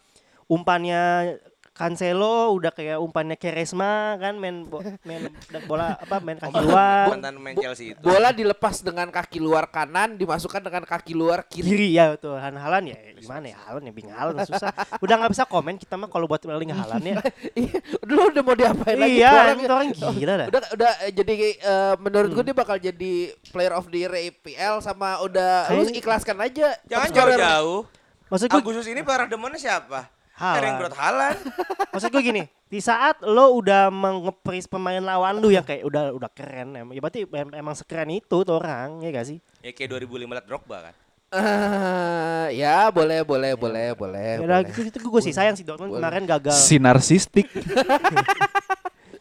umpannya 0.47 1.37
Cancelo 1.75 2.55
udah 2.55 2.71
kayak 2.71 3.03
umpannya 3.03 3.35
Keresma 3.35 4.15
kan 4.17 4.39
main 4.39 4.63
bo- 4.63 4.79
main 5.03 5.27
bola 5.67 5.99
apa 5.99 6.23
main 6.23 6.39
kaki 6.39 6.55
luar 6.63 7.11
Mantan 7.11 7.35
main 7.37 7.59
Chelsea 7.59 7.91
itu. 7.91 7.99
Bola 7.99 8.31
dilepas 8.31 8.79
dengan 8.79 9.11
kaki 9.11 9.43
luar 9.43 9.67
kanan, 9.67 10.15
dimasukkan 10.15 10.63
dengan 10.63 10.87
kaki 10.87 11.13
luar 11.13 11.43
kiri. 11.45 11.67
kiri 11.67 11.89
ya 11.91 12.15
tuh 12.15 12.39
Han 12.39 12.55
Halan 12.55 12.89
ya 12.89 12.99
gimana 13.19 13.51
ya 13.51 13.59
Halan 13.59 13.83
ya 13.83 13.93
Bing 13.93 14.07
Halan 14.07 14.39
susah 14.47 14.71
udah 15.03 15.15
nggak 15.19 15.33
bisa 15.35 15.45
komen 15.45 15.75
kita 15.75 15.99
mah 15.99 16.07
kalau 16.07 16.25
buat 16.25 16.39
Erling 16.41 16.71
Halan 16.71 17.03
ya 17.03 17.19
Iya, 17.59 17.83
Dulu 18.01 18.31
udah 18.31 18.43
mau 18.45 18.55
diapain 18.55 18.95
lagi 18.95 19.19
iya 19.19 19.35
orang 19.35 19.59
itu 19.59 19.73
orang 19.75 19.89
gila 20.15 20.35
dah 20.37 20.47
Udah 20.47 20.61
udah 20.71 20.93
eh, 21.03 21.11
jadi 21.11 21.35
eh, 21.59 21.95
menurut 21.99 22.31
gue 22.31 22.45
dia 22.45 22.55
bakal 22.55 22.79
jadi 22.79 23.13
player 23.51 23.75
of 23.75 23.91
the 23.91 23.99
year 23.99 24.15
EPL 24.15 24.79
sama 24.79 25.19
udah 25.19 25.75
lu 25.75 25.91
ikhlaskan 25.91 26.39
aja. 26.39 26.79
Jangan 26.87 27.11
jauh-jauh. 27.11 27.83
maksud 28.25 28.47
gue 28.47 28.63
Agustus 28.63 28.87
ini 28.87 29.03
para 29.03 29.27
demonnya 29.27 29.59
siapa? 29.59 30.14
Haaland. 30.35 30.59
Erling 30.59 30.77
Brot 30.77 30.95
Haaland. 30.95 31.39
maksud 31.95 32.11
gue 32.11 32.23
gini 32.23 32.43
di 32.67 32.79
saat 32.79 33.23
lo 33.23 33.55
udah 33.55 33.87
mengepris 33.87 34.67
pemain 34.67 34.99
lawan 34.99 35.39
lu 35.39 35.49
yang 35.49 35.63
kayak 35.63 35.83
udah 35.83 36.11
udah 36.11 36.27
keren 36.29 36.75
em- 36.75 36.91
ya 36.91 36.99
berarti 36.99 37.23
em- 37.25 37.55
emang 37.55 37.73
sekeren 37.73 38.11
itu 38.11 38.37
tuh 38.37 38.51
orang 38.53 38.99
ya 38.99 39.11
gak 39.11 39.27
sih 39.27 39.39
Ya 39.63 39.71
kayak 39.71 39.95
2015 39.97 40.45
Drogba 40.45 40.79
kan. 40.85 40.95
Eh, 41.31 42.47
ya 42.55 42.91
boleh 42.91 43.23
boleh 43.23 43.55
boleh 43.55 43.91
boleh. 43.93 44.31
ya 44.35 44.39
boleh. 44.39 44.59
gitu, 44.69 44.81
gitu 44.87 44.99
gue 45.01 45.23
sih 45.23 45.31
sayang 45.31 45.55
sih 45.55 45.63
Dortmund 45.63 45.91
Boleh. 45.91 46.03
kemarin 46.05 46.23
gagal 46.25 46.55
Si 46.55 46.79
narsistik. 46.79 47.47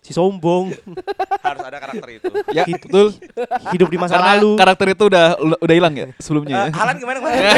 si 0.04 0.12
sombong 0.12 0.76
Harus 1.48 1.64
ada 1.64 1.80
karakter 1.80 2.08
itu. 2.14 2.28
ya, 2.52 2.68
betul. 2.68 3.16
hidup 3.72 3.88
di 3.88 3.96
masa 3.96 4.16
Karena 4.16 4.36
lalu 4.36 4.52
karakter 4.54 4.88
itu 4.90 5.04
udah 5.08 5.26
udah 5.58 5.76
hilang 5.76 5.94
ya 5.94 6.08
sebelumnya. 6.18 6.56
Eh, 6.58 6.64
ya? 6.66 6.76
Haaland 6.76 6.98
gimana 7.00 7.18
kemarin? 7.18 7.40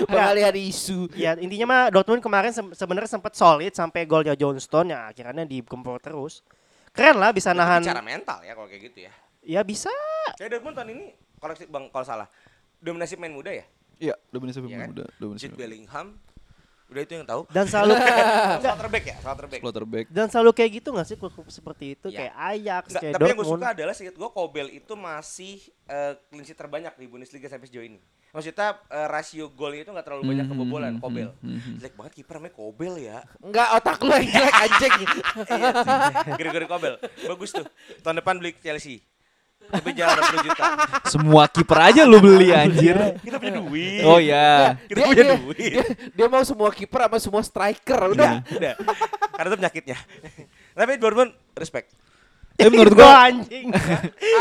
Pengalihan 0.06 0.54
isu. 0.56 1.10
ya 1.12 1.34
intinya 1.36 1.66
mah 1.66 1.82
Dortmund 1.90 2.20
kemarin 2.20 2.50
se- 2.50 2.74
sebenarnya 2.74 3.10
sempat 3.10 3.34
solid 3.34 3.70
sampai 3.70 4.04
golnya 4.04 4.32
Johnston 4.32 4.88
ya 4.88 5.10
akhirnya 5.10 5.42
digempur 5.44 5.98
terus 5.98 6.40
keren 6.90 7.16
lah 7.16 7.30
bisa 7.30 7.50
nahan 7.50 7.82
Cara 7.82 7.98
mental 8.00 8.38
ya 8.40 8.54
kalau 8.54 8.66
kayak 8.66 8.82
gitu 8.88 8.98
ya. 9.06 9.12
ya 9.42 9.60
bisa 9.60 9.90
Kayak 10.34 10.56
Dortmund 10.56 10.76
tahun 10.76 10.90
ini 10.92 11.04
koreksi 11.36 11.64
Bang 11.66 11.88
kalau 11.88 12.04
salah. 12.04 12.28
Dominasi 12.78 13.14
pemain 13.14 13.34
muda 13.34 13.50
ya? 13.50 13.64
Iya, 14.00 14.14
Dominasi 14.28 14.62
Iya 14.62 14.78
kan? 14.78 14.88
muda, 14.88 15.04
Dominasi 15.16 15.42
Jude 15.44 15.56
Bellingham. 15.58 16.06
Udah 16.90 17.00
itu 17.00 17.12
yang 17.14 17.22
tahu. 17.24 17.42
dan 17.48 17.64
selalu 17.64 17.94
Slotterback 18.62 19.04
ya, 19.04 19.16
Slotterback. 19.16 19.60
Slotterback. 19.60 20.04
dan 20.08 20.26
selalu 20.26 20.50
kayak 20.52 20.70
gitu 20.74 20.88
gak 20.90 21.06
sih 21.06 21.14
klub 21.14 21.32
seperti 21.46 21.84
itu 21.92 22.06
Ya. 22.08 22.18
kayak 22.20 22.34
Ajax 22.34 22.84
Nggak, 22.88 23.00
kayak 23.00 23.14
tapi 23.14 23.22
yang 23.24 23.36
gue 23.36 23.46
suka 23.46 23.68
adalah 23.70 23.94
seingat 23.94 24.16
gue 24.16 24.28
Kobel 24.28 24.66
itu 24.68 24.92
masih 24.94 25.54
eh, 25.86 26.12
clean 26.26 26.42
sheet 26.42 26.56
terbanyak 26.56 26.92
di 26.92 27.06
Bundesliga 27.06 27.46
sampai 27.46 27.64
sejauh 27.64 27.82
ini. 27.84 28.02
Maksudnya 28.30 28.68
eh, 28.84 29.06
rasio 29.06 29.50
golnya 29.50 29.80
itu 29.80 29.90
nggak 29.90 30.02
terlalu 30.04 30.22
banyak 30.28 30.44
Hmm, 30.44 30.52
kebobolan 30.52 30.92
hmm, 30.92 31.00
Kobel. 31.00 31.28
hmm, 31.36 31.50
hmm. 31.56 31.74
Jelek 31.78 31.94
banget 31.94 32.12
kiper 32.16 32.34
namanya 32.36 32.54
Kobel 32.54 32.92
ya. 32.96 33.18
Enggak 33.38 33.68
otak 33.72 33.98
lu 34.00 34.10
yang 34.12 34.26
jelek 34.28 34.54
anjing. 34.56 34.92
Iya 35.50 35.68
sih. 35.72 35.94
Gregory 36.36 36.66
Kobel. 36.66 36.94
Bagus 37.24 37.50
tuh. 37.52 37.66
Tahun 38.00 38.16
depan 38.16 38.34
beli 38.36 38.54
Chelsea. 38.56 38.98
Tapi 39.70 39.90
jangan 39.94 40.18
80 40.34 40.46
juta. 40.50 40.64
Semua 41.06 41.44
kiper 41.46 41.78
aja 41.78 42.02
lu 42.02 42.18
beli 42.18 42.50
anjir. 42.50 42.96
Kita 43.22 43.36
punya 43.38 43.54
duit. 43.60 44.02
Oh 44.02 44.18
ya. 44.18 44.74
Kita 44.88 44.98
punya 45.06 45.14
dia, 45.14 45.34
duit. 45.38 45.56
dia, 45.58 45.84
dia 46.10 46.26
mau 46.26 46.42
semua 46.42 46.70
kiper 46.74 47.00
sama 47.06 47.18
semua 47.22 47.42
striker 47.46 48.00
udah. 48.16 48.42
Udah. 48.50 48.74
Karena 49.36 49.48
itu 49.52 49.58
penyakitnya. 49.62 49.98
Tapi 50.74 50.92
Dortmund 50.98 51.30
respect. 51.54 51.94
Tapi 52.60 52.76
menurut 52.76 52.92
Gua 52.92 53.24
anjing 53.24 53.66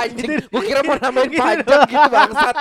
Anjing, 0.04 0.30
gua 0.52 0.62
kira 0.66 0.82
mau 0.84 1.00
namain 1.00 1.32
pajak 1.32 1.82
gitu 1.88 2.10
bangsat. 2.12 2.56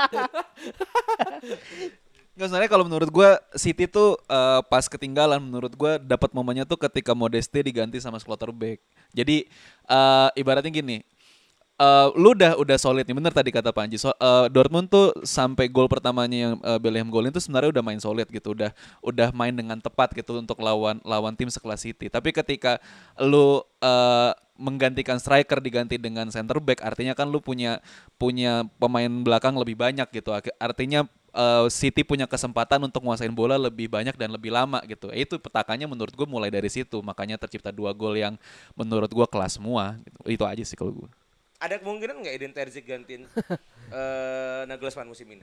Nggak 2.39 2.47
sebenarnya 2.47 2.71
kalau 2.71 2.85
menurut 2.87 3.11
gua 3.11 3.43
City 3.59 3.91
tuh 3.91 4.15
eh, 4.31 4.61
pas 4.71 4.87
ketinggalan 4.87 5.43
menurut 5.43 5.75
gua 5.75 5.99
dapat 5.99 6.31
momennya 6.31 6.63
tuh 6.63 6.79
ketika 6.79 7.11
Modeste 7.11 7.59
diganti 7.59 7.99
sama 7.99 8.23
Slotterbeck. 8.23 8.79
Jadi 9.11 9.51
eh, 9.91 10.29
ibaratnya 10.39 10.71
gini, 10.71 11.03
eh, 11.79 12.09
lu 12.19 12.35
udah 12.35 12.59
udah 12.59 12.77
solid 12.77 13.07
nih 13.07 13.17
bener 13.17 13.33
tadi 13.33 13.51
kata 13.55 13.71
Panji. 13.71 13.97
So, 13.97 14.11
eh, 14.11 14.47
Dortmund 14.51 14.91
tuh 14.91 15.15
sampai 15.23 15.71
gol 15.71 15.87
pertamanya 15.87 16.51
yang 16.51 16.55
eh, 16.61 16.79
Bellingham 16.83 17.11
golin 17.15 17.31
tuh 17.31 17.43
sebenarnya 17.43 17.71
udah 17.79 17.85
main 17.87 18.01
solid 18.03 18.27
gitu, 18.29 18.53
udah 18.55 18.71
udah 19.03 19.29
main 19.33 19.55
dengan 19.55 19.79
tepat 19.79 20.13
gitu 20.15 20.39
untuk 20.39 20.59
lawan 20.59 20.99
lawan 21.07 21.35
tim 21.39 21.49
sekelas 21.49 21.87
City. 21.87 22.11
Tapi 22.11 22.35
ketika 22.35 22.83
lu 23.23 23.63
eh, 23.83 24.33
menggantikan 24.59 25.23
striker 25.23 25.63
diganti 25.63 26.03
dengan 26.03 26.27
center 26.35 26.59
back 26.59 26.83
artinya 26.83 27.15
kan 27.15 27.31
lu 27.31 27.39
punya 27.39 27.79
punya 28.19 28.67
pemain 28.83 29.11
belakang 29.23 29.55
lebih 29.55 29.79
banyak 29.79 30.11
gitu. 30.11 30.35
Artinya 30.59 31.07
eh, 31.31 31.67
City 31.71 32.03
punya 32.03 32.27
kesempatan 32.27 32.83
untuk 32.83 33.07
menguasain 33.07 33.31
bola 33.31 33.55
lebih 33.55 33.87
banyak 33.87 34.19
dan 34.19 34.35
lebih 34.35 34.51
lama 34.51 34.83
gitu. 34.91 35.15
Itu 35.15 35.39
petakannya 35.39 35.87
menurut 35.87 36.11
gue 36.11 36.27
mulai 36.27 36.51
dari 36.51 36.67
situ. 36.67 36.99
Makanya 36.99 37.39
tercipta 37.39 37.71
dua 37.71 37.95
gol 37.95 38.19
yang 38.19 38.35
menurut 38.75 39.11
gue 39.15 39.27
kelas 39.31 39.63
semua. 39.63 39.95
Gitu. 40.03 40.19
Itu 40.35 40.45
aja 40.45 40.65
sih 40.67 40.75
kalau 40.75 41.07
gue. 41.07 41.11
Ada 41.59 41.75
kemungkinan 41.79 42.23
nggak 42.23 42.35
Eden 42.35 42.53
Terzic 42.53 42.85
gantiin 42.85 43.27
eh 43.99 44.63
Nagelsmann 44.65 45.07
musim 45.07 45.27
ini? 45.27 45.43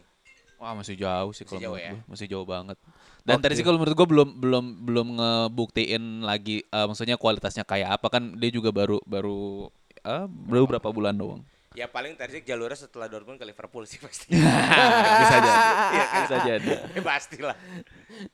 Wah 0.55 0.71
masih 0.71 0.95
jauh 0.95 1.35
sih 1.35 1.43
Masih 1.43 1.45
kalau 1.45 1.59
jauh 1.61 1.75
menurut 1.75 1.83
ya? 1.83 1.91
gue. 1.91 2.01
Masih 2.07 2.25
jauh 2.31 2.47
banget. 2.47 2.77
Dan 3.21 3.35
Oke. 3.35 3.43
tadi 3.43 3.53
sih 3.53 3.65
kalau 3.65 3.75
menurut 3.75 3.91
gue 3.93 4.07
belum 4.07 4.29
belum 4.39 4.65
belum 4.81 5.07
ngebuktiin 5.13 6.03
lagi 6.21 6.63
eh, 6.63 6.85
maksudnya 6.85 7.15
kualitasnya 7.15 7.63
kayak 7.63 7.91
apa 7.93 8.07
kan 8.07 8.31
dia 8.33 8.47
juga 8.49 8.71
baru 8.71 9.03
baru 9.03 9.67
eh, 9.99 10.23
baru 10.25 10.63
berapa 10.65 10.87
bulan 10.89 11.11
doang. 11.13 11.43
Ya 11.75 11.91
paling 11.91 12.15
Terzic 12.15 12.47
jalurnya 12.47 12.79
setelah 12.79 13.11
Dortmund 13.11 13.35
ke 13.35 13.43
Liverpool 13.43 13.83
sih 13.83 13.99
pasti. 13.99 14.31
Bisa 15.19 15.35
jadi. 15.35 15.51
Iya 15.91 16.05
kan? 16.07 16.21
Bisa 16.23 16.37
jadi. 16.39 16.69
Ya, 16.71 17.01
pastilah. 17.03 17.55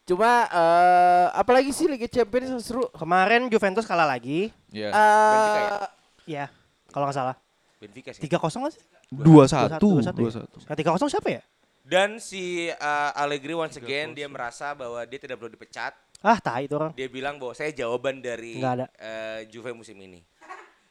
Cuma 0.06 0.32
eh 0.46 1.28
apalagi 1.34 1.74
sih 1.74 1.90
Liga 1.90 2.06
Champions 2.06 2.62
seru. 2.62 2.86
kemarin 2.94 3.50
Juventus 3.50 3.90
kalah 3.90 4.06
lagi 4.06 4.54
Ya. 4.70 4.94
Benfica 4.94 5.58
ya? 5.58 5.66
Eh 5.66 5.88
ya 6.30 6.46
kalau 6.94 7.10
nggak 7.10 7.18
salah 7.18 7.36
Benfica 7.82 8.14
sih. 8.14 8.22
tiga 8.22 8.38
kosong 8.38 8.62
nggak 8.62 8.74
sih 8.74 8.84
Dua 9.10 9.44
satu. 9.44 9.90
Dua 9.90 10.02
satu, 10.02 10.20
Dua 10.20 10.30
ya? 10.30 10.34
satu. 10.38 10.58
Yang 10.64 10.78
tiga 10.78 10.92
kosong 10.94 11.10
siapa 11.10 11.30
ya 11.32 11.42
Dan 11.82 12.10
si 12.18 12.70
uh, 12.70 13.12
Allegri 13.16 13.52
once 13.52 13.76
again 13.76 14.14
dia 14.14 14.26
merasa 14.26 14.72
bahwa 14.72 15.02
dia 15.02 15.18
tidak 15.18 15.36
perlu 15.36 15.50
dipecat. 15.50 15.92
ah 16.22 16.38
tai 16.38 16.64
itu 16.64 16.74
orang 16.74 16.94
Dia 16.94 17.10
bilang 17.10 17.36
bahwa 17.36 17.52
saya 17.52 17.74
jawaban 17.74 18.22
dari 18.22 18.56
Nggak 18.56 18.74
ada. 18.76 18.86
eh, 18.94 19.50
Juve 19.50 19.74
musim 19.74 19.98
ini. 19.98 20.22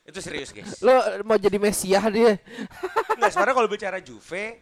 Itu 0.03 0.19
serius 0.19 0.51
guys. 0.51 0.83
lo 0.83 0.91
mau 1.23 1.39
jadi 1.39 1.55
Mesiah 1.57 2.03
dia. 2.11 2.43
Nggak, 3.15 3.31
sebenarnya 3.31 3.55
kalau 3.55 3.69
bicara 3.71 3.99
Juve, 4.01 4.59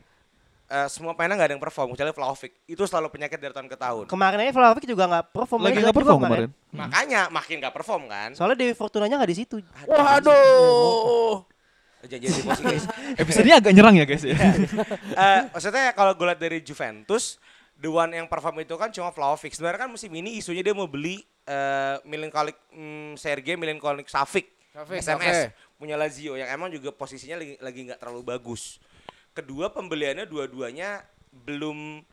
eh, 0.69 0.89
semua 0.89 1.17
pemainnya 1.17 1.35
nggak 1.35 1.49
ada 1.49 1.55
yang 1.57 1.65
perform. 1.65 1.89
Kecuali 1.91 2.13
Vlahovic. 2.13 2.53
Itu 2.67 2.85
selalu 2.85 3.09
penyakit 3.09 3.39
dari 3.39 3.51
tahun 3.51 3.65
ke 3.67 3.77
tahun. 3.77 4.05
kemarin 4.07 4.39
aja 4.39 4.53
Vlahovic 4.53 4.85
juga 4.85 5.05
nggak 5.09 5.25
perform 5.33 5.61
Lagi 5.65 5.81
nggak 5.81 5.97
perform 5.97 6.21
kemarin. 6.21 6.49
Makanya 6.71 7.21
makin 7.31 7.57
nggak 7.59 7.73
perform 7.73 8.03
kan. 8.07 8.31
soalnya 8.37 8.55
Dewi 8.55 8.75
Fortunanya 8.75 9.17
nggak 9.17 9.31
di 9.33 9.39
situ 9.39 9.57
Waduh. 9.89 11.49
Jangan 11.99 12.21
jadi 12.23 12.39
emosi 12.39 12.63
guys. 12.63 12.85
Episodenya 13.23 13.57
agak 13.59 13.73
nyerang 13.75 13.95
ya 13.95 14.07
guys 14.07 14.23
ya. 14.23 14.39
Eh, 14.39 15.41
maksudnya 15.51 15.91
kalau 15.93 16.15
gue 16.15 16.27
lihat 16.27 16.39
dari 16.39 16.59
Juventus, 16.63 17.43
the 17.75 17.91
one 17.91 18.15
yang 18.15 18.31
perform 18.31 18.63
itu 18.63 18.75
kan 18.75 18.95
cuma 18.95 19.11
Vlahovic. 19.11 19.51
Sebenarnya 19.51 19.87
kan 19.87 19.91
musim 19.91 20.11
ini 20.11 20.39
isunya 20.39 20.63
dia 20.63 20.73
mau 20.73 20.87
beli 20.87 21.19
eh 21.43 21.97
Milinkovic 22.05 22.55
mm, 22.71 23.17
Sergei 23.17 23.57
Milinkovic 23.57 24.07
Savic, 24.07 24.47
Savic, 24.71 25.01
SMS 25.01 25.51
punya 25.75 25.97
Lazio 25.97 26.37
yang 26.37 26.47
emang 26.47 26.69
juga 26.69 26.93
posisinya 26.93 27.35
lagi 27.59 27.81
nggak 27.89 27.99
terlalu 27.99 28.23
bagus. 28.23 28.79
Kedua 29.33 29.73
pembeliannya 29.73 30.27
dua-duanya 30.27 31.03
belum 31.33 32.05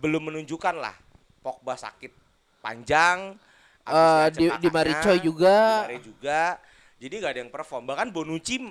belum 0.00 0.22
menunjukkan 0.32 0.74
lah. 0.74 0.96
Pogba 1.42 1.74
sakit 1.74 2.10
panjang, 2.58 3.34
Eh, 3.82 4.30
abisnya 4.30 4.56
di- 4.56 4.62
di 4.62 4.68
Maricoy 4.70 5.18
juga. 5.18 5.58
Di 5.84 5.86
Mari 5.90 5.98
juga. 6.00 6.42
Jadi 7.02 7.14
nggak 7.18 7.32
ada 7.34 7.40
yang 7.42 7.50
perform. 7.50 7.82
Bahkan 7.84 8.08
Bonucci 8.14 8.62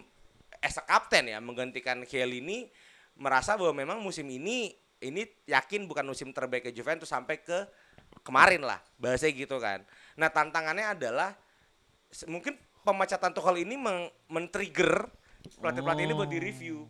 as 0.61 0.77
a 0.77 0.83
kapten 0.85 1.27
ya 1.27 1.41
menggantikan 1.41 2.05
Chiellini 2.05 2.69
merasa 3.17 3.57
bahwa 3.57 3.73
memang 3.75 3.97
musim 3.99 4.25
ini 4.25 4.71
ini 5.01 5.25
yakin 5.45 5.89
bukan 5.89 6.05
musim 6.05 6.29
terbaik 6.29 6.69
ke 6.69 6.71
Juventus 6.71 7.09
sampai 7.09 7.41
ke 7.41 7.65
kemarin 8.21 8.61
lah 8.61 8.77
bahasanya 8.95 9.33
gitu 9.35 9.57
kan. 9.57 9.81
Nah 10.15 10.29
tantangannya 10.29 10.93
adalah 10.93 11.33
mungkin 12.29 12.53
pemecatan 12.81 13.33
Tuchel 13.33 13.65
ini 13.65 13.75
men-trigger 14.29 15.09
pelatih-pelatih 15.57 16.03
ini 16.05 16.13
buat 16.13 16.29
di 16.29 16.39
review. 16.39 16.85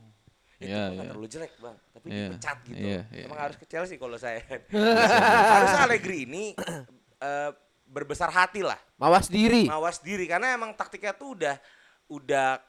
Itu 0.60 0.70
Iya, 0.70 0.94
nggak 0.94 1.02
iya. 1.02 1.10
terlalu 1.10 1.28
jelek 1.32 1.52
bang, 1.58 1.78
tapi 1.90 2.06
Iya, 2.06 2.26
dipecat 2.30 2.58
gitu. 2.70 2.78
iya, 2.78 3.02
iya, 3.10 3.24
Emang 3.26 3.40
iya. 3.40 3.46
harus 3.50 3.58
ke 3.58 3.66
Chelsea 3.66 3.98
kalau 3.98 4.14
saya. 4.14 4.46
Harusnya 5.58 5.82
Allegri 5.88 6.30
ini 6.30 6.54
eh, 7.18 7.50
berbesar 7.88 8.30
hati 8.30 8.62
lah 8.62 8.78
Mawas 8.96 9.26
diri. 9.28 9.66
mawas 9.68 10.00
diri 10.00 10.30
karena 10.30 10.54
emang 10.54 10.72
taktiknya 10.78 11.12
tuh 11.12 11.34
udah 11.34 11.56
udah 12.08 12.62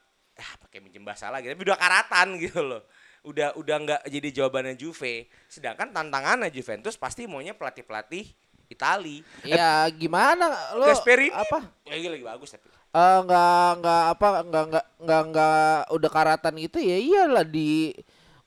ah 0.42 0.54
pakai 0.58 0.82
minjem 0.82 1.00
bahasa 1.00 1.30
lagi. 1.30 1.46
Tapi 1.48 1.62
udah 1.62 1.78
karatan 1.78 2.28
gitu 2.44 2.60
loh. 2.60 2.82
Udah 3.22 3.54
udah 3.54 3.76
nggak 3.78 4.00
jadi 4.10 4.28
jawabannya 4.42 4.74
Juve. 4.74 5.30
Sedangkan 5.46 5.94
tantangannya 5.94 6.50
Juventus 6.50 6.98
pasti 6.98 7.30
maunya 7.30 7.54
pelatih 7.54 7.86
pelatih 7.86 8.26
Itali. 8.66 9.22
Ya 9.46 9.86
gimana? 9.88 10.74
Lo 10.74 10.88
Gasperini? 10.90 11.30
apa? 11.30 11.70
ya 11.86 11.94
iya 11.94 12.08
lagi 12.10 12.24
bagus 12.24 12.50
tapi. 12.50 12.66
Eh 12.92 13.18
nggak 13.22 13.68
nggak 13.78 14.02
apa 14.10 14.26
nggak 14.42 14.64
nggak 14.68 14.86
nggak 15.00 15.22
nggak 15.30 15.76
udah 15.92 16.10
karatan 16.10 16.54
gitu 16.60 16.78
ya 16.82 16.96
iyalah 16.98 17.46
di 17.46 17.94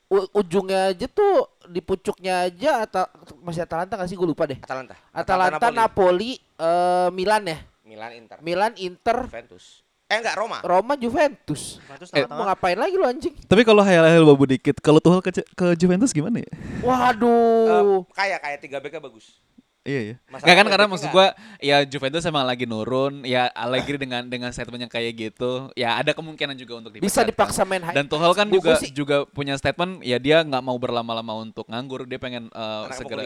u- 0.05 0.29
ujungnya 0.33 0.93
aja 0.93 1.07
tuh 1.07 1.49
di 1.65 1.81
pucuknya 1.81 2.45
aja 2.45 2.85
atau 2.85 3.05
masih 3.41 3.63
Atalanta 3.63 3.95
nggak 3.95 4.09
sih? 4.09 4.17
Gue 4.17 4.27
lupa 4.27 4.43
deh. 4.45 4.57
Atalanta. 4.59 4.93
Atalanta 5.09 5.67
Napoli, 5.71 6.35
eh 6.37 7.09
Milan 7.13 7.45
ya. 7.47 7.57
Milan 7.85 8.11
Inter. 8.17 8.37
Milan, 8.41 8.73
Inter, 8.81 9.17
Juventus. 9.29 9.84
Eh 10.05 10.21
enggak 10.21 10.37
Roma. 10.37 10.61
Roma, 10.61 10.93
Juventus. 10.93 11.81
Juventus 11.81 12.09
Eh, 12.13 12.29
mau 12.29 12.45
ngapain 12.45 12.77
lagi 12.77 12.93
lu 12.93 13.05
anjing? 13.09 13.33
Tapi 13.49 13.65
kalau 13.65 13.81
hayal-hayal 13.81 14.21
babu 14.21 14.45
dikit, 14.45 14.77
kalau 14.77 15.01
Tuchel 15.01 15.21
ke, 15.25 15.41
ke 15.41 15.67
Juventus 15.73 16.13
gimana 16.13 16.45
ya? 16.45 16.51
Waduh. 16.85 18.05
Eh, 18.05 18.13
kayak 18.13 18.39
kayak 18.45 18.59
tiga 18.61 18.77
BK 18.77 19.01
bagus. 19.01 19.41
Iya 19.85 19.99
iya. 20.01 20.15
Masalah 20.29 20.57
kan 20.57 20.65
karena 20.65 20.85
maksud 20.89 21.09
gua 21.13 21.37
ya 21.61 21.85
Juventus 21.85 22.25
emang 22.25 22.41
lagi 22.41 22.65
nurun, 22.65 23.21
ya 23.21 23.53
Allegri 23.53 24.01
dengan 24.01 24.25
dengan 24.25 24.49
statement 24.49 24.89
yang 24.89 24.93
kayak 24.93 25.13
gitu, 25.13 25.69
ya 25.77 26.01
ada 26.01 26.09
kemungkinan 26.09 26.57
juga 26.57 26.81
untuk 26.81 26.97
Bisa 26.97 27.21
dipecat 27.21 27.29
dipaksa 27.29 27.61
main 27.69 27.85
high. 27.85 27.93
Dan 27.93 28.09
Tuchel 28.09 28.33
kan 28.33 28.49
juga 28.49 28.81
sih- 28.81 28.89
juga 28.89 29.29
punya 29.29 29.53
statement 29.53 30.01
ya 30.01 30.17
dia 30.17 30.41
nggak 30.41 30.63
mau 30.65 30.73
berlama-lama 30.81 31.37
untuk 31.37 31.69
nganggur, 31.69 32.09
dia 32.09 32.17
pengen 32.17 32.49
uh, 32.49 32.89
segera. 32.97 33.25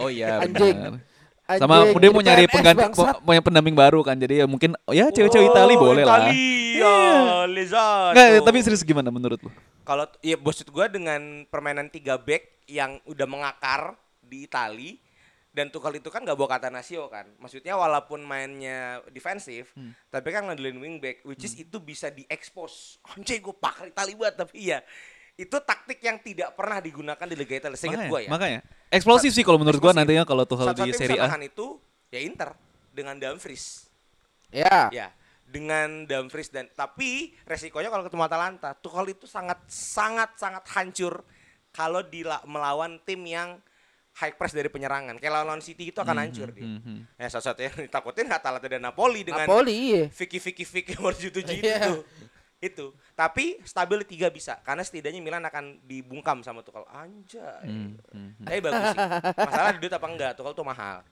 Oh 0.00 0.08
iya. 0.08 0.40
Anjing. 0.40 0.96
Anjing, 1.52 1.62
Sama 1.62 2.00
dia 2.00 2.10
mau 2.10 2.22
nyari 2.22 2.44
PNS 2.44 2.54
pengganti 2.54 2.82
punya 3.20 3.40
pendamping 3.40 3.76
baru 3.76 4.00
kan. 4.00 4.16
Jadi 4.16 4.40
ya 4.40 4.46
mungkin 4.48 4.72
oh 4.84 4.94
ya 4.94 5.08
cewek-cewek 5.08 5.52
Itali 5.52 5.74
boleh 5.76 6.02
lah. 6.02 6.32
Italia, 6.32 6.94
Lezat. 7.46 8.12
Nggak, 8.16 8.28
tapi 8.42 8.58
serius 8.60 8.82
gimana 8.82 9.12
menurut 9.12 9.38
lu? 9.38 9.50
Kalau 9.82 10.06
ya 10.20 10.38
maksud 10.38 10.68
gua 10.68 10.88
dengan 10.88 11.44
permainan 11.46 11.92
tiga 11.92 12.16
back 12.16 12.64
yang 12.64 12.96
udah 13.04 13.26
mengakar 13.26 13.94
di 14.22 14.46
Itali 14.46 14.96
dan 15.52 15.68
Tuchel 15.68 16.00
itu 16.00 16.08
kan 16.08 16.24
gak 16.24 16.32
bawa 16.32 16.56
kata 16.56 16.72
Nasio 16.72 17.12
kan. 17.12 17.28
Maksudnya 17.36 17.76
walaupun 17.76 18.24
mainnya 18.24 19.04
defensif, 19.12 19.76
Hmm. 19.76 19.92
tapi 20.08 20.32
kan 20.32 20.48
ngandelin 20.48 20.80
wingback 20.80 21.20
which 21.28 21.44
is 21.44 21.52
itu 21.52 21.76
bisa 21.76 22.08
diekspos. 22.08 22.96
Anjay 23.12 23.36
gue 23.36 23.52
pakar 23.52 23.92
Itali 23.92 24.16
banget 24.16 24.40
tapi 24.40 24.72
ya 24.72 24.80
itu 25.34 25.56
taktik 25.58 25.98
yang 25.98 26.18
tidak 26.18 26.52
pernah 26.52 26.78
digunakan 26.78 27.24
di 27.24 27.34
Liga 27.34 27.54
Italia 27.56 27.74
seingat 27.74 28.06
gua 28.06 28.20
ya. 28.20 28.28
makanya 28.28 28.60
eksplosif 28.88 29.32
sih 29.32 29.40
kalau 29.40 29.56
menurut 29.56 29.76
gua 29.76 29.90
Eksplosif. 29.90 30.00
nantinya 30.04 30.24
kalau 30.24 30.44
Tuchel 30.44 30.66
di 30.66 30.70
Satu-satunya 30.76 30.96
Serie 30.96 31.18
A. 31.18 31.26
nahan 31.26 31.42
itu 31.42 31.66
ya 32.08 32.20
Inter 32.20 32.50
dengan 32.92 33.16
Dumfries. 33.16 33.88
Ya. 34.52 34.92
Ya, 34.92 35.08
dengan 35.42 36.04
Dumfries 36.04 36.48
dan 36.48 36.68
tapi 36.68 37.32
resikonya 37.42 37.88
kalau 37.88 38.04
ketemu 38.04 38.22
Atalanta, 38.22 38.76
Tuchel 38.76 39.08
itu 39.10 39.24
sangat 39.24 39.64
sangat 39.66 40.36
sangat 40.36 40.60
hancur 40.70 41.24
kalau 41.72 42.04
dila- 42.04 42.44
melawan 42.44 43.00
tim 43.00 43.24
yang 43.24 43.56
high 44.12 44.36
press 44.36 44.52
dari 44.52 44.68
penyerangan. 44.68 45.16
Kayak 45.16 45.40
lawan 45.40 45.64
City 45.64 45.88
itu 45.88 45.96
akan 45.96 46.20
hancur 46.20 46.52
dia. 46.52 46.68
hmm, 46.68 46.80
hmm. 46.84 47.00
Ya 47.16 47.32
satu-satu 47.32 47.60
yang 47.64 47.76
ditakutin 47.88 48.28
Atalanta 48.28 48.68
dan 48.68 48.84
Napoli 48.84 49.24
dengan 49.24 49.48
Napoli 49.48 49.72
iya. 49.72 50.04
Vicky 50.12 50.36
Vicky 50.36 50.68
Vicky 50.68 50.94
Morjutu 51.00 51.40
Iya. 51.40 51.80
itu. 51.80 52.04
Itu. 52.62 52.94
Tapi 53.12 53.58
stabil 53.62 54.00
di 54.00 54.16
tiga 54.16 54.30
bisa 54.30 54.54
karena 54.62 54.80
setidaknya 54.80 55.18
Milan 55.18 55.42
akan 55.42 55.82
dibungkam 55.82 56.40
sama 56.40 56.62
Tuchel. 56.62 56.86
Anjay. 56.86 57.66
Hmm, 57.66 57.98
hmm. 58.06 58.30
Tapi 58.40 58.58
bagus 58.62 58.84
sih. 58.88 58.98
Masalah 59.36 59.70
duit 59.76 59.90
apa 59.90 60.06
enggak? 60.06 60.32
Tuchel 60.32 60.54
tuh 60.54 60.62
mahal. 60.62 61.02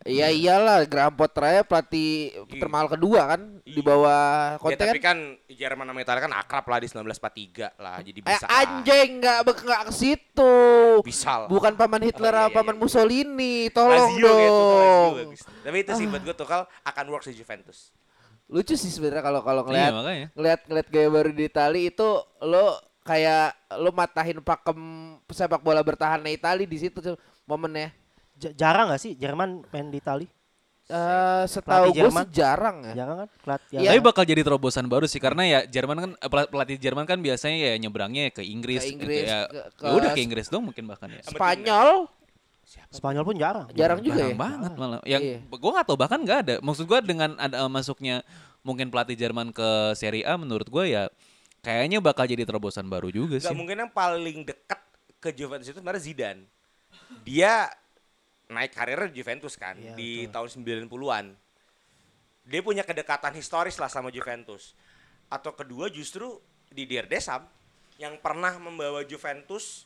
Iya 0.00 0.30
iyalah 0.30 0.86
Graham 0.86 1.10
Potter 1.10 1.42
aja 1.44 1.62
pelatih 1.62 2.30
termahal 2.54 2.86
kedua 2.86 3.34
kan 3.34 3.58
di 3.60 3.74
Iya. 3.74 3.82
bawah 3.82 4.22
Ya 4.52 4.58
Conte 4.62 4.78
tapi 4.78 4.98
kan. 4.98 5.18
kan 5.18 5.18
Jerman 5.50 5.90
sama 5.90 5.98
Italia 5.98 6.22
kan 6.22 6.34
akrab 6.34 6.64
lah 6.64 6.78
di 6.78 6.86
1943 6.86 7.74
lah. 7.76 7.98
Jadi 7.98 8.18
Eh 8.20 8.24
bisa. 8.24 8.46
lah. 8.46 8.62
anjing 8.62 9.10
nggak 9.18 9.38
nggak 9.42 9.80
ke 9.84 9.92
situ. 9.92 10.54
Bisa 11.02 11.42
lah. 11.42 11.48
Bukan 11.50 11.74
paman 11.74 11.98
Hitler 12.00 12.30
Oh, 12.30 12.38
iya, 12.38 12.46
iya, 12.46 12.54
paman 12.54 12.74
iya. 12.74 12.80
Mussolini, 12.80 13.54
tolong 13.68 13.90
Lazio 13.90 14.22
kayak 14.22 14.38
itu, 14.38 14.54
Lazio 14.54 14.78
dong. 14.78 15.12
bagus. 15.18 15.40
Tapi 15.60 15.76
itu 15.76 15.92
sih 15.92 16.06
buat 16.06 16.22
gue 16.22 16.34
Tuchel 16.36 16.62
akan 16.84 17.04
work 17.08 17.24
di 17.24 17.34
Juventus. 17.34 17.78
Lucu 18.48 18.74
sih 18.74 18.88
sebenarnya 18.88 19.20
kalau 19.20 19.40
kalau 19.40 19.60
Iya 19.62 19.68
ngeliat 19.68 19.92
makanya. 19.94 20.26
ngeliat 20.32 20.60
ngeliat 20.64 20.88
gaya 20.88 21.08
baru 21.10 21.30
di 21.30 21.44
Itali 21.44 21.80
itu 21.86 22.08
lo 22.42 22.66
kayak 23.02 23.46
lo 23.76 23.90
matahin 23.90 24.40
pakem 24.40 24.78
sepak 25.26 25.60
bola 25.60 25.80
bertahannya 25.80 26.28
Itali 26.30 26.64
di 26.64 26.76
situ 26.76 26.98
momennya. 27.44 27.92
Ja- 28.34 28.54
jarang 28.54 28.88
gak 28.88 28.98
sih 28.98 29.12
Jerman 29.14 29.66
main 29.66 29.88
di 29.88 29.98
Itali? 29.98 30.26
Eh 30.86 31.44
setahu 31.44 31.92
Pelatih 31.92 32.00
gue 32.00 32.10
sih 32.10 32.28
jarang 32.32 32.76
ya. 32.82 32.94
Jarang 32.96 33.16
kan? 33.18 33.28
Pelat, 33.38 33.60
ya. 33.68 33.78
Iya. 33.78 33.88
Tapi 33.90 34.00
bakal 34.00 34.24
jadi 34.24 34.40
terobosan 34.40 34.88
baru 34.88 35.04
sih 35.04 35.20
karena 35.20 35.42
ya 35.44 35.60
Jerman 35.62 35.96
kan 35.98 36.10
eh, 36.14 36.28
pel- 36.28 36.48
pelatih 36.48 36.76
Jerman 36.78 37.04
kan 37.04 37.20
biasanya 37.20 37.56
ya 37.60 37.76
nyebrangnya 37.76 38.32
ke 38.32 38.40
Inggris, 38.40 38.80
Ke 38.80 38.88
gitu 38.88 39.04
Inggris, 39.04 39.28
ya. 39.28 39.44
ke- 39.68 39.84
Ya 39.84 39.92
udah 39.92 40.08
ke- 40.08 40.16
ke 40.16 40.20
Inggris 40.24 40.48
dong 40.48 40.64
mungkin 40.64 40.88
bahkan 40.88 41.12
ya. 41.12 41.20
Spanyol 41.20 42.08
Spanyol 42.90 43.24
pun 43.24 43.34
jarang. 43.34 43.66
jarang 43.72 43.98
juga 43.98 44.20
Jarang 44.20 44.30
ya. 44.30 44.36
banget 44.36 44.72
malah. 44.74 45.00
Yang 45.02 45.22
Iya. 45.22 45.38
gua 45.50 45.70
nggak 45.72 45.86
tahu 45.86 45.96
bahkan 45.96 46.20
nggak 46.20 46.38
ada. 46.40 46.54
Maksud 46.60 46.84
gua 46.84 47.00
dengan 47.00 47.32
ada 47.34 47.56
eh, 47.58 47.70
masuknya 47.70 48.20
mungkin 48.60 48.88
pelatih 48.88 49.14
Jerman 49.14 49.50
ke 49.50 49.68
Serie 49.94 50.22
A 50.22 50.34
menurut 50.34 50.66
gua 50.66 50.84
ya 50.84 51.08
kayaknya 51.58 51.98
bakal 51.98 52.24
jadi 52.24 52.42
terobosan 52.42 52.86
baru 52.86 53.08
juga 53.08 53.36
Gak 53.36 53.50
sih. 53.50 53.56
mungkin 53.56 53.76
yang 53.78 53.90
paling 53.90 54.44
dekat 54.44 54.80
ke 55.18 55.32
Juventus 55.32 55.66
itu 55.66 55.74
sebenarnya 55.74 56.02
Zidane. 56.02 56.42
Dia 57.22 57.66
naik 58.46 58.70
karirnya 58.70 59.08
di 59.08 59.16
Juventus 59.16 59.54
kan 59.54 59.74
Iya, 59.74 59.92
di 59.94 60.10
tahun 60.26 60.48
90-an. 60.48 61.26
Dia 62.44 62.60
punya 62.60 62.80
kedekatan 62.80 63.32
historis 63.32 63.76
lah 63.76 63.86
sama 63.86 64.08
Juventus. 64.08 64.72
Atau 65.26 65.52
kedua 65.52 65.88
justru 65.88 66.40
Didier 66.68 67.04
Deschamps 67.04 67.48
yang 67.96 68.16
pernah 68.16 68.56
membawa 68.56 69.02
Juventus 69.02 69.84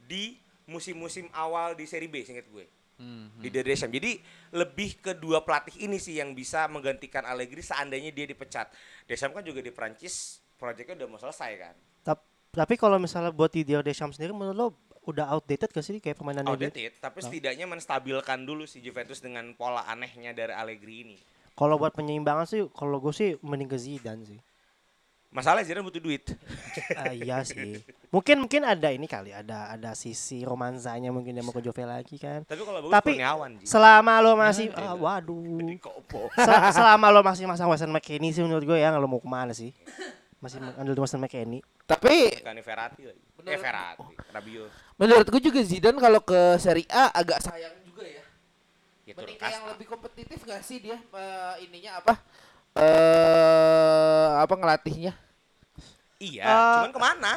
di 0.00 0.34
musim-musim 0.70 1.26
awal 1.34 1.74
di 1.74 1.84
Serie 1.84 2.06
B 2.06 2.22
singkat 2.22 2.46
gue. 2.46 2.64
Hmm, 3.00 3.32
Didier 3.40 3.64
Deschamps. 3.64 3.96
Jadi 3.96 4.20
lebih 4.54 5.00
kedua 5.00 5.42
pelatih 5.42 5.82
ini 5.82 5.96
sih 5.96 6.20
yang 6.20 6.36
bisa 6.36 6.68
menggantikan 6.68 7.26
Allegri 7.26 7.64
seandainya 7.64 8.12
dia 8.14 8.28
dipecat. 8.28 8.70
Deschamps 9.08 9.34
kan 9.34 9.42
juga 9.42 9.64
di 9.64 9.72
Prancis 9.72 10.38
proyeknya 10.60 10.94
udah 11.02 11.08
mau 11.08 11.18
selesai 11.18 11.50
kan. 11.56 11.74
Tap- 12.04 12.28
tapi 12.52 12.76
kalau 12.76 13.00
misalnya 13.00 13.32
buat 13.32 13.50
Didier 13.50 13.80
Deschamps 13.80 14.20
sendiri 14.20 14.36
menurut 14.36 14.56
lo 14.56 14.68
udah 15.08 15.32
outdated 15.32 15.72
gak 15.72 15.80
sih 15.80 15.96
kayak 15.96 16.20
permainannya 16.20 16.52
dia? 16.60 16.68
outdated, 16.68 16.92
tapi 17.00 17.18
setidaknya 17.24 17.64
menstabilkan 17.64 18.44
dulu 18.44 18.68
si 18.68 18.84
Juventus 18.84 19.24
dengan 19.24 19.48
pola 19.56 19.88
anehnya 19.88 20.36
dari 20.36 20.52
Allegri 20.52 21.08
ini. 21.08 21.16
Kalau 21.56 21.80
buat 21.80 21.96
penyeimbangan 21.96 22.44
sih 22.44 22.68
kalau 22.76 23.00
gue 23.00 23.12
sih 23.16 23.36
mending 23.40 23.68
ke 23.68 23.80
Zidane 23.80 24.28
sih. 24.28 24.40
Masalahnya 25.30 25.62
Zidane 25.62 25.86
butuh 25.86 26.02
duit. 26.02 26.24
Ah, 26.98 27.14
iya 27.14 27.42
sih. 27.46 27.78
Mungkin 28.10 28.42
mungkin 28.46 28.62
ada 28.66 28.90
ini 28.90 29.06
kali, 29.06 29.30
ada 29.30 29.70
ada 29.70 29.94
sisi 29.94 30.42
romansanya 30.42 31.14
mungkin 31.14 31.34
dia 31.34 31.42
mau 31.42 31.54
ke 31.54 31.62
Juve 31.62 31.86
lagi 31.86 32.18
kan. 32.18 32.42
Tapi 32.42 32.62
kalau 32.66 32.82
bagus 32.82 32.92
Tapi 32.94 33.12
Kurniawan, 33.14 33.50
Ji. 33.62 33.64
selama 33.66 34.12
lo 34.18 34.34
masih 34.34 34.66
Ya, 34.74 34.90
ah, 34.90 34.94
waduh. 34.98 35.38
Sel- 36.46 36.74
selama 36.74 37.06
lo 37.14 37.20
masih 37.22 37.46
masang 37.46 37.70
Weston 37.70 37.94
McKennie 37.94 38.34
sih 38.34 38.42
menurut 38.42 38.66
gue 38.66 38.78
ya 38.78 38.90
lo 38.94 39.06
mau 39.06 39.22
ke 39.22 39.30
mana 39.30 39.54
sih? 39.54 39.70
Masih 40.42 40.58
andal 40.58 40.94
di 40.94 41.02
Weston 41.02 41.22
McKennie. 41.22 41.62
Tapi 41.86 42.42
Bukan 42.42 42.58
Verratti 42.62 43.02
lagi. 43.06 43.22
Eh 43.46 43.58
Verratti, 43.58 44.14
Rabiot. 44.30 44.70
menurut 44.98 45.26
gue 45.26 45.40
juga 45.42 45.60
Zidane 45.62 45.98
kalau 45.98 46.20
ke 46.22 46.40
Serie 46.58 46.86
A 46.90 47.10
agak 47.14 47.38
sayang 47.40 47.72
juga 47.82 48.02
ya. 48.02 48.22
Ya 49.06 49.12
Mending 49.14 49.38
yang 49.42 49.66
lebih 49.74 49.86
kompetitif 49.86 50.38
gak 50.44 50.62
sih 50.62 50.78
dia 50.78 50.98
eh, 50.98 51.54
ininya 51.66 51.98
apa? 51.98 52.14
Eh 52.74 54.28
apa 54.38 54.54
ngelatihnya? 54.54 55.12
Iya, 56.20 56.42
Eh, 56.44 56.72
cuman 56.84 56.92
ke 56.92 57.00
mana? 57.00 57.32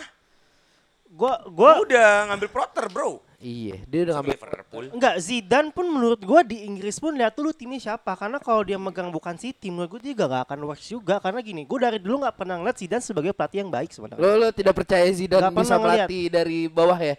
Gue 1.07 1.33
Gua 1.53 1.77
gue 1.79 1.93
udah 1.93 2.09
ngambil 2.29 2.49
Proter, 2.49 2.85
bro. 2.89 3.21
Iya, 3.37 3.83
dia 3.91 4.07
udah 4.07 4.13
ngambil 4.17 4.35
Liverpool. 4.39 4.85
Enggak, 4.95 5.15
Zidane 5.19 5.67
pun 5.67 5.83
menurut 5.83 6.23
gua 6.23 6.47
di 6.47 6.63
Inggris 6.63 6.95
pun 6.95 7.11
lihat 7.11 7.35
dulu 7.35 7.51
timnya 7.51 7.91
siapa 7.91 8.15
karena 8.15 8.39
kalau 8.39 8.63
dia 8.63 8.79
megang 8.79 9.11
bukan 9.11 9.35
City 9.35 9.67
menurut 9.67 9.91
gua 9.91 10.01
dia 10.01 10.15
gak, 10.15 10.29
gak 10.31 10.43
akan 10.47 10.59
works 10.63 10.87
juga 10.87 11.19
karena 11.19 11.43
gini 11.43 11.67
gua 11.67 11.91
dari 11.91 11.99
dulu 11.99 12.23
nggak 12.23 12.39
pernah 12.39 12.55
ngeliat 12.55 12.79
Zidane 12.79 13.03
sebagai 13.03 13.35
pelatih 13.35 13.67
yang 13.67 13.71
baik 13.71 13.91
sebenarnya 13.91 14.23
Lo 14.23 14.39
lo 14.39 14.47
tidak 14.55 14.71
percaya 14.73 15.03
Zidane 15.11 15.43
Nggak 15.43 15.53
bisa 15.53 15.59
pernah 15.59 15.79
ngeliat. 15.83 16.07
melatih 16.07 16.23
dari 16.31 16.59
bawah 16.71 16.95
ya? 16.95 17.15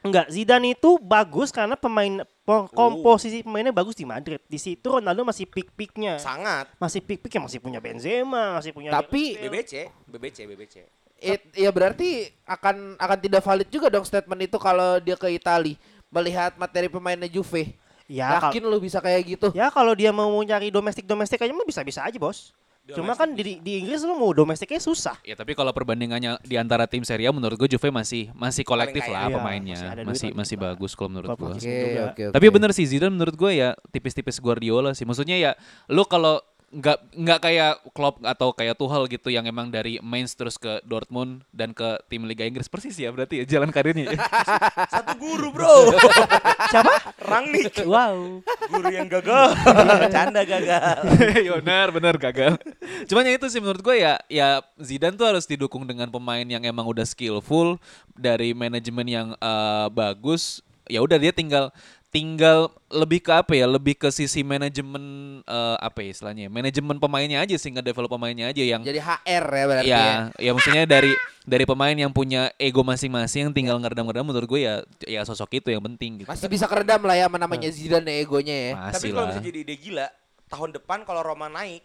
Enggak 0.00 0.26
Zidane 0.28 0.72
itu 0.72 0.96
bagus 0.96 1.50
karena 1.50 1.74
pemain 1.74 2.12
po- 2.42 2.70
komposisi 2.70 3.42
pemainnya 3.42 3.70
bagus 3.70 3.92
di 3.92 4.02
Madrid 4.02 4.38
di 4.42 4.56
situ 4.56 4.86
Ronaldo 4.88 5.22
masih 5.22 5.44
peak-peaknya 5.44 6.16
Sangat. 6.16 6.70
masih 6.76 7.00
peak-peaknya 7.00 7.40
masih 7.42 7.58
punya 7.58 7.78
Benzema 7.78 8.54
masih 8.54 8.70
punya 8.70 8.90
Tapi- 8.90 9.34
BBC, 9.36 9.90
BBC, 10.06 10.38
BBC. 10.44 10.74
It, 11.18 11.50
ya 11.52 11.68
berarti 11.68 12.30
akan 12.44 12.94
akan 12.94 13.18
tidak 13.18 13.42
valid 13.42 13.66
juga 13.66 13.90
dong 13.90 14.06
statement 14.06 14.38
itu 14.40 14.54
kalau 14.54 14.98
dia 14.98 15.14
ke 15.14 15.26
Itali 15.28 15.74
melihat 16.08 16.54
materi 16.54 16.86
pemainnya 16.86 17.26
Juve. 17.26 17.74
ya 18.06 18.40
Yakin 18.40 18.64
lu 18.64 18.78
bisa 18.78 19.02
kayak 19.02 19.20
gitu? 19.26 19.48
ya 19.52 19.68
kalau 19.68 19.92
dia 19.92 20.08
mau 20.08 20.30
nyari 20.38 20.70
domestik 20.70 21.04
domestik 21.04 21.36
aja 21.38 21.50
mah 21.50 21.66
bisa-bisa 21.66 22.00
aja 22.00 22.16
bos 22.16 22.56
cuma 22.90 23.12
kan 23.12 23.28
di, 23.30 23.60
di 23.60 23.72
Inggris 23.78 24.00
lu 24.00 24.14
mau 24.14 24.32
domestiknya 24.32 24.78
susah 24.78 25.20
Ya 25.20 25.34
tapi 25.34 25.52
kalau 25.52 25.68
perbandingannya 25.70 26.40
di 26.40 26.56
antara 26.56 26.84
tim 26.84 27.02
Serie 27.02 27.28
A 27.28 27.32
menurut 27.32 27.54
gue 27.54 27.68
Juve 27.68 27.88
masih 27.88 28.32
masih 28.32 28.64
kolektif 28.64 29.04
lah 29.04 29.28
Iya, 29.28 29.34
pemainnya. 29.34 29.76
masih 29.76 30.04
Masih 30.04 30.28
masih 30.32 30.56
bagus 30.56 30.92
kalau 30.92 31.10
menurut 31.10 31.28
gue. 31.30 31.42
posisi 31.52 31.68
juga. 31.68 32.32
Tapi 32.32 32.46
bener 32.48 32.70
sih 32.72 32.84
Zidane 32.84 33.12
menurut 33.12 33.34
gue 33.34 33.52
ya 33.52 33.68
tipis-tipis 33.90 34.38
Guardiola 34.38 34.96
sih. 34.96 35.04
Maksudnya 35.04 35.36
ya 35.36 35.50
lu 35.86 36.02
kalau 36.02 36.40
nggak 36.68 37.16
nggak 37.16 37.40
kayak 37.40 37.72
Klopp 37.96 38.20
atau 38.20 38.52
kayak 38.52 38.76
Tuchel 38.76 39.08
gitu 39.08 39.32
yang 39.32 39.48
emang 39.48 39.72
dari 39.72 39.96
Mainz 40.04 40.36
terus 40.36 40.60
ke 40.60 40.84
Dortmund 40.84 41.40
dan 41.48 41.72
ke 41.72 41.96
tim 42.12 42.28
Liga 42.28 42.44
Inggris 42.44 42.68
persis 42.68 42.92
ya 42.92 43.08
berarti 43.08 43.40
ya 43.40 43.56
jalan 43.56 43.72
karirnya. 43.72 44.12
ya. 44.12 44.20
Satu 44.92 45.16
guru, 45.16 45.48
bro. 45.48 45.96
siapa 46.72 46.92
Rangnick. 47.24 47.72
wow 47.88 48.44
Guru 48.68 48.88
yang 48.92 49.08
gagal. 49.08 49.56
Bercanda 50.04 50.44
gagal. 50.44 50.96
ya 51.40 51.50
benar 51.56 51.88
benar 51.88 52.14
gagal. 52.20 52.60
Cuman 53.08 53.24
ya 53.24 53.40
itu 53.40 53.48
sih 53.48 53.64
menurut 53.64 53.80
gue 53.80 54.04
ya 54.04 54.20
ya 54.28 54.60
Zidane 54.76 55.16
tuh 55.16 55.24
harus 55.24 55.48
didukung 55.48 55.88
dengan 55.88 56.12
pemain 56.12 56.44
yang 56.44 56.60
emang 56.68 56.84
udah 56.84 57.08
skillful 57.08 57.80
dari 58.12 58.52
manajemen 58.52 59.08
yang 59.08 59.28
eh, 59.40 59.88
bagus. 59.88 60.60
Ya 60.88 61.00
udah 61.00 61.16
dia 61.16 61.32
tinggal 61.32 61.72
tinggal 62.08 62.68
lebih 62.88 63.20
ke 63.20 63.32
apa 63.32 63.52
ya? 63.52 63.64
Lebih 63.64 63.94
ke 63.94 64.08
sisi 64.08 64.40
manajemen 64.40 65.02
eh, 65.42 65.76
apa 65.78 66.00
ya 66.00 66.08
istilahnya? 66.10 66.46
Manajemen 66.48 66.96
pemainnya 66.96 67.38
aja 67.38 67.54
sih 67.54 67.68
ngedevelop 67.68 68.08
pemainnya 68.08 68.48
aja 68.48 68.62
yang 68.62 68.80
Jadi 68.80 68.96
HR 68.96 69.44
ya 69.46 69.64
berarti 69.66 69.88
ya. 69.88 69.98
ya, 69.98 70.12
ya 70.40 70.50
maksudnya 70.52 70.84
dari 70.96 71.12
dari 71.44 71.64
pemain 71.64 71.92
yang 71.92 72.08
punya 72.08 72.52
ego 72.56 72.80
masing-masing 72.80 73.48
yang 73.48 73.54
tinggal 73.54 73.76
ngeredam-ngeredam 73.78 74.24
menurut 74.24 74.44
gue 74.46 74.60
ya 74.62 74.74
ya 75.04 75.20
sosok 75.22 75.56
itu 75.56 75.68
yang 75.68 75.84
penting 75.84 76.20
gitu. 76.20 76.28
Masih 76.28 76.48
bisa 76.48 76.64
keredam 76.64 77.00
lah 77.02 77.14
ya 77.14 77.26
sama 77.26 77.36
namanya 77.36 77.68
Zidane 77.68 78.20
egonya 78.20 78.56
ya. 78.56 78.72
Tapi 78.90 78.92
Masih 78.92 79.08
kalau 79.10 79.24
lah. 79.24 79.32
bisa 79.32 79.42
jadi 79.44 79.58
ide 79.62 79.74
gila, 79.76 80.06
tahun 80.48 80.70
depan 80.74 81.04
kalau 81.04 81.20
Roma 81.20 81.48
naik, 81.48 81.84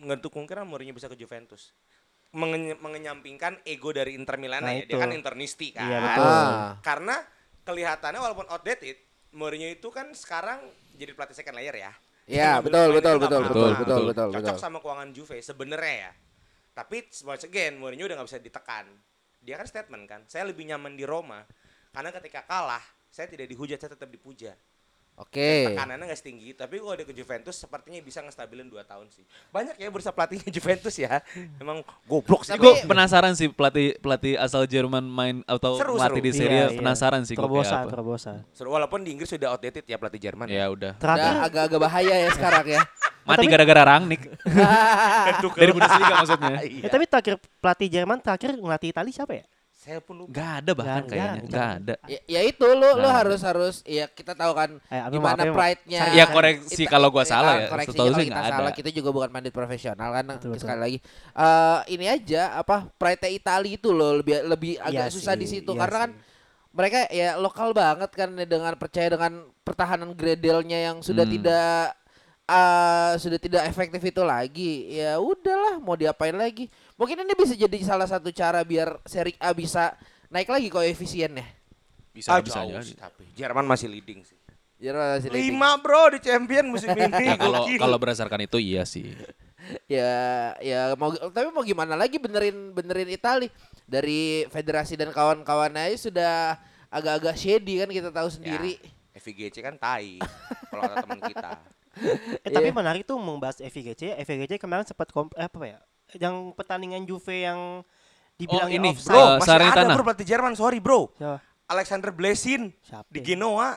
untuk 0.00 0.30
kemungkinan 0.30 0.64
Mourinho 0.64 0.92
bisa 0.92 1.06
ke 1.06 1.16
Juventus. 1.16 1.72
Mengenye- 2.30 2.74
mengenyampingkan 2.74 3.62
ego 3.62 3.94
dari 3.94 4.18
Inter 4.18 4.34
Milan 4.34 4.58
Nah, 4.60 4.74
ya. 4.74 4.82
itu. 4.82 4.90
Dia 4.90 4.98
kan 4.98 5.12
internisti 5.12 5.70
kan. 5.70 5.86
Iya, 5.86 5.98
betul. 6.02 6.26
Ah. 6.26 6.70
Karena 6.82 7.16
kelihatannya 7.62 8.18
walaupun 8.18 8.46
outdated, 8.48 8.98
Mourinho 9.34 9.68
itu 9.68 9.90
kan 9.90 10.10
sekarang 10.14 10.62
jadi 10.94 11.12
pelatih 11.12 11.36
second 11.36 11.58
layer 11.58 11.74
ya. 11.74 11.92
Iya, 12.24 12.64
betul, 12.64 12.96
betul, 12.96 13.20
dari 13.20 13.22
betul, 13.28 13.40
lapangan. 13.42 13.50
betul, 13.52 13.70
betul, 13.74 13.74
betul, 13.84 14.02
betul, 14.08 14.28
Cocok 14.32 14.54
betul. 14.56 14.62
sama 14.62 14.78
keuangan 14.80 15.08
Juve 15.12 15.36
sebenarnya 15.44 15.94
ya. 16.08 16.12
Tapi 16.74 16.96
once 17.28 17.44
again 17.44 17.76
Mourinho 17.76 18.08
udah 18.08 18.16
nggak 18.16 18.28
bisa 18.30 18.40
ditekan. 18.40 18.86
Dia 19.44 19.60
kan 19.60 19.66
statement 19.68 20.04
kan, 20.08 20.20
saya 20.24 20.48
lebih 20.48 20.64
nyaman 20.64 20.96
di 20.96 21.04
Roma 21.04 21.44
karena 21.92 22.10
ketika 22.16 22.42
kalah 22.48 22.80
saya 23.14 23.30
tidak 23.30 23.46
dihujat, 23.46 23.78
saya 23.78 23.94
tetap 23.94 24.10
dipuja. 24.10 24.58
Oke. 25.14 25.70
Tekanannya 25.70 26.10
nggak 26.10 26.18
setinggi, 26.18 26.48
tapi 26.52 26.82
kalau 26.82 26.90
dia 26.92 27.06
ke 27.06 27.14
Juventus 27.14 27.54
sepertinya 27.54 28.02
bisa 28.02 28.18
ngestabilin 28.18 28.66
2 28.66 28.82
tahun 28.82 29.06
sih. 29.08 29.22
Banyak 29.48 29.78
ya 29.78 29.86
bursa 29.86 30.10
pelatihnya 30.10 30.50
Juventus 30.58 30.94
ya. 30.94 31.22
Emang 31.56 31.86
goblok 32.04 32.42
sih. 32.42 32.54
Gue 32.54 32.82
penasaran 32.82 33.30
sih 33.32 33.46
pelatih 33.46 33.94
pelatih 33.98 34.34
asal 34.34 34.66
Jerman 34.66 35.06
main 35.06 35.46
atau 35.46 35.78
Seru, 35.78 35.94
melatih 35.94 36.18
seru. 36.18 36.26
di 36.26 36.32
Serie 36.34 36.50
Iya, 36.54 36.66
A, 36.66 36.70
iya. 36.70 36.78
penasaran 36.82 37.22
sih 37.22 37.34
gue 37.34 37.40
kayak 37.40 37.46
Terbosa, 37.46 37.76
apa. 37.78 37.90
terbosa. 37.94 38.32
Seru, 38.50 38.74
walaupun 38.74 39.06
di 39.06 39.14
Inggris 39.14 39.30
sudah 39.30 39.54
outdated 39.54 39.86
ya 39.86 39.96
pelatih 39.96 40.18
Jerman. 40.18 40.46
Ya 40.50 40.66
udah. 40.66 40.98
Terakhir 40.98 41.30
Udah 41.30 41.46
agak-agak 41.46 41.78
bahaya 41.78 42.14
ya 42.18 42.30
sekarang 42.34 42.66
ya. 42.74 42.82
Mati 43.30 43.46
gara-gara 43.48 43.82
Rangnick. 43.88 44.22
Dari 45.56 45.70
Bundesliga 45.72 46.14
maksudnya. 46.20 46.54
Eh, 46.60 46.90
tapi 46.90 47.04
terakhir 47.06 47.34
pelatih 47.56 47.88
Jerman 47.88 48.18
terakhir 48.20 48.52
ngelatih 48.52 48.90
Itali 48.92 49.10
siapa 49.14 49.32
ya? 49.32 49.44
Saya 49.84 50.00
pun 50.00 50.16
lupa. 50.16 50.32
Gak 50.32 50.52
ada 50.58 50.72
bahkan 50.72 51.02
kayaknya. 51.04 51.32
nggak- 51.44 51.52
Gak 51.52 51.70
ada. 51.76 51.94
ya, 52.08 52.20
ya 52.24 52.40
itu 52.40 52.64
lu 52.64 52.88
lu 52.96 53.04
Nah. 53.04 53.12
harus 53.14 53.40
harus 53.40 53.74
ya 53.84 54.08
kita 54.08 54.32
tahu 54.32 54.56
kan 54.56 54.70
Eh, 54.88 54.96
gimana 55.12 55.36
maaf 55.36 55.44
ya, 55.44 55.52
pride-nya. 55.52 56.00
Ya, 56.10 56.24
koreksi 56.24 56.72
Kita- 56.80 56.90
kalau 56.90 57.12
gua 57.12 57.20
kita- 57.20 57.34
salah 57.36 57.54
ya. 57.54 57.68
Koreksi 57.68 57.92
kalau 57.92 58.16
kita 58.16 58.40
salah 58.48 58.64
ada. 58.64 58.72
kita 58.72 58.88
juga 58.88 59.10
bukan 59.12 59.28
pandit 59.28 59.52
profesional 59.52 60.08
kan 60.10 60.24
Betul, 60.24 60.56
betul. 60.56 60.56
sekali 60.58 60.80
lagi. 60.80 60.98
Eh 61.36 61.80
ini 61.92 62.06
aja 62.08 62.56
apa 62.56 62.88
pride 62.90 63.28
Itali 63.30 63.76
itu 63.76 63.92
loh 63.92 64.16
lebih 64.16 64.40
lebih 64.46 64.72
agak 64.78 65.04
Iya 65.04 65.12
susah 65.12 65.36
di 65.36 65.44
situ 65.44 65.68
iya 65.68 65.78
karena 65.78 65.98
kan 66.00 66.10
sih. 66.10 66.20
mereka 66.72 66.98
ya 67.12 67.28
lokal 67.36 67.70
banget 67.70 68.08
kan 68.10 68.32
dengan 68.34 68.72
percaya 68.74 69.06
dengan 69.06 69.32
pertahanan 69.60 70.10
gredelnya 70.10 70.80
yang 70.82 70.96
sudah 70.98 71.22
Hmm. 71.22 71.34
tidak 71.34 71.92
eh 72.44 73.12
sudah 73.16 73.36
tidak 73.38 73.64
efektif 73.64 74.00
itu 74.02 74.20
lagi 74.20 74.92
ya 74.94 75.16
udahlah 75.16 75.76
mau 75.78 75.92
diapain 75.94 76.32
lagi 76.34 76.68
mungkin 76.94 77.18
ini 77.18 77.34
bisa 77.34 77.54
jadi 77.54 77.78
salah 77.80 78.04
satu 78.04 78.30
cara 78.30 78.62
biar 78.62 79.02
seri 79.02 79.34
A 79.36 79.50
bisa 79.50 79.94
naik 80.28 80.46
lagi 80.46 80.68
koefisiennya 80.68 81.46
Bisa 82.10 82.30
Ah, 82.30 82.38
bisa 82.38 82.62
jauh 82.62 82.78
sih, 82.80 82.94
tapi 82.94 83.26
Jerman 83.34 83.64
masih 83.64 83.88
leading 83.88 84.22
sih. 84.22 84.38
Biar 84.76 84.94
masih 84.94 85.28
leading. 85.28 85.50
Lima 85.52 85.74
bro 85.76 86.10
di 86.10 86.20
champion 86.20 86.66
musim 86.68 86.90
ini. 86.96 87.26
Ya 87.26 87.34
kalau 87.34 87.66
kalau 87.68 87.96
berdasarkan 87.96 88.40
itu 88.40 88.56
iya 88.56 88.82
sih. 88.84 89.18
ya 89.86 90.12
ya 90.60 90.92
mau 90.94 91.08
tapi 91.10 91.48
mau 91.48 91.62
gimana 91.62 91.94
lagi 91.94 92.16
benerin 92.16 92.70
benerin 92.70 93.08
Itali 93.08 93.48
dari 93.82 94.44
federasi 94.46 94.94
dan 94.94 95.08
kawan-kawannya 95.08 95.88
aja 95.88 95.98
sudah 96.04 96.34
agak-agak 96.86 97.34
shady 97.34 97.80
kan 97.80 97.88
kita 97.88 98.10
tahu 98.10 98.28
sendiri 98.30 98.76
Ya, 99.10 99.18
FIGC 99.20 99.56
kan 99.58 99.74
tai. 99.74 100.18
kalau 100.68 100.82
kata 100.84 100.96
teman 101.00 101.20
kita. 101.24 101.50
Eh, 102.42 102.50
tapi 102.50 102.68
Iya. 102.68 102.74
menarik 102.74 103.02
tuh 103.04 103.14
membahas 103.16 103.56
FIGC. 103.56 104.18
FIGC 104.18 104.58
kemarin 104.58 104.82
sempat 104.82 105.06
komp- 105.08 105.30
eh, 105.32 105.46
apa 105.46 105.62
ya? 105.64 105.78
Yang 106.16 106.36
pertandingan 106.54 107.02
Juve 107.04 107.42
yang 107.42 107.82
dibilangin 108.34 108.80
ini, 108.80 108.90
offside. 108.92 109.10
Bro, 109.10 109.24
masih 109.38 109.46
Salernitana. 109.46 109.86
ada 109.86 109.94
bro 109.94 110.04
pelatih 110.04 110.26
Jerman, 110.26 110.52
sorry 110.54 110.78
bro. 110.78 111.10
Siapa? 111.14 111.38
Alexander 111.64 112.10
Blesin 112.12 112.70
Siapa 112.82 113.08
di? 113.08 113.20
Genoa. 113.24 113.72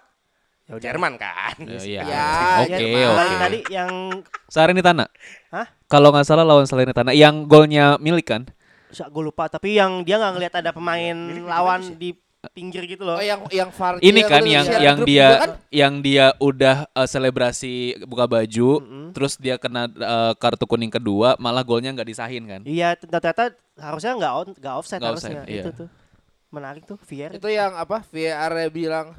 Ya 0.67 0.75
udah. 0.75 0.83
Jerman 0.83 1.13
kan. 1.15 1.55
Ya, 1.63 1.79
Iya. 1.79 2.01
Ya, 2.03 2.27
Oke, 2.59 2.75
Jerman. 2.75 3.07
oke. 3.07 3.15
Tadi, 3.15 3.35
tadi 3.39 3.59
yang 3.71 3.91
Salernitana. 4.47 5.05
Hah? 5.49 5.67
Kalau 5.87 6.11
nggak 6.11 6.27
salah 6.27 6.43
lawan 6.43 6.67
Salernitana 6.67 7.15
yang 7.15 7.47
golnya 7.47 7.95
milik 7.97 8.27
kan? 8.27 8.43
gue 8.87 9.19
lupa 9.23 9.51
tapi 9.51 9.75
yang 9.75 10.01
dia 10.01 10.15
nggak 10.15 10.31
ngelihat 10.33 10.53
ada 10.63 10.71
pemain 10.71 11.11
Milik 11.13 11.43
lawan 11.43 11.83
ya? 11.83 11.95
di 11.99 12.09
pinggir 12.49 12.83
gitu 12.85 13.01
loh. 13.01 13.15
oh 13.15 13.23
yang 13.23 13.41
yang 13.49 13.69
VAR 13.69 13.97
Ini 13.97 14.21
kan 14.23 14.41
yang 14.41 14.65
yang 14.77 14.97
dia 15.01 15.27
kan? 15.35 15.49
yang 15.69 15.93
dia 15.99 16.25
udah 16.37 16.85
eh, 16.85 17.07
selebrasi 17.07 17.73
buka 18.03 18.25
baju, 18.25 18.69
Mm-mm. 18.79 19.07
terus 19.11 19.35
dia 19.35 19.55
kena 19.55 19.87
eh, 19.87 20.33
kartu 20.35 20.63
kuning 20.63 20.89
kedua, 20.89 21.35
malah 21.37 21.61
golnya 21.61 21.89
nggak 21.89 22.07
disahin 22.07 22.43
kan? 22.43 22.61
Iya, 22.63 22.93
ternyata 22.93 23.51
harusnya 23.75 24.11
nggak 24.13 24.33
on, 24.33 24.47
nggak 24.53 24.75
offset 24.75 24.97
Nggak 24.97 25.11
harusnya. 25.11 25.37
offside, 25.37 25.49
iya. 25.49 25.63
Itu 25.63 25.71
tuh. 25.75 25.89
Menarik 26.47 26.83
tuh 26.83 26.95
VR. 26.97 27.31
itu 27.33 27.49
yang 27.49 27.73
apa 27.73 27.99
VAR 28.03 28.51
-nya 28.53 28.69
bilang 28.69 29.11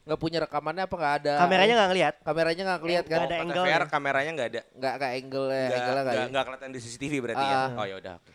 nggak 0.00 0.16
punya 0.16 0.38
rekamannya 0.40 0.88
apa 0.88 0.96
nggak 0.96 1.14
ada 1.22 1.32
Kameranya 1.38 1.74
nggak 1.76 1.88
ngelihat. 1.88 2.14
kameranya 2.20 2.62
nggak 2.64 2.80
kelihatan 2.80 3.04
kan 3.04 3.18
Nggak 3.20 3.28
ada 3.28 3.36
angle 3.38 3.62
VR, 3.62 3.70
ya. 3.76 3.86
kameranya 3.86 4.30
nggak 4.32 4.48
ada. 4.48 4.60
nggak 4.72 4.94
kayak 4.96 5.14
angle 5.14 5.44
Nggak, 5.44 5.68
nggak 6.02 6.24
ya? 6.32 6.42
kelihatan 6.42 6.68
di 6.68 6.78
CCTV 6.80 7.12
berarti 7.20 7.44
Ah. 7.44 7.52
ya. 7.52 7.60
Oh 7.76 7.86
ya 7.86 7.96
udah 7.96 8.12
oke. 8.16 8.32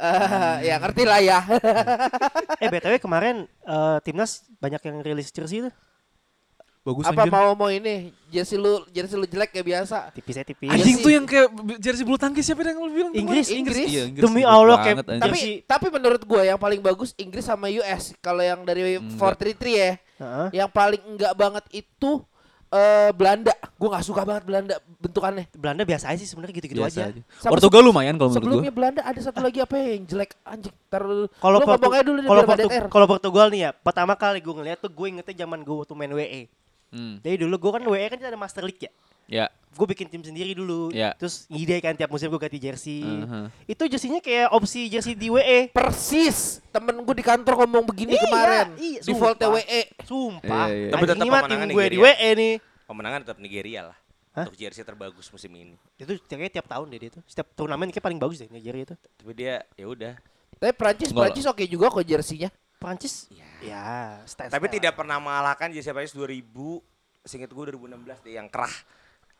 Eh, 0.00 0.56
ya 0.64 0.76
ngerti 0.76 1.02
lah 1.04 1.20
ya 1.20 1.38
Eh 2.56 2.68
BTW 2.68 2.96
kemarin 2.96 3.44
eh, 3.44 3.98
timnas 4.00 4.30
banyak 4.56 4.80
yang 4.80 4.96
rilis 5.00 5.28
jersey 5.28 5.60
tuh. 5.62 5.74
Bagus 6.80 7.04
apa 7.04 7.12
anjir. 7.20 7.28
mau 7.30 7.52
mau 7.52 7.68
ini 7.68 8.08
jersey 8.26 8.56
lu 8.56 8.80
jersey 8.88 9.12
lu 9.12 9.28
jelek 9.28 9.52
kayak 9.52 9.66
biasa 9.68 10.08
Tipis 10.10 10.32
ya 10.32 10.42
tipis. 10.42 10.72
Anjing 10.72 10.96
tuh 10.98 11.12
yang 11.12 11.28
kayak 11.28 11.52
jersey 11.76 12.00
bulu 12.00 12.16
tangkis 12.16 12.40
siapa 12.42 12.64
yang 12.64 12.80
lu 12.80 12.88
bilang? 12.88 13.12
Inggris, 13.12 13.46
kemarin? 13.46 13.60
Inggris. 13.60 13.86
Iya, 13.86 14.02
Inggris. 14.08 14.22
Demi 14.24 14.42
Allah, 14.42 14.76
kayak- 14.80 15.04
anjir. 15.04 15.20
tapi 15.20 15.36
Jersey- 15.36 15.60
tapi 15.62 15.86
menurut 15.92 16.22
gua 16.24 16.40
yang 16.42 16.56
paling 16.56 16.80
bagus 16.80 17.12
Inggris 17.14 17.44
sama 17.44 17.68
US 17.70 18.16
kalau 18.18 18.40
yang 18.40 18.64
dari 18.64 18.96
Enggak. 18.96 19.12
433 19.12 19.68
ya 19.68 19.92
Heeh. 20.16 20.48
yang 20.56 20.68
paling 20.72 21.02
enggak 21.06 21.32
banget 21.34 21.64
itu 21.70 22.24
eh 22.70 23.10
Belanda 23.10 23.50
gua 23.74 23.88
nggak 23.92 24.06
suka 24.06 24.22
banget 24.22 24.42
Belanda 24.46 24.74
bentukannya 24.96 25.50
Belanda 25.52 25.82
biasa 25.82 26.06
aja 26.06 26.18
sih 26.18 26.30
sebenarnya 26.30 26.54
gitu-gitu 26.54 26.78
aja. 26.80 27.10
Portugal 27.42 27.82
lumayan 27.82 28.14
kalau 28.14 28.30
menurut 28.30 28.38
gua. 28.38 28.46
sebelumnya 28.46 28.72
Belanda 28.72 29.00
ada 29.02 29.18
satu 29.18 29.40
lagi 29.40 29.58
apa 29.58 29.74
ya 29.74 29.86
yang 29.92 30.04
jelek 30.06 30.30
anjing 30.44 30.74
taruh 30.86 31.26
Kalau 31.34 31.52
lu 31.52 31.58
Portu- 31.60 31.82
ngomong 31.82 31.92
aja 31.92 32.04
dulu 32.04 32.18
Portu- 32.22 32.88
kalau 32.88 33.06
Portugal 33.06 33.46
nih 33.48 33.60
ya, 33.60 33.70
pertama 33.72 34.14
kali 34.14 34.38
gue 34.38 34.54
ngeliat 34.54 34.78
tuh 34.78 34.86
gue 34.88 35.06
ingetnya 35.08 35.34
zaman 35.40 35.60
gue 35.60 35.74
waktu 35.76 35.94
main 35.94 36.12
WE. 36.12 36.42
Hmm. 36.90 37.18
Jadi 37.20 37.36
dulu 37.40 37.54
gue 37.58 37.70
kan 37.74 37.82
WE 37.84 38.06
kan 38.06 38.18
ada 38.20 38.34
Master 38.34 38.62
League 38.62 38.82
ya. 38.82 38.90
Ya. 39.30 39.46
Gue 39.70 39.86
bikin 39.86 40.10
tim 40.10 40.18
sendiri 40.18 40.50
dulu. 40.52 40.90
Ya. 40.90 41.14
Terus 41.14 41.46
ide 41.46 41.78
kan 41.78 41.94
tiap 41.94 42.10
musim 42.10 42.26
gue 42.26 42.40
ganti 42.42 42.58
jersey. 42.58 43.06
Uh-huh. 43.06 43.46
Itu 43.70 43.86
jersinya 43.86 44.18
kayak 44.18 44.50
opsi 44.50 44.90
jersey 44.90 45.14
di 45.14 45.30
WE. 45.30 45.70
persis 45.70 46.58
temen 46.74 46.98
gue 47.06 47.14
di 47.14 47.22
kantor 47.22 47.64
ngomong 47.64 47.86
begini 47.86 48.18
Iya, 48.18 48.22
kemarin 48.26 48.66
iya, 48.76 48.98
di 48.98 49.12
Volt. 49.14 49.38
WE 49.38 49.82
Sumpah. 50.02 50.66
Iya, 50.66 50.74
iya. 50.74 50.90
Tapi 50.90 51.04
Anjing, 51.06 51.10
tetap 51.14 51.24
ini 51.24 51.30
mah 51.30 51.42
tim 51.46 51.60
gue 51.70 51.84
di. 51.86 51.98
WE 52.02 52.30
nih. 52.34 52.54
Pemenangan 52.90 53.18
tetap 53.22 53.38
Nigeria 53.38 53.80
lah. 53.94 53.96
Hah? 54.34 54.46
Untuk 54.50 54.58
jersey 54.58 54.82
terbagus 54.82 55.26
musim 55.30 55.50
ini. 55.54 55.78
Itu 55.94 56.18
kayaknya 56.26 56.60
tiap 56.60 56.66
tahun 56.66 56.90
deh 56.90 56.98
dia 56.98 57.10
tuh. 57.14 57.22
Setiap 57.30 57.54
turnamen 57.54 57.94
kayak 57.94 58.02
paling 58.02 58.18
bagus 58.18 58.42
deh 58.42 58.50
Nigeria 58.50 58.82
itu. 58.82 58.96
Tapi 58.98 59.32
dia 59.38 59.62
ya 59.78 59.86
udah. 59.86 60.14
tapi 60.60 60.76
Prancis 60.76 61.08
Prancis 61.14 61.46
oke 61.48 61.64
juga 61.64 61.88
kok 61.88 62.04
jersinya 62.04 62.52
Prancis 62.76 63.32
ya, 63.60 64.20
style 64.24 64.48
Tapi 64.48 64.66
tidak 64.72 64.96
pernah 64.96 65.20
mengalahkan 65.20 65.68
jersey 65.68 65.92
Paris 65.92 66.16
2000, 66.16 66.48
seingat 67.28 67.52
gue 67.52 67.64
2016 67.76 68.24
deh 68.24 68.34
yang 68.40 68.48
kerah. 68.48 68.72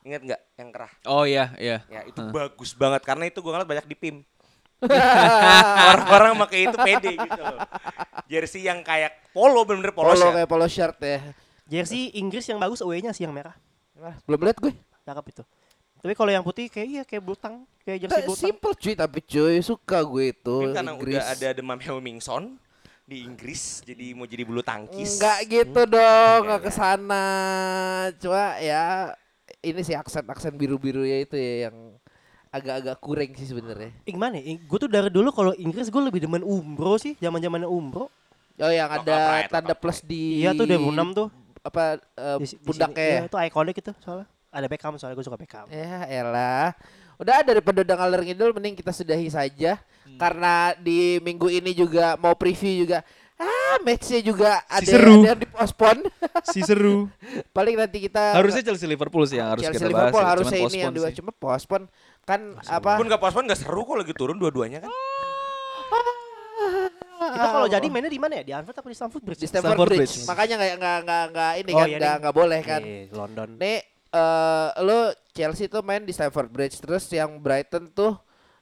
Ingat 0.01 0.21
nggak 0.25 0.41
yang 0.57 0.69
kerah? 0.71 0.93
Oh 1.05 1.25
iya, 1.25 1.53
iya. 1.57 1.85
Ya 1.87 2.01
itu 2.05 2.21
bagus 2.31 2.73
banget 2.73 3.03
karena 3.05 3.29
itu 3.29 3.39
gue 3.39 3.51
ngeliat 3.51 3.69
banyak 3.69 3.87
di 3.87 3.97
PIM. 3.97 4.17
Orang-orang 5.93 6.41
pakai 6.41 6.59
itu 6.65 6.77
pede 6.79 7.13
gitu 7.15 7.41
loh. 7.41 7.61
Jersey 8.25 8.65
yang 8.65 8.81
kayak 8.81 9.13
polo 9.31 9.61
bener-bener 9.63 9.93
polo, 9.93 10.09
polo 10.09 10.17
shirt. 10.17 10.35
kayak 10.35 10.49
polo 10.49 10.67
shirt 10.67 10.97
ya 10.99 11.19
Jersey 11.67 12.17
Inggris 12.17 12.49
yang 12.49 12.57
bagus 12.57 12.81
away-nya 12.81 13.13
sih 13.13 13.23
yang 13.23 13.35
merah. 13.35 13.53
belum 14.25 14.41
lihat 14.41 14.57
gue 14.59 14.73
Cakep 15.05 15.25
itu. 15.29 15.43
Tapi 16.01 16.17
kalau 16.17 16.33
yang 16.33 16.41
putih 16.41 16.73
kayak 16.73 16.89
iya 16.89 17.03
kayak 17.05 17.21
butang, 17.21 17.69
kayak 17.85 18.09
jersey 18.09 18.17
Nah, 18.17 18.25
butang. 18.25 18.41
simple 18.49 18.73
cuy 18.73 18.95
tapi 18.97 19.19
cuy 19.21 19.57
suka 19.61 20.01
gue 20.01 20.25
itu 20.33 20.57
Mungkin 20.65 20.73
karena 20.73 20.93
Inggris. 20.97 21.15
udah 21.15 21.27
ada 21.29 21.49
demam 21.53 21.77
Helmingson 21.77 22.57
di 23.05 23.21
Inggris 23.21 23.85
jadi 23.85 24.17
mau 24.17 24.25
jadi 24.25 24.49
bulu 24.49 24.65
tangkis. 24.65 25.21
Enggak 25.21 25.39
gitu 25.45 25.81
dong, 25.85 26.41
enggak 26.47 26.63
ke 26.63 26.73
sana. 26.73 27.27
Cuma 28.17 28.57
ya 28.57 29.13
ini 29.61 29.81
sih 29.81 29.93
aksen-aksen 29.93 30.57
biru-biru 30.57 31.05
ya 31.05 31.21
itu 31.21 31.37
ya 31.37 31.69
yang 31.69 31.77
agak-agak 32.51 32.97
kurang 32.99 33.31
sih 33.35 33.47
sebenarnya. 33.47 33.95
Eh, 34.03 34.11
gimana? 34.11 34.41
Gue 34.41 34.79
tuh 34.79 34.91
dari 34.91 35.07
dulu 35.07 35.31
kalau 35.31 35.53
Inggris 35.55 35.87
gue 35.87 36.03
lebih 36.03 36.21
demen 36.21 36.43
Umbro 36.43 36.99
sih, 36.99 37.15
zaman-zamannya 37.17 37.69
Umbro. 37.69 38.11
Oh 38.61 38.69
yang 38.69 38.91
ada 38.91 39.41
lock 39.41 39.49
tanda 39.49 39.73
plus 39.73 40.05
di 40.05 40.45
Iya 40.45 40.53
tuh 40.53 40.69
2006 40.69 41.17
tuh. 41.17 41.29
apa 41.61 41.97
eh, 42.17 42.37
Di, 42.41 42.47
pundaknya 42.59 42.97
Iya, 42.99 43.17
ya. 43.17 43.29
itu 43.29 43.37
ikonik 43.47 43.77
itu 43.79 43.93
soalnya. 44.01 44.27
Ada 44.51 44.67
Beckham 44.67 44.97
soalnya 44.97 45.15
gue 45.15 45.25
suka 45.25 45.39
Beckham. 45.39 45.69
Ya 45.69 46.05
elah. 46.11 46.73
Udah 47.17 47.45
daripada 47.45 47.85
udah 47.85 47.97
ngalor 47.97 48.21
ngidul 48.25 48.51
mending 48.53 48.75
kita 48.75 48.91
sudahi 48.91 49.29
saja 49.29 49.77
Hmm. 50.01 50.17
karena 50.17 50.73
di 50.75 51.21
minggu 51.21 51.47
ini 51.47 51.71
juga 51.71 52.17
mau 52.17 52.33
preview 52.35 52.83
juga. 52.83 53.05
Ah 53.71 53.79
matchnya 53.81 54.19
juga 54.21 54.59
ada, 54.67 54.83
seru. 54.83 55.23
ada 55.23 55.39
dipospon. 55.39 56.03
Si 56.51 56.61
seru. 56.61 57.07
Paling 57.57 57.79
nanti 57.79 58.03
kita 58.03 58.35
Harusnya 58.35 58.67
Chelsea 58.67 58.91
Liverpool 58.91 59.23
sih 59.25 59.39
yang 59.39 59.55
harus 59.55 59.63
Chelsea 59.63 59.79
kita 59.79 59.87
bahas. 59.89 60.11
Liverpool 60.11 60.23
ya. 60.23 60.31
harusnya 60.35 60.59
ini 60.59 60.79
yang 60.83 60.91
dua 60.91 61.09
sih. 61.09 61.17
cuma 61.23 61.31
pospon 61.31 61.87
kan 62.27 62.41
apa? 62.67 62.99
Pun 62.99 63.07
gak 63.07 63.23
pospon 63.23 63.43
gak 63.47 63.61
seru 63.63 63.87
kok 63.87 63.97
lagi 63.97 64.13
turun 64.13 64.37
dua-duanya 64.37 64.83
kan. 64.83 64.91
Kita 67.21 67.47
kalau 67.53 67.69
jadi 67.69 67.87
mainnya 67.87 68.11
di 68.11 68.19
mana 68.19 68.41
ya? 68.41 68.45
Di 68.45 68.53
Anfield 68.57 68.79
apa 68.81 68.89
di 68.89 68.97
Stamford 68.97 69.23
Bridge? 69.23 69.41
di 69.41 69.49
Stamford, 69.49 69.77
Stamford 69.77 69.91
Bridge. 69.93 70.15
Bridge. 70.19 70.27
Makanya 70.27 70.55
nggak 70.57 70.73
nggak 70.81 70.99
nggak 71.05 71.25
nggak 71.31 71.53
ini 71.61 71.71
Oh, 71.71 71.79
kan 71.79 71.87
iya, 71.87 71.97
nggak 71.97 72.01
Ding. 72.11 72.21
nggak 72.25 72.35
boleh 72.35 72.61
kan. 72.65 72.81
Iya, 72.83 73.01
London. 73.15 73.49
Nih 73.61 73.79
eh 74.11 74.69
lo 74.83 75.01
Chelsea 75.31 75.71
tuh 75.71 75.83
main 75.87 76.03
di 76.03 76.11
Stamford 76.11 76.51
Bridge 76.51 76.83
terus 76.83 77.07
yang 77.15 77.39
Brighton 77.39 77.87
tuh 77.95 78.19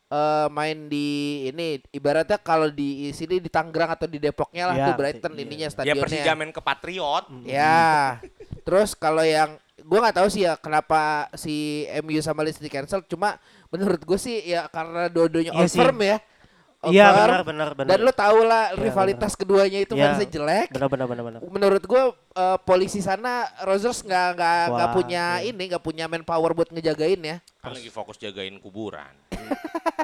eh 0.08 0.46
main 0.48 0.88
di 0.88 1.08
ini 1.52 1.84
ibaratnya 1.92 2.40
kalau 2.40 2.72
di 2.72 3.12
sini 3.12 3.44
di 3.44 3.52
Tangerang 3.52 3.92
atau 3.92 4.08
di 4.08 4.16
Depoknya 4.16 4.72
lah 4.72 4.76
Iya, 4.80 4.86
tuh 4.88 4.94
Brighton 4.96 5.32
iya. 5.36 5.42
ininya 5.44 5.68
Ya 5.68 5.72
stadionnya. 5.72 6.00
Persija 6.00 6.32
main 6.32 6.48
ke 6.48 6.62
Patriot. 6.64 7.24
Ya. 7.44 8.16
Terus 8.64 8.96
kalau 8.96 9.20
yang 9.20 9.60
gua 9.84 10.08
nggak 10.08 10.16
tahu 10.16 10.28
sih 10.32 10.48
ya 10.48 10.56
kenapa 10.56 11.28
si 11.36 11.84
MU 12.00 12.16
sama 12.20 12.40
Leeds 12.40 12.56
di 12.56 12.72
cancel 12.72 13.04
cuma 13.04 13.36
menurut 13.68 14.00
gue 14.00 14.16
sih 14.16 14.48
ya 14.48 14.64
karena 14.72 15.12
dua-duanya 15.12 15.52
Iya 15.52 15.68
firm 15.68 16.00
ya. 16.00 16.16
Iya 16.78 17.10
benar 17.10 17.42
benar 17.42 17.68
benar. 17.74 17.90
Dan 17.90 17.98
lo 18.06 18.12
tau 18.14 18.38
lah 18.46 18.70
Iya, 18.70 18.78
rivalitas 18.78 19.34
keduanya 19.34 19.82
itu 19.82 19.92
Iya. 19.92 20.14
fansnya 20.14 20.28
jelek. 20.30 20.68
benar 20.72 20.88
benar 20.88 21.06
benar 21.10 21.24
benar. 21.26 21.40
Menurut 21.50 21.82
gue 21.82 22.02
eh, 22.32 22.58
polisi 22.62 23.02
sana 23.02 23.44
Rogers 23.66 24.00
nggak 24.00 24.28
nggak 24.38 24.62
nggak 24.72 24.88
punya 24.94 25.24
iya. 25.42 25.50
ini 25.50 25.62
nggak 25.68 25.82
punya 25.82 26.06
manpower 26.06 26.54
buat 26.54 26.70
ngejagain 26.70 27.18
ya. 27.18 27.36
Kan 27.58 27.74
lagi 27.74 27.90
fokus 27.90 28.14
jagain 28.16 28.56
kuburan. 28.62 29.10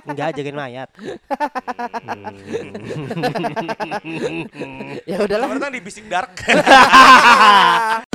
Enggak 0.05 0.37
jagain 0.37 0.57
mayat. 0.57 0.89
Ya 5.05 5.21
udahlah. 5.21 5.47
Kemarin 5.49 5.63
kan 5.63 5.73
di 5.73 5.81
Bisik 5.85 6.07
Dark. 6.09 6.33